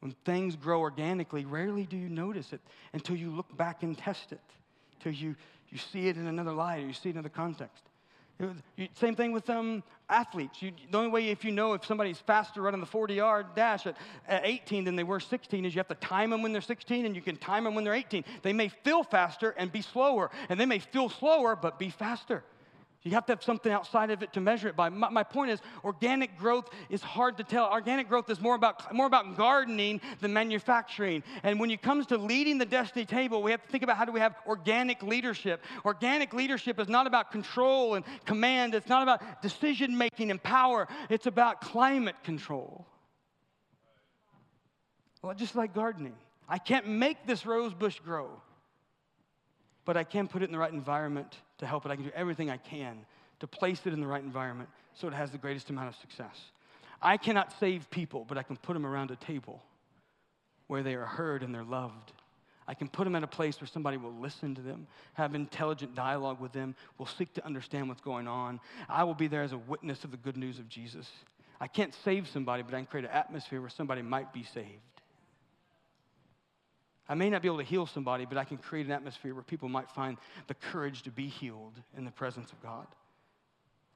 When 0.00 0.12
things 0.24 0.54
grow 0.54 0.80
organically, 0.80 1.44
rarely 1.44 1.84
do 1.84 1.96
you 1.96 2.08
notice 2.08 2.52
it 2.52 2.60
until 2.92 3.16
you 3.16 3.30
look 3.30 3.56
back 3.56 3.82
and 3.82 3.98
test 3.98 4.32
it, 4.32 4.40
until 4.94 5.12
you, 5.12 5.34
you 5.70 5.78
see 5.78 6.08
it 6.08 6.16
in 6.16 6.26
another 6.26 6.52
light 6.52 6.84
or 6.84 6.86
you 6.86 6.92
see 6.92 7.08
it 7.08 7.12
in 7.12 7.18
another 7.18 7.28
context. 7.30 7.87
Same 8.94 9.16
thing 9.16 9.32
with 9.32 9.50
um, 9.50 9.82
athletes. 10.08 10.62
You, 10.62 10.72
the 10.90 10.98
only 10.98 11.10
way 11.10 11.28
if 11.28 11.44
you 11.44 11.50
know 11.50 11.72
if 11.72 11.84
somebody's 11.84 12.18
faster 12.18 12.62
running 12.62 12.80
the 12.80 12.86
40 12.86 13.14
yard 13.14 13.46
dash 13.56 13.86
at, 13.86 13.96
at 14.28 14.42
18 14.44 14.84
than 14.84 14.94
they 14.94 15.02
were 15.02 15.18
16 15.18 15.64
is 15.64 15.74
you 15.74 15.80
have 15.80 15.88
to 15.88 15.94
time 15.96 16.30
them 16.30 16.42
when 16.42 16.52
they're 16.52 16.60
16 16.60 17.04
and 17.04 17.16
you 17.16 17.22
can 17.22 17.36
time 17.36 17.64
them 17.64 17.74
when 17.74 17.82
they're 17.82 17.94
18. 17.94 18.24
They 18.42 18.52
may 18.52 18.68
feel 18.68 19.02
faster 19.02 19.50
and 19.50 19.72
be 19.72 19.82
slower, 19.82 20.30
and 20.48 20.58
they 20.58 20.66
may 20.66 20.78
feel 20.78 21.08
slower 21.08 21.56
but 21.56 21.78
be 21.78 21.90
faster. 21.90 22.44
You 23.04 23.12
have 23.12 23.26
to 23.26 23.32
have 23.32 23.44
something 23.44 23.70
outside 23.70 24.10
of 24.10 24.22
it 24.24 24.32
to 24.32 24.40
measure 24.40 24.68
it 24.68 24.74
by. 24.74 24.88
My, 24.88 25.08
my, 25.08 25.22
point 25.22 25.52
is, 25.52 25.60
organic 25.84 26.36
growth 26.36 26.68
is 26.90 27.00
hard 27.00 27.36
to 27.36 27.44
tell. 27.44 27.70
Organic 27.70 28.08
growth 28.08 28.28
is 28.28 28.40
more 28.40 28.56
about, 28.56 28.92
more 28.92 29.06
about 29.06 29.36
gardening 29.36 30.00
than 30.20 30.32
manufacturing. 30.32 31.22
And 31.44 31.60
when 31.60 31.70
it 31.70 31.80
comes 31.80 32.06
to 32.06 32.18
leading 32.18 32.58
the 32.58 32.66
destiny 32.66 33.04
table, 33.04 33.40
we 33.40 33.52
have 33.52 33.62
to 33.62 33.68
think 33.68 33.84
about 33.84 33.96
how 33.96 34.04
do 34.04 34.10
we 34.10 34.18
have 34.18 34.34
organic 34.48 35.00
leadership. 35.04 35.64
Organic 35.84 36.32
leadership 36.34 36.80
is 36.80 36.88
not 36.88 37.06
about 37.06 37.30
control 37.30 37.94
and 37.94 38.04
command, 38.24 38.74
it's 38.74 38.88
not 38.88 39.04
about 39.04 39.42
decision 39.42 39.96
making 39.96 40.32
and 40.32 40.42
power, 40.42 40.88
it's 41.08 41.26
about 41.26 41.60
climate 41.60 42.16
control. 42.24 42.84
Well, 45.22 45.34
just 45.34 45.54
like 45.54 45.72
gardening, 45.72 46.14
I 46.48 46.58
can't 46.58 46.88
make 46.88 47.26
this 47.26 47.46
rose 47.46 47.74
bush 47.74 48.00
grow 48.00 48.42
but 49.88 49.96
I 49.96 50.04
can 50.04 50.28
put 50.28 50.42
it 50.42 50.44
in 50.44 50.52
the 50.52 50.58
right 50.58 50.70
environment 50.70 51.38
to 51.56 51.66
help 51.66 51.86
it. 51.86 51.90
I 51.90 51.96
can 51.96 52.04
do 52.04 52.10
everything 52.14 52.50
I 52.50 52.58
can 52.58 53.06
to 53.40 53.46
place 53.46 53.80
it 53.86 53.94
in 53.94 54.02
the 54.02 54.06
right 54.06 54.22
environment 54.22 54.68
so 54.92 55.08
it 55.08 55.14
has 55.14 55.30
the 55.30 55.38
greatest 55.38 55.70
amount 55.70 55.88
of 55.88 55.94
success. 55.94 56.36
I 57.00 57.16
cannot 57.16 57.54
save 57.58 57.88
people, 57.88 58.26
but 58.28 58.36
I 58.36 58.42
can 58.42 58.58
put 58.58 58.74
them 58.74 58.84
around 58.84 59.12
a 59.12 59.16
table 59.16 59.62
where 60.66 60.82
they 60.82 60.94
are 60.94 61.06
heard 61.06 61.42
and 61.42 61.54
they're 61.54 61.64
loved. 61.64 62.12
I 62.66 62.74
can 62.74 62.88
put 62.88 63.04
them 63.04 63.16
at 63.16 63.22
a 63.22 63.26
place 63.26 63.62
where 63.62 63.66
somebody 63.66 63.96
will 63.96 64.12
listen 64.12 64.54
to 64.56 64.60
them, 64.60 64.86
have 65.14 65.34
intelligent 65.34 65.94
dialogue 65.94 66.38
with 66.38 66.52
them, 66.52 66.74
will 66.98 67.06
seek 67.06 67.32
to 67.32 67.46
understand 67.46 67.88
what's 67.88 68.02
going 68.02 68.28
on. 68.28 68.60
I 68.90 69.04
will 69.04 69.14
be 69.14 69.26
there 69.26 69.42
as 69.42 69.52
a 69.52 69.58
witness 69.58 70.04
of 70.04 70.10
the 70.10 70.18
good 70.18 70.36
news 70.36 70.58
of 70.58 70.68
Jesus. 70.68 71.08
I 71.62 71.66
can't 71.66 71.94
save 72.04 72.28
somebody, 72.28 72.62
but 72.62 72.74
I 72.74 72.76
can 72.76 72.86
create 72.86 73.06
an 73.06 73.12
atmosphere 73.12 73.62
where 73.62 73.70
somebody 73.70 74.02
might 74.02 74.34
be 74.34 74.42
saved. 74.42 74.97
I 77.08 77.14
may 77.14 77.30
not 77.30 77.40
be 77.40 77.48
able 77.48 77.58
to 77.58 77.64
heal 77.64 77.86
somebody, 77.86 78.26
but 78.26 78.36
I 78.36 78.44
can 78.44 78.58
create 78.58 78.86
an 78.86 78.92
atmosphere 78.92 79.34
where 79.34 79.42
people 79.42 79.68
might 79.68 79.90
find 79.90 80.18
the 80.46 80.54
courage 80.54 81.02
to 81.02 81.10
be 81.10 81.26
healed 81.26 81.72
in 81.96 82.04
the 82.04 82.10
presence 82.10 82.52
of 82.52 82.62
God. 82.62 82.86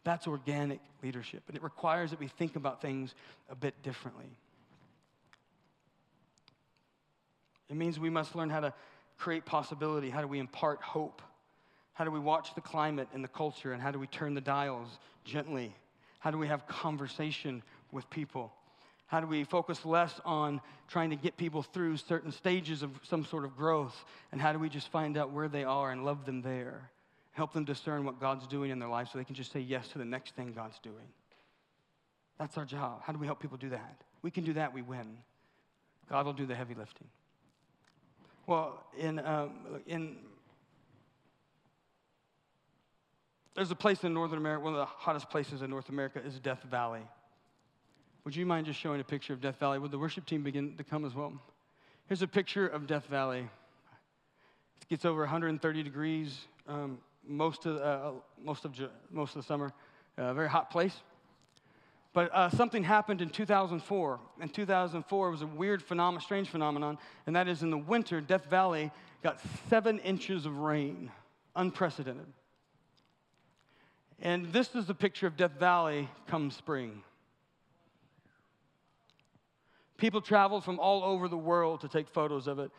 That's 0.04 0.26
organic 0.26 0.80
leadership, 1.02 1.42
and 1.46 1.56
it 1.56 1.62
requires 1.62 2.10
that 2.10 2.18
we 2.18 2.26
think 2.26 2.56
about 2.56 2.80
things 2.80 3.14
a 3.50 3.54
bit 3.54 3.80
differently. 3.82 4.30
It 7.68 7.76
means 7.76 8.00
we 8.00 8.10
must 8.10 8.34
learn 8.34 8.50
how 8.50 8.60
to 8.60 8.74
create 9.18 9.44
possibility. 9.44 10.10
How 10.10 10.20
do 10.20 10.26
we 10.26 10.38
impart 10.38 10.82
hope? 10.82 11.22
How 11.92 12.04
do 12.04 12.10
we 12.10 12.18
watch 12.18 12.54
the 12.54 12.60
climate 12.60 13.08
and 13.14 13.22
the 13.22 13.28
culture, 13.28 13.72
and 13.72 13.80
how 13.80 13.90
do 13.90 13.98
we 13.98 14.06
turn 14.06 14.34
the 14.34 14.40
dials 14.40 14.98
gently? 15.24 15.74
How 16.18 16.30
do 16.30 16.38
we 16.38 16.48
have 16.48 16.66
conversation 16.66 17.62
with 17.92 18.08
people? 18.10 18.52
How 19.06 19.20
do 19.20 19.26
we 19.26 19.44
focus 19.44 19.84
less 19.84 20.20
on 20.24 20.60
trying 20.88 21.10
to 21.10 21.16
get 21.16 21.36
people 21.36 21.62
through 21.62 21.98
certain 21.98 22.32
stages 22.32 22.82
of 22.82 22.90
some 23.02 23.24
sort 23.24 23.44
of 23.44 23.56
growth? 23.56 24.04
And 24.32 24.40
how 24.40 24.52
do 24.52 24.58
we 24.58 24.68
just 24.68 24.88
find 24.88 25.16
out 25.16 25.30
where 25.30 25.48
they 25.48 25.64
are 25.64 25.90
and 25.90 26.04
love 26.04 26.24
them 26.24 26.42
there? 26.42 26.90
Help 27.32 27.52
them 27.52 27.64
discern 27.64 28.04
what 28.04 28.20
God's 28.20 28.46
doing 28.46 28.70
in 28.70 28.78
their 28.78 28.88
life 28.88 29.08
so 29.12 29.18
they 29.18 29.24
can 29.24 29.34
just 29.34 29.52
say 29.52 29.60
yes 29.60 29.88
to 29.88 29.98
the 29.98 30.04
next 30.04 30.34
thing 30.34 30.52
God's 30.54 30.78
doing. 30.78 31.08
That's 32.38 32.56
our 32.58 32.64
job. 32.64 33.02
How 33.02 33.12
do 33.12 33.18
we 33.18 33.26
help 33.26 33.40
people 33.40 33.58
do 33.58 33.70
that? 33.70 34.02
We 34.22 34.30
can 34.30 34.44
do 34.44 34.54
that, 34.54 34.72
we 34.72 34.82
win. 34.82 35.18
God 36.08 36.26
will 36.26 36.32
do 36.32 36.46
the 36.46 36.54
heavy 36.54 36.74
lifting. 36.74 37.08
Well, 38.46 38.84
in, 38.98 39.18
um, 39.20 39.52
in 39.86 40.16
there's 43.54 43.70
a 43.70 43.76
place 43.76 44.02
in 44.02 44.14
Northern 44.14 44.38
America, 44.38 44.64
one 44.64 44.72
of 44.72 44.78
the 44.78 44.86
hottest 44.86 45.28
places 45.28 45.62
in 45.62 45.70
North 45.70 45.90
America 45.90 46.20
is 46.24 46.38
Death 46.40 46.62
Valley. 46.64 47.02
Would 48.24 48.36
you 48.36 48.46
mind 48.46 48.66
just 48.66 48.78
showing 48.78 49.00
a 49.00 49.04
picture 49.04 49.32
of 49.32 49.40
Death 49.40 49.58
Valley? 49.58 49.80
Would 49.80 49.90
the 49.90 49.98
worship 49.98 50.26
team 50.26 50.44
begin 50.44 50.76
to 50.76 50.84
come 50.84 51.04
as 51.04 51.12
well? 51.12 51.32
Here's 52.06 52.22
a 52.22 52.28
picture 52.28 52.68
of 52.68 52.86
Death 52.86 53.06
Valley. 53.06 53.40
It 53.40 54.88
gets 54.88 55.04
over 55.04 55.22
130 55.22 55.82
degrees 55.82 56.38
um, 56.68 56.98
most, 57.26 57.66
of, 57.66 57.78
uh, 57.78 58.12
most, 58.40 58.64
of, 58.64 58.78
most 59.10 59.34
of 59.34 59.42
the 59.42 59.46
summer. 59.46 59.72
A 60.18 60.22
uh, 60.22 60.34
very 60.34 60.48
hot 60.48 60.70
place. 60.70 60.94
But 62.12 62.32
uh, 62.32 62.48
something 62.50 62.84
happened 62.84 63.22
in 63.22 63.28
2004. 63.28 64.20
In 64.40 64.48
2004, 64.48 65.28
it 65.28 65.30
was 65.30 65.42
a 65.42 65.46
weird 65.46 65.82
phenomenon, 65.82 66.20
strange 66.20 66.48
phenomenon, 66.48 66.98
and 67.26 67.34
that 67.34 67.48
is 67.48 67.64
in 67.64 67.70
the 67.70 67.78
winter, 67.78 68.20
Death 68.20 68.44
Valley 68.44 68.92
got 69.24 69.40
seven 69.68 69.98
inches 70.00 70.46
of 70.46 70.58
rain, 70.58 71.10
unprecedented. 71.56 72.26
And 74.20 74.52
this 74.52 74.76
is 74.76 74.86
the 74.86 74.94
picture 74.94 75.26
of 75.26 75.36
Death 75.36 75.58
Valley 75.58 76.08
come 76.28 76.52
spring. 76.52 77.02
People 79.96 80.20
traveled 80.20 80.64
from 80.64 80.78
all 80.80 81.04
over 81.04 81.28
the 81.28 81.36
world 81.36 81.80
to 81.82 81.88
take 81.88 82.08
photos 82.08 82.46
of 82.46 82.58
it. 82.58 82.70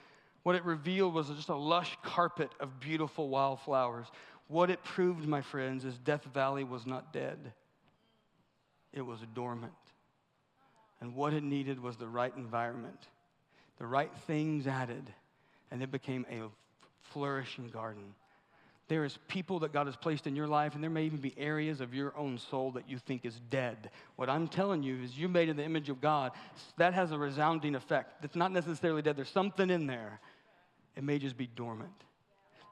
What 0.43 0.55
it 0.55 0.65
revealed 0.65 1.13
was 1.13 1.29
just 1.29 1.49
a 1.49 1.55
lush 1.55 1.97
carpet 2.03 2.51
of 2.59 2.79
beautiful 2.79 3.29
wildflowers. 3.29 4.07
What 4.47 4.69
it 4.69 4.83
proved, 4.83 5.27
my 5.27 5.41
friends, 5.41 5.85
is 5.85 5.97
Death 5.97 6.25
Valley 6.33 6.63
was 6.63 6.85
not 6.85 7.13
dead, 7.13 7.53
it 8.91 9.01
was 9.01 9.19
dormant. 9.33 9.73
And 11.01 11.15
what 11.15 11.33
it 11.33 11.43
needed 11.43 11.81
was 11.81 11.97
the 11.97 12.07
right 12.07 12.33
environment, 12.37 13.07
the 13.77 13.85
right 13.85 14.11
things 14.25 14.67
added, 14.67 15.11
and 15.71 15.81
it 15.83 15.91
became 15.91 16.25
a 16.29 16.43
flourishing 17.01 17.69
garden. 17.69 18.13
There 18.89 19.05
is 19.05 19.17
people 19.27 19.59
that 19.59 19.71
God 19.71 19.87
has 19.87 19.95
placed 19.95 20.27
in 20.27 20.35
your 20.35 20.47
life, 20.47 20.75
and 20.75 20.83
there 20.83 20.91
may 20.91 21.05
even 21.05 21.19
be 21.19 21.33
areas 21.37 21.79
of 21.79 21.93
your 21.93 22.15
own 22.17 22.37
soul 22.37 22.71
that 22.71 22.89
you 22.89 22.97
think 22.97 23.25
is 23.25 23.39
dead. 23.49 23.89
What 24.17 24.29
I'm 24.29 24.47
telling 24.47 24.83
you 24.83 25.01
is, 25.01 25.17
you're 25.17 25.29
made 25.29 25.49
in 25.49 25.55
the 25.55 25.63
image 25.63 25.89
of 25.89 26.01
God. 26.01 26.31
That 26.77 26.93
has 26.93 27.11
a 27.11 27.17
resounding 27.17 27.75
effect. 27.75 28.25
It's 28.25 28.35
not 28.35 28.51
necessarily 28.51 29.01
dead, 29.01 29.15
there's 29.15 29.29
something 29.29 29.69
in 29.69 29.87
there. 29.87 30.19
It 30.95 31.03
may 31.03 31.17
just 31.17 31.37
be 31.37 31.47
dormant. 31.47 32.03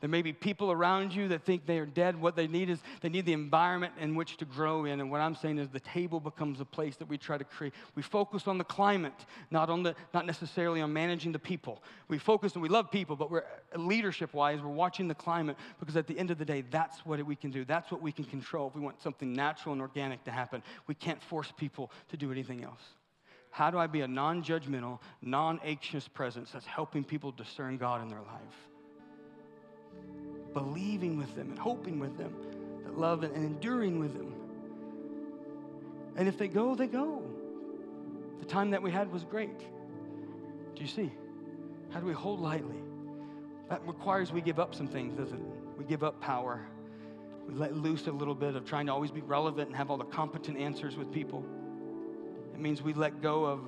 There 0.02 0.10
may 0.10 0.24
be 0.24 0.34
people 0.34 0.72
around 0.72 1.14
you 1.14 1.28
that 1.28 1.44
think 1.44 1.68
they 1.68 1.78
are 1.78 1.86
dead. 1.86 2.20
What 2.20 2.36
they 2.36 2.48
need 2.48 2.72
is 2.72 2.80
they 3.02 3.10
need 3.10 3.28
the 3.28 3.34
environment 3.34 3.94
in 4.00 4.16
which 4.16 4.36
to 4.38 4.46
grow 4.46 4.86
in. 4.86 5.00
And 5.00 5.12
what 5.12 5.22
I'm 5.22 5.36
saying 5.36 5.60
is 5.60 5.70
the 5.70 5.80
table 5.80 6.20
becomes 6.20 6.60
a 6.60 6.66
place 6.66 6.96
that 6.98 7.08
we 7.08 7.20
try 7.20 7.38
to 7.38 7.44
create. 7.44 7.74
We 7.94 8.02
focus 8.02 8.48
on 8.48 8.58
the 8.58 8.64
climate, 8.64 9.14
not 9.52 9.70
on 9.70 9.84
the 9.84 9.96
not 10.12 10.26
necessarily 10.26 10.82
on 10.82 10.92
managing 10.92 11.32
the 11.32 11.40
people. 11.40 11.84
We 12.08 12.18
focus 12.18 12.54
and 12.54 12.64
we 12.64 12.70
love 12.70 12.90
people, 12.90 13.16
but 13.16 13.30
we're 13.30 13.44
leadership 13.76 14.34
wise, 14.34 14.60
we're 14.60 14.70
watching 14.70 15.08
the 15.08 15.16
climate 15.16 15.56
because 15.80 15.96
at 15.96 16.08
the 16.08 16.18
end 16.18 16.32
of 16.32 16.40
the 16.40 16.46
day, 16.46 16.64
that's 16.72 17.06
what 17.06 17.24
we 17.24 17.36
can 17.36 17.52
do. 17.52 17.64
That's 17.64 17.92
what 17.92 18.02
we 18.02 18.12
can 18.12 18.26
control. 18.26 18.70
If 18.70 18.76
we 18.76 18.82
want 18.82 19.00
something 19.04 19.32
natural 19.32 19.74
and 19.74 19.82
organic 19.84 20.24
to 20.24 20.32
happen, 20.32 20.64
we 20.88 20.96
can't 20.96 21.22
force 21.22 21.54
people 21.56 21.92
to 22.10 22.18
do 22.18 22.32
anything 22.32 22.64
else. 22.64 22.82
How 23.52 23.70
do 23.70 23.78
I 23.78 23.86
be 23.86 24.02
a 24.02 24.08
non 24.08 24.44
judgmental, 24.44 24.98
non 25.22 25.60
anxious 25.64 26.08
presence 26.08 26.50
that's 26.52 26.66
helping 26.66 27.04
people 27.04 27.32
discern 27.32 27.78
God 27.78 28.02
in 28.02 28.08
their 28.08 28.22
life? 28.22 28.71
Believing 30.54 31.18
with 31.18 31.34
them 31.36 31.50
and 31.50 31.60
hoping 31.60 32.00
with 32.00 32.18
them, 32.18 32.34
that 32.84 32.98
love 32.98 33.24
and 33.24 33.36
enduring 33.36 34.00
with 34.00 34.14
them. 34.14 34.34
And 36.16 36.28
if 36.28 36.38
they 36.38 36.48
go, 36.48 36.76
they 36.76 36.88
go. 36.88 37.24
The 38.40 38.46
time 38.46 38.72
that 38.72 38.82
we 38.82 38.92
had 38.92 39.12
was 39.12 39.24
great. 39.24 39.60
Do 39.60 40.82
you 40.82 40.88
see? 40.88 41.12
How 41.92 42.00
do 42.00 42.06
we 42.06 42.14
hold 42.14 42.40
lightly? 42.40 42.82
That 43.70 43.86
requires 43.88 44.32
we 44.32 44.42
give 44.42 44.60
up 44.60 44.76
some 44.76 44.88
things, 44.88 45.18
doesn't 45.18 45.40
it? 45.40 45.78
We 45.78 45.86
give 45.86 46.04
up 46.04 46.20
power. 46.20 46.62
We 47.48 47.54
let 47.54 47.76
loose 47.76 48.08
a 48.08 48.12
little 48.12 48.36
bit 48.36 48.56
of 48.56 48.66
trying 48.66 48.88
to 48.88 48.94
always 48.94 49.12
be 49.12 49.22
relevant 49.22 49.68
and 49.68 49.78
have 49.78 49.90
all 49.90 49.98
the 49.98 50.04
competent 50.04 50.58
answers 50.58 50.98
with 50.98 51.12
people. 51.12 51.46
It 52.54 52.60
means 52.60 52.82
we 52.82 52.94
let 52.94 53.22
go 53.22 53.46
of 53.46 53.62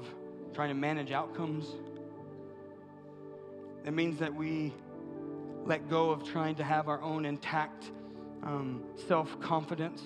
trying 0.54 0.70
to 0.70 0.76
manage 0.76 1.12
outcomes. 1.12 1.68
It 3.86 3.94
means 3.94 4.20
that 4.20 4.34
we 4.34 4.74
let 5.66 5.89
go 5.89 6.09
of 6.11 6.24
trying 6.24 6.55
to 6.55 6.64
have 6.64 6.88
our 6.88 7.01
own 7.01 7.26
intact 7.26 7.91
um, 8.43 8.84
self 9.07 9.39
confidence, 9.39 10.01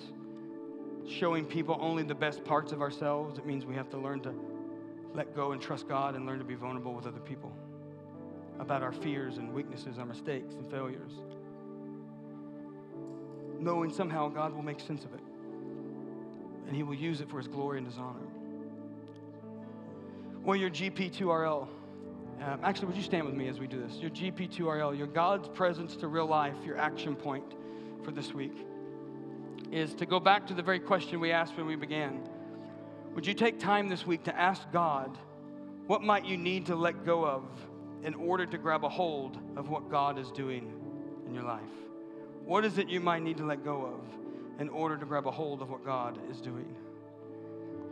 showing 1.08 1.44
people 1.44 1.76
only 1.80 2.02
the 2.02 2.14
best 2.14 2.44
parts 2.44 2.72
of 2.72 2.80
ourselves. 2.80 3.38
It 3.38 3.46
means 3.46 3.66
we 3.66 3.74
have 3.74 3.90
to 3.90 3.98
learn 3.98 4.20
to 4.20 4.34
let 5.14 5.34
go 5.34 5.52
and 5.52 5.60
trust 5.60 5.88
God 5.88 6.14
and 6.14 6.26
learn 6.26 6.38
to 6.38 6.44
be 6.44 6.54
vulnerable 6.54 6.94
with 6.94 7.06
other 7.06 7.20
people 7.20 7.52
about 8.60 8.82
our 8.82 8.92
fears 8.92 9.38
and 9.38 9.52
weaknesses, 9.52 9.98
our 9.98 10.06
mistakes 10.06 10.54
and 10.54 10.70
failures. 10.70 11.12
Knowing 13.58 13.92
somehow 13.92 14.28
God 14.28 14.54
will 14.54 14.62
make 14.62 14.80
sense 14.80 15.04
of 15.04 15.14
it 15.14 15.20
and 16.68 16.76
He 16.76 16.82
will 16.82 16.94
use 16.94 17.20
it 17.20 17.30
for 17.30 17.38
His 17.38 17.48
glory 17.48 17.78
and 17.78 17.86
His 17.86 17.98
honor. 17.98 18.20
Well, 20.44 20.56
your 20.56 20.70
GP2RL. 20.70 21.66
Um, 22.40 22.60
actually, 22.62 22.86
would 22.86 22.96
you 22.96 23.02
stand 23.02 23.26
with 23.26 23.34
me 23.34 23.48
as 23.48 23.58
we 23.58 23.66
do 23.66 23.80
this? 23.80 23.96
Your 23.96 24.10
GP2RL, 24.10 24.96
your 24.96 25.08
God's 25.08 25.48
presence 25.48 25.96
to 25.96 26.08
real 26.08 26.26
life, 26.26 26.54
your 26.64 26.78
action 26.78 27.16
point 27.16 27.54
for 28.04 28.12
this 28.12 28.32
week 28.32 28.54
is 29.72 29.92
to 29.94 30.06
go 30.06 30.20
back 30.20 30.46
to 30.46 30.54
the 30.54 30.62
very 30.62 30.78
question 30.78 31.20
we 31.20 31.32
asked 31.32 31.56
when 31.56 31.66
we 31.66 31.76
began. 31.76 32.20
Would 33.14 33.26
you 33.26 33.34
take 33.34 33.58
time 33.58 33.88
this 33.88 34.06
week 34.06 34.24
to 34.24 34.38
ask 34.38 34.62
God, 34.72 35.18
what 35.86 36.02
might 36.02 36.24
you 36.24 36.36
need 36.36 36.66
to 36.66 36.74
let 36.74 37.04
go 37.04 37.26
of 37.26 37.44
in 38.04 38.14
order 38.14 38.46
to 38.46 38.56
grab 38.56 38.84
a 38.84 38.88
hold 38.88 39.38
of 39.56 39.68
what 39.68 39.90
God 39.90 40.18
is 40.18 40.30
doing 40.30 40.72
in 41.26 41.34
your 41.34 41.42
life? 41.42 41.62
What 42.44 42.64
is 42.64 42.78
it 42.78 42.88
you 42.88 43.00
might 43.00 43.22
need 43.22 43.36
to 43.38 43.44
let 43.44 43.64
go 43.64 43.84
of 43.84 44.60
in 44.60 44.68
order 44.68 44.96
to 44.96 45.04
grab 45.04 45.26
a 45.26 45.30
hold 45.30 45.60
of 45.60 45.70
what 45.70 45.84
God 45.84 46.18
is 46.30 46.40
doing? 46.40 46.74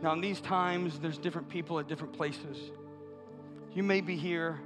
Now, 0.01 0.13
in 0.13 0.21
these 0.21 0.39
times, 0.39 0.99
there's 0.99 1.17
different 1.17 1.49
people 1.49 1.79
at 1.79 1.87
different 1.87 2.13
places. 2.13 2.71
You 3.77 3.83
may 3.83 4.01
be 4.01 4.15
here 4.15 4.59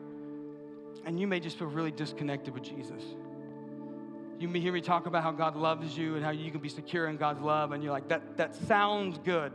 and 1.05 1.19
you 1.19 1.27
may 1.27 1.41
just 1.41 1.57
feel 1.57 1.67
really 1.67 1.91
disconnected 1.91 2.53
with 2.53 2.63
Jesus. 2.63 3.03
You 4.39 4.47
may 4.47 4.61
hear 4.61 4.71
me 4.71 4.79
talk 4.79 5.05
about 5.05 5.21
how 5.21 5.33
God 5.33 5.57
loves 5.57 5.97
you 5.97 6.15
and 6.15 6.23
how 6.23 6.31
you 6.31 6.49
can 6.49 6.61
be 6.61 6.69
secure 6.69 7.07
in 7.07 7.17
God's 7.17 7.41
love, 7.41 7.73
and 7.73 7.83
you're 7.83 7.91
like, 7.91 8.07
that, 8.07 8.37
that 8.37 8.55
sounds 8.55 9.17
good. 9.17 9.51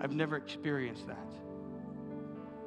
I've 0.00 0.14
never 0.14 0.36
experienced 0.36 1.06
that. 1.06 1.28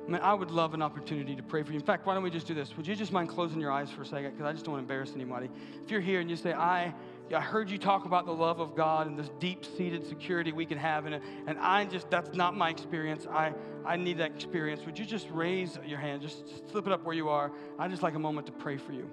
I 0.05 0.11
mean, 0.11 0.22
I 0.22 0.36
would 0.36 0.51
love 0.51 0.76
an 0.76 0.84
opportunity 0.84 1.36
to 1.36 1.41
pray 1.41 1.63
for 1.63 1.72
you. 1.72 1.80
In 1.80 1.86
fact, 1.86 2.05
why 2.05 2.13
don't 2.13 2.22
we 2.22 2.30
just 2.30 2.45
do 2.45 2.53
this? 2.53 2.78
Would 2.78 2.86
you 2.86 2.95
just 2.95 3.11
mind 3.11 3.28
closing 3.28 3.59
your 3.59 3.72
eyes 3.72 3.89
for 3.89 4.03
a 4.03 4.05
second? 4.05 4.34
Because 4.34 4.45
I 4.45 4.51
just 4.51 4.63
don't 4.63 4.74
want 4.74 4.88
to 4.88 4.93
embarrass 4.93 5.13
anybody. 5.15 5.49
If 5.84 5.89
you're 5.89 6.01
here 6.01 6.19
and 6.19 6.30
you 6.30 6.36
say, 6.36 6.53
I, 6.53 6.93
I 7.34 7.42
heard 7.42 7.70
you 7.70 7.78
talk 7.78 8.06
about 8.06 8.26
the 8.26 8.34
love 8.34 8.60
of 8.60 8.76
God 8.76 9.08
and 9.08 9.18
this 9.18 9.30
deep 9.40 9.66
seated 9.66 10.06
security 10.06 10.52
we 10.52 10.66
can 10.66 10.78
have 10.78 11.06
in 11.06 11.14
it, 11.14 11.24
and 11.48 11.58
I 11.60 11.86
just, 11.86 12.10
that's 12.10 12.36
not 12.36 12.56
my 12.56 12.70
experience. 12.70 13.28
I, 13.30 13.54
I 13.86 13.96
need 13.96 14.18
that 14.18 14.32
experience. 14.32 14.86
Would 14.86 15.00
you 15.00 15.06
just 15.06 15.30
raise 15.32 15.78
your 15.86 16.00
hand? 16.00 16.22
Just 16.22 16.70
slip 16.72 16.88
it 16.88 16.94
up 16.94 17.04
where 17.04 17.16
you 17.16 17.30
are. 17.30 17.52
I'd 17.80 17.92
just 17.92 18.04
like 18.04 18.16
a 18.16 18.20
moment 18.20 18.48
to 18.48 18.54
pray 18.54 18.78
for 18.78 18.92
you. 18.92 19.10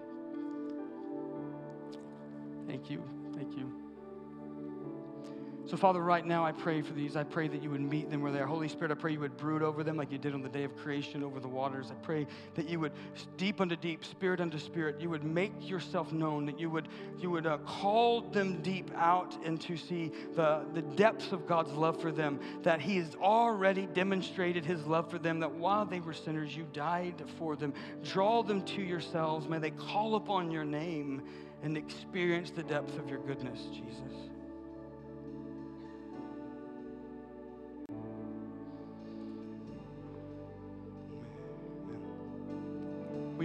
Thank 2.66 2.90
you. 2.90 3.02
Thank 3.34 3.56
you. 3.56 3.87
So, 5.68 5.76
Father, 5.76 6.02
right 6.02 6.24
now 6.24 6.46
I 6.46 6.52
pray 6.52 6.80
for 6.80 6.94
these. 6.94 7.14
I 7.14 7.24
pray 7.24 7.46
that 7.46 7.62
you 7.62 7.70
would 7.70 7.82
meet 7.82 8.08
them 8.08 8.22
where 8.22 8.32
they 8.32 8.40
are. 8.40 8.46
Holy 8.46 8.68
Spirit, 8.68 8.90
I 8.90 8.94
pray 8.94 9.12
you 9.12 9.20
would 9.20 9.36
brood 9.36 9.62
over 9.62 9.84
them 9.84 9.98
like 9.98 10.10
you 10.10 10.16
did 10.16 10.32
on 10.32 10.40
the 10.40 10.48
day 10.48 10.64
of 10.64 10.74
creation 10.78 11.22
over 11.22 11.40
the 11.40 11.48
waters. 11.48 11.90
I 11.90 11.94
pray 11.96 12.26
that 12.54 12.70
you 12.70 12.80
would, 12.80 12.92
deep 13.36 13.60
unto 13.60 13.76
deep, 13.76 14.02
spirit 14.02 14.40
unto 14.40 14.56
spirit, 14.58 14.98
you 14.98 15.10
would 15.10 15.24
make 15.24 15.52
yourself 15.68 16.10
known, 16.10 16.46
that 16.46 16.58
you 16.58 16.70
would, 16.70 16.88
you 17.18 17.30
would 17.30 17.46
uh, 17.46 17.58
call 17.58 18.22
them 18.22 18.62
deep 18.62 18.90
out 18.96 19.36
and 19.44 19.60
to 19.60 19.76
see 19.76 20.10
the, 20.34 20.64
the 20.72 20.80
depths 20.80 21.32
of 21.32 21.46
God's 21.46 21.72
love 21.72 22.00
for 22.00 22.12
them, 22.12 22.40
that 22.62 22.80
He 22.80 22.96
has 22.96 23.14
already 23.16 23.84
demonstrated 23.84 24.64
His 24.64 24.86
love 24.86 25.10
for 25.10 25.18
them, 25.18 25.38
that 25.40 25.52
while 25.52 25.84
they 25.84 26.00
were 26.00 26.14
sinners, 26.14 26.56
you 26.56 26.66
died 26.72 27.22
for 27.36 27.56
them. 27.56 27.74
Draw 28.04 28.44
them 28.44 28.62
to 28.62 28.80
yourselves. 28.80 29.46
May 29.46 29.58
they 29.58 29.72
call 29.72 30.14
upon 30.14 30.50
your 30.50 30.64
name 30.64 31.24
and 31.62 31.76
experience 31.76 32.52
the 32.52 32.62
depth 32.62 32.98
of 32.98 33.10
your 33.10 33.18
goodness, 33.18 33.60
Jesus. 33.70 34.30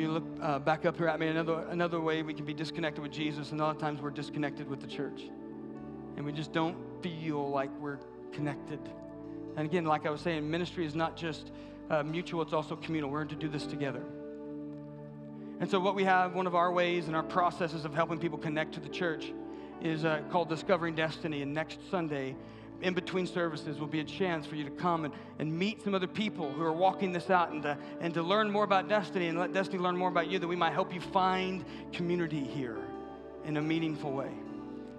You 0.03 0.11
look 0.11 0.23
uh, 0.41 0.59
back 0.59 0.85
up 0.85 0.97
here 0.97 1.07
at 1.07 1.19
me? 1.19 1.27
Another, 1.27 1.65
another 1.69 1.99
way 1.99 2.21
we 2.23 2.33
can 2.33 2.45
be 2.45 2.53
disconnected 2.53 3.01
with 3.01 3.11
Jesus, 3.11 3.51
and 3.51 3.59
a 3.59 3.63
lot 3.63 3.75
of 3.75 3.81
times 3.81 4.01
we're 4.01 4.11
disconnected 4.11 4.69
with 4.69 4.81
the 4.81 4.87
church. 4.87 5.23
And 6.17 6.25
we 6.25 6.31
just 6.31 6.51
don't 6.51 6.75
feel 7.01 7.49
like 7.49 7.71
we're 7.79 7.99
connected. 8.33 8.79
And 9.55 9.65
again, 9.65 9.85
like 9.85 10.05
I 10.05 10.09
was 10.09 10.21
saying, 10.21 10.49
ministry 10.49 10.85
is 10.85 10.93
not 10.93 11.15
just 11.15 11.51
uh, 11.89 12.03
mutual, 12.03 12.41
it's 12.41 12.53
also 12.53 12.75
communal. 12.75 13.09
We're 13.09 13.25
to 13.25 13.35
do 13.35 13.47
this 13.47 13.65
together. 13.65 14.03
And 15.59 15.69
so, 15.69 15.79
what 15.79 15.95
we 15.95 16.03
have, 16.03 16.35
one 16.35 16.47
of 16.47 16.55
our 16.55 16.71
ways 16.71 17.07
and 17.07 17.15
our 17.15 17.23
processes 17.23 17.85
of 17.85 17.93
helping 17.93 18.19
people 18.19 18.37
connect 18.37 18.73
to 18.73 18.79
the 18.79 18.89
church 18.89 19.31
is 19.81 20.03
uh, 20.03 20.21
called 20.31 20.49
Discovering 20.49 20.95
Destiny. 20.95 21.41
And 21.41 21.53
next 21.53 21.79
Sunday, 21.89 22.35
in 22.83 22.93
between 22.93 23.25
services 23.25 23.79
will 23.79 23.87
be 23.87 24.01
a 24.01 24.03
chance 24.03 24.45
for 24.45 24.55
you 24.55 24.65
to 24.65 24.69
come 24.69 25.05
and, 25.05 25.13
and 25.39 25.57
meet 25.57 25.81
some 25.81 25.95
other 25.95 26.07
people 26.07 26.51
who 26.51 26.61
are 26.61 26.73
walking 26.73 27.13
this 27.13 27.29
out 27.29 27.51
and 27.51 27.63
to, 27.63 27.77
and 28.01 28.13
to 28.13 28.21
learn 28.21 28.51
more 28.51 28.65
about 28.65 28.89
Destiny 28.89 29.27
and 29.27 29.39
let 29.39 29.53
Destiny 29.53 29.79
learn 29.79 29.97
more 29.97 30.09
about 30.09 30.27
you 30.27 30.37
that 30.37 30.47
we 30.47 30.55
might 30.55 30.73
help 30.73 30.93
you 30.93 30.99
find 30.99 31.63
community 31.93 32.43
here 32.43 32.77
in 33.45 33.57
a 33.57 33.61
meaningful 33.61 34.11
way. 34.11 34.31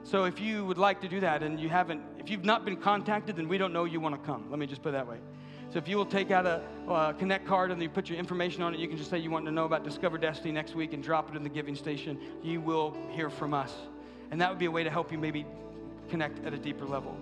So 0.03 0.25
if 0.25 0.41
you 0.41 0.65
would 0.65 0.79
like 0.79 1.01
to 1.03 1.09
do 1.09 1.21
that 1.21 1.43
and 1.43 1.61
you 1.61 1.69
haven't, 1.69 2.03
if 2.19 2.31
you've 2.31 2.45
not 2.45 2.65
been 2.65 2.77
contacted, 2.77 3.37
then 3.37 3.49
we 3.49 3.59
don't 3.59 3.73
know 3.73 3.85
you 3.85 4.01
want 4.01 4.15
to 4.15 4.27
come. 4.27 4.51
Let 4.51 4.59
me 4.59 4.67
just 4.67 4.83
put 4.83 4.91
it 4.91 4.93
that 4.93 5.07
way. 5.07 5.19
So 5.71 5.79
if 5.79 5.89
you 5.89 5.97
will 5.97 6.07
take 6.07 6.31
out 6.31 6.47
a 6.47 7.15
Connect 7.19 7.47
card 7.47 7.71
and 7.71 7.83
you 7.83 7.89
put 7.89 8.09
your 8.09 8.19
information 8.19 8.63
on 8.63 8.75
it, 8.75 8.81
you 8.81 8.89
can 8.89 8.97
just 8.97 9.11
say 9.11 9.19
you 9.19 9.31
want 9.31 9.45
to 9.47 9.51
know 9.51 9.65
about 9.65 9.83
Discover 9.83 10.19
Destiny 10.19 10.53
next 10.53 10.75
week 10.75 10.93
and 10.93 11.03
drop 11.03 11.31
it 11.31 11.37
in 11.37 11.43
the 11.43 11.49
giving 11.49 11.75
station. 11.75 12.19
You 12.43 12.61
will 12.61 12.97
hear 13.11 13.29
from 13.29 13.53
us. 13.53 13.75
And 14.31 14.41
that 14.41 14.49
would 14.51 14.59
be 14.59 14.67
a 14.67 14.71
way 14.71 14.85
to 14.85 14.91
help 14.91 15.11
you 15.11 15.19
maybe 15.19 15.45
connect 16.09 16.45
at 16.47 16.55
a 16.55 16.59
deeper 16.59 16.85
level. 16.85 17.19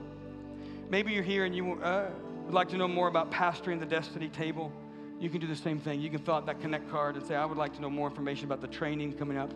Maybe 0.92 1.12
you're 1.12 1.22
here 1.22 1.46
and 1.46 1.56
you 1.56 1.72
uh, 1.80 2.10
would 2.44 2.52
like 2.52 2.68
to 2.68 2.76
know 2.76 2.86
more 2.86 3.08
about 3.08 3.32
pastoring 3.32 3.80
the 3.80 3.86
Destiny 3.86 4.28
Table. 4.28 4.70
You 5.18 5.30
can 5.30 5.40
do 5.40 5.46
the 5.46 5.56
same 5.56 5.80
thing. 5.80 6.02
You 6.02 6.10
can 6.10 6.18
fill 6.18 6.34
out 6.34 6.44
that 6.44 6.60
Connect 6.60 6.90
card 6.90 7.16
and 7.16 7.24
say, 7.24 7.34
I 7.34 7.46
would 7.46 7.56
like 7.56 7.72
to 7.76 7.80
know 7.80 7.88
more 7.88 8.10
information 8.10 8.44
about 8.44 8.60
the 8.60 8.66
training 8.66 9.14
coming 9.14 9.38
up 9.38 9.50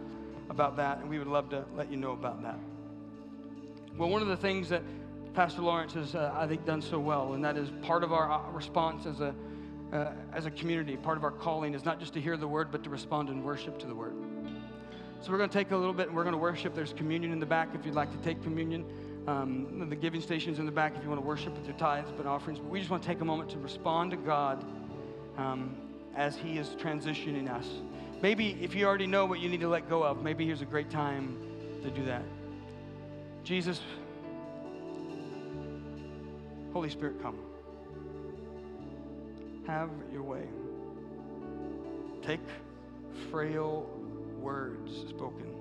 about 0.49 0.79
that, 0.79 1.01
and 1.01 1.11
we 1.11 1.19
would 1.19 1.27
love 1.27 1.51
to 1.51 1.67
let 1.77 1.91
you 1.91 1.99
know 1.99 2.13
about 2.13 2.43
that. 2.43 2.59
Well, 3.99 4.09
one 4.09 4.23
of 4.23 4.29
the 4.29 4.37
things 4.39 4.71
that 4.71 4.83
Pastor 5.35 5.61
Lawrence 5.61 5.93
has, 5.93 6.15
uh, 6.15 6.33
I 6.35 6.47
think, 6.47 6.65
done 6.65 6.81
so 6.81 6.99
well, 6.99 7.35
and 7.35 7.45
that 7.45 7.59
is 7.59 7.69
part 7.83 8.03
of 8.03 8.15
our 8.15 8.33
uh, 8.33 8.51
response 8.51 9.05
as 9.05 9.21
a, 9.21 9.35
uh, 9.93 10.13
as 10.33 10.47
a 10.47 10.51
community, 10.51 10.97
part 10.97 11.19
of 11.19 11.23
our 11.23 11.33
calling 11.33 11.75
is 11.75 11.85
not 11.85 12.01
just 12.01 12.15
to 12.15 12.21
hear 12.23 12.39
the 12.39 12.49
word, 12.49 12.73
but 12.73 12.83
to 12.85 12.89
respond 12.89 13.29
in 13.29 13.45
worship 13.45 13.79
to 13.81 13.87
the 13.87 13.95
word. 13.95 14.15
So 15.21 15.33
we're 15.33 15.39
going 15.39 15.51
to 15.51 15.59
take 15.59 15.71
a 15.73 15.77
little 15.77 15.93
bit 15.93 16.07
and 16.07 16.17
we're 16.17 16.25
going 16.25 16.33
to 16.33 16.39
worship. 16.39 16.75
There's 16.75 16.95
communion 16.95 17.31
in 17.31 17.41
the 17.41 17.45
back 17.45 17.75
if 17.75 17.85
you'd 17.85 17.95
like 17.95 18.11
to 18.13 18.25
take 18.25 18.43
communion. 18.43 18.87
Um, 19.27 19.89
the 19.89 19.97
giving 19.97 20.21
station's 20.21 20.61
in 20.61 20.67
the 20.67 20.73
back 20.73 20.95
if 20.97 21.03
you 21.03 21.09
want 21.09 21.21
to 21.21 21.27
worship 21.27 21.57
with 21.57 21.67
your 21.67 21.77
tithes 21.77 22.11
and 22.17 22.29
offerings. 22.29 22.61
But 22.61 22.71
we 22.71 22.79
just 22.79 22.91
want 22.91 23.03
to 23.03 23.09
take 23.09 23.21
a 23.21 23.25
moment 23.25 23.51
to 23.51 23.59
respond 23.59 24.13
to 24.13 24.17
God 24.17 24.65
um, 25.37 25.75
as 26.15 26.37
He 26.37 26.59
is 26.59 26.69
transitioning 26.81 27.53
us. 27.53 27.67
Maybe 28.23 28.57
if 28.63 28.75
you 28.75 28.87
already 28.87 29.07
know 29.07 29.27
what 29.27 29.41
you 29.41 29.49
need 29.49 29.61
to 29.61 29.69
let 29.69 29.89
go 29.89 30.03
of, 30.03 30.23
maybe 30.23 30.47
here's 30.47 30.63
a 30.63 30.67
great 30.67 30.91
time 30.91 31.37
to 31.83 31.91
do 31.91 32.05
that. 32.05 32.23
Jesus, 33.43 33.81
Holy 36.73 36.89
Spirit, 36.89 37.21
come. 37.21 37.39
Have 39.67 39.91
your 40.13 40.23
way. 40.23 40.45
Take 42.23 42.41
frail 43.31 43.89
words 44.41 44.93
spoken 45.09 45.53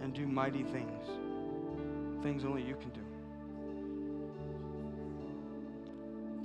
and 0.00 0.14
do 0.14 0.26
mighty 0.26 0.62
things 0.62 1.04
things 2.26 2.44
only 2.44 2.60
you 2.60 2.74
can 2.74 2.90
do. 2.90 3.00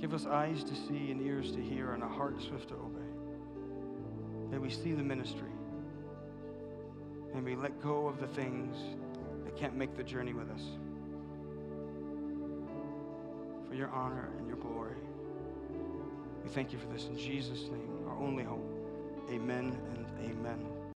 Give 0.00 0.14
us 0.14 0.26
eyes 0.26 0.62
to 0.62 0.76
see 0.76 1.10
and 1.10 1.20
ears 1.20 1.50
to 1.50 1.60
hear 1.60 1.94
and 1.94 2.04
a 2.04 2.08
heart 2.08 2.40
swift 2.40 2.68
to 2.68 2.74
obey. 2.74 3.00
May 4.48 4.58
we 4.58 4.70
see 4.70 4.92
the 4.92 5.02
ministry. 5.02 5.50
May 7.34 7.40
we 7.40 7.56
let 7.56 7.82
go 7.82 8.06
of 8.06 8.20
the 8.20 8.28
things 8.28 8.76
that 9.44 9.56
can't 9.56 9.74
make 9.74 9.96
the 9.96 10.04
journey 10.04 10.32
with 10.32 10.50
us. 10.52 10.62
For 13.68 13.74
your 13.74 13.88
honor 13.88 14.30
and 14.38 14.46
your 14.46 14.58
glory. 14.58 14.98
We 16.44 16.50
thank 16.50 16.72
you 16.72 16.78
for 16.78 16.86
this 16.86 17.06
in 17.06 17.18
Jesus' 17.18 17.62
name, 17.62 18.06
our 18.06 18.16
only 18.20 18.44
hope. 18.44 18.72
Amen 19.32 19.76
and 19.96 20.06
amen. 20.30 20.81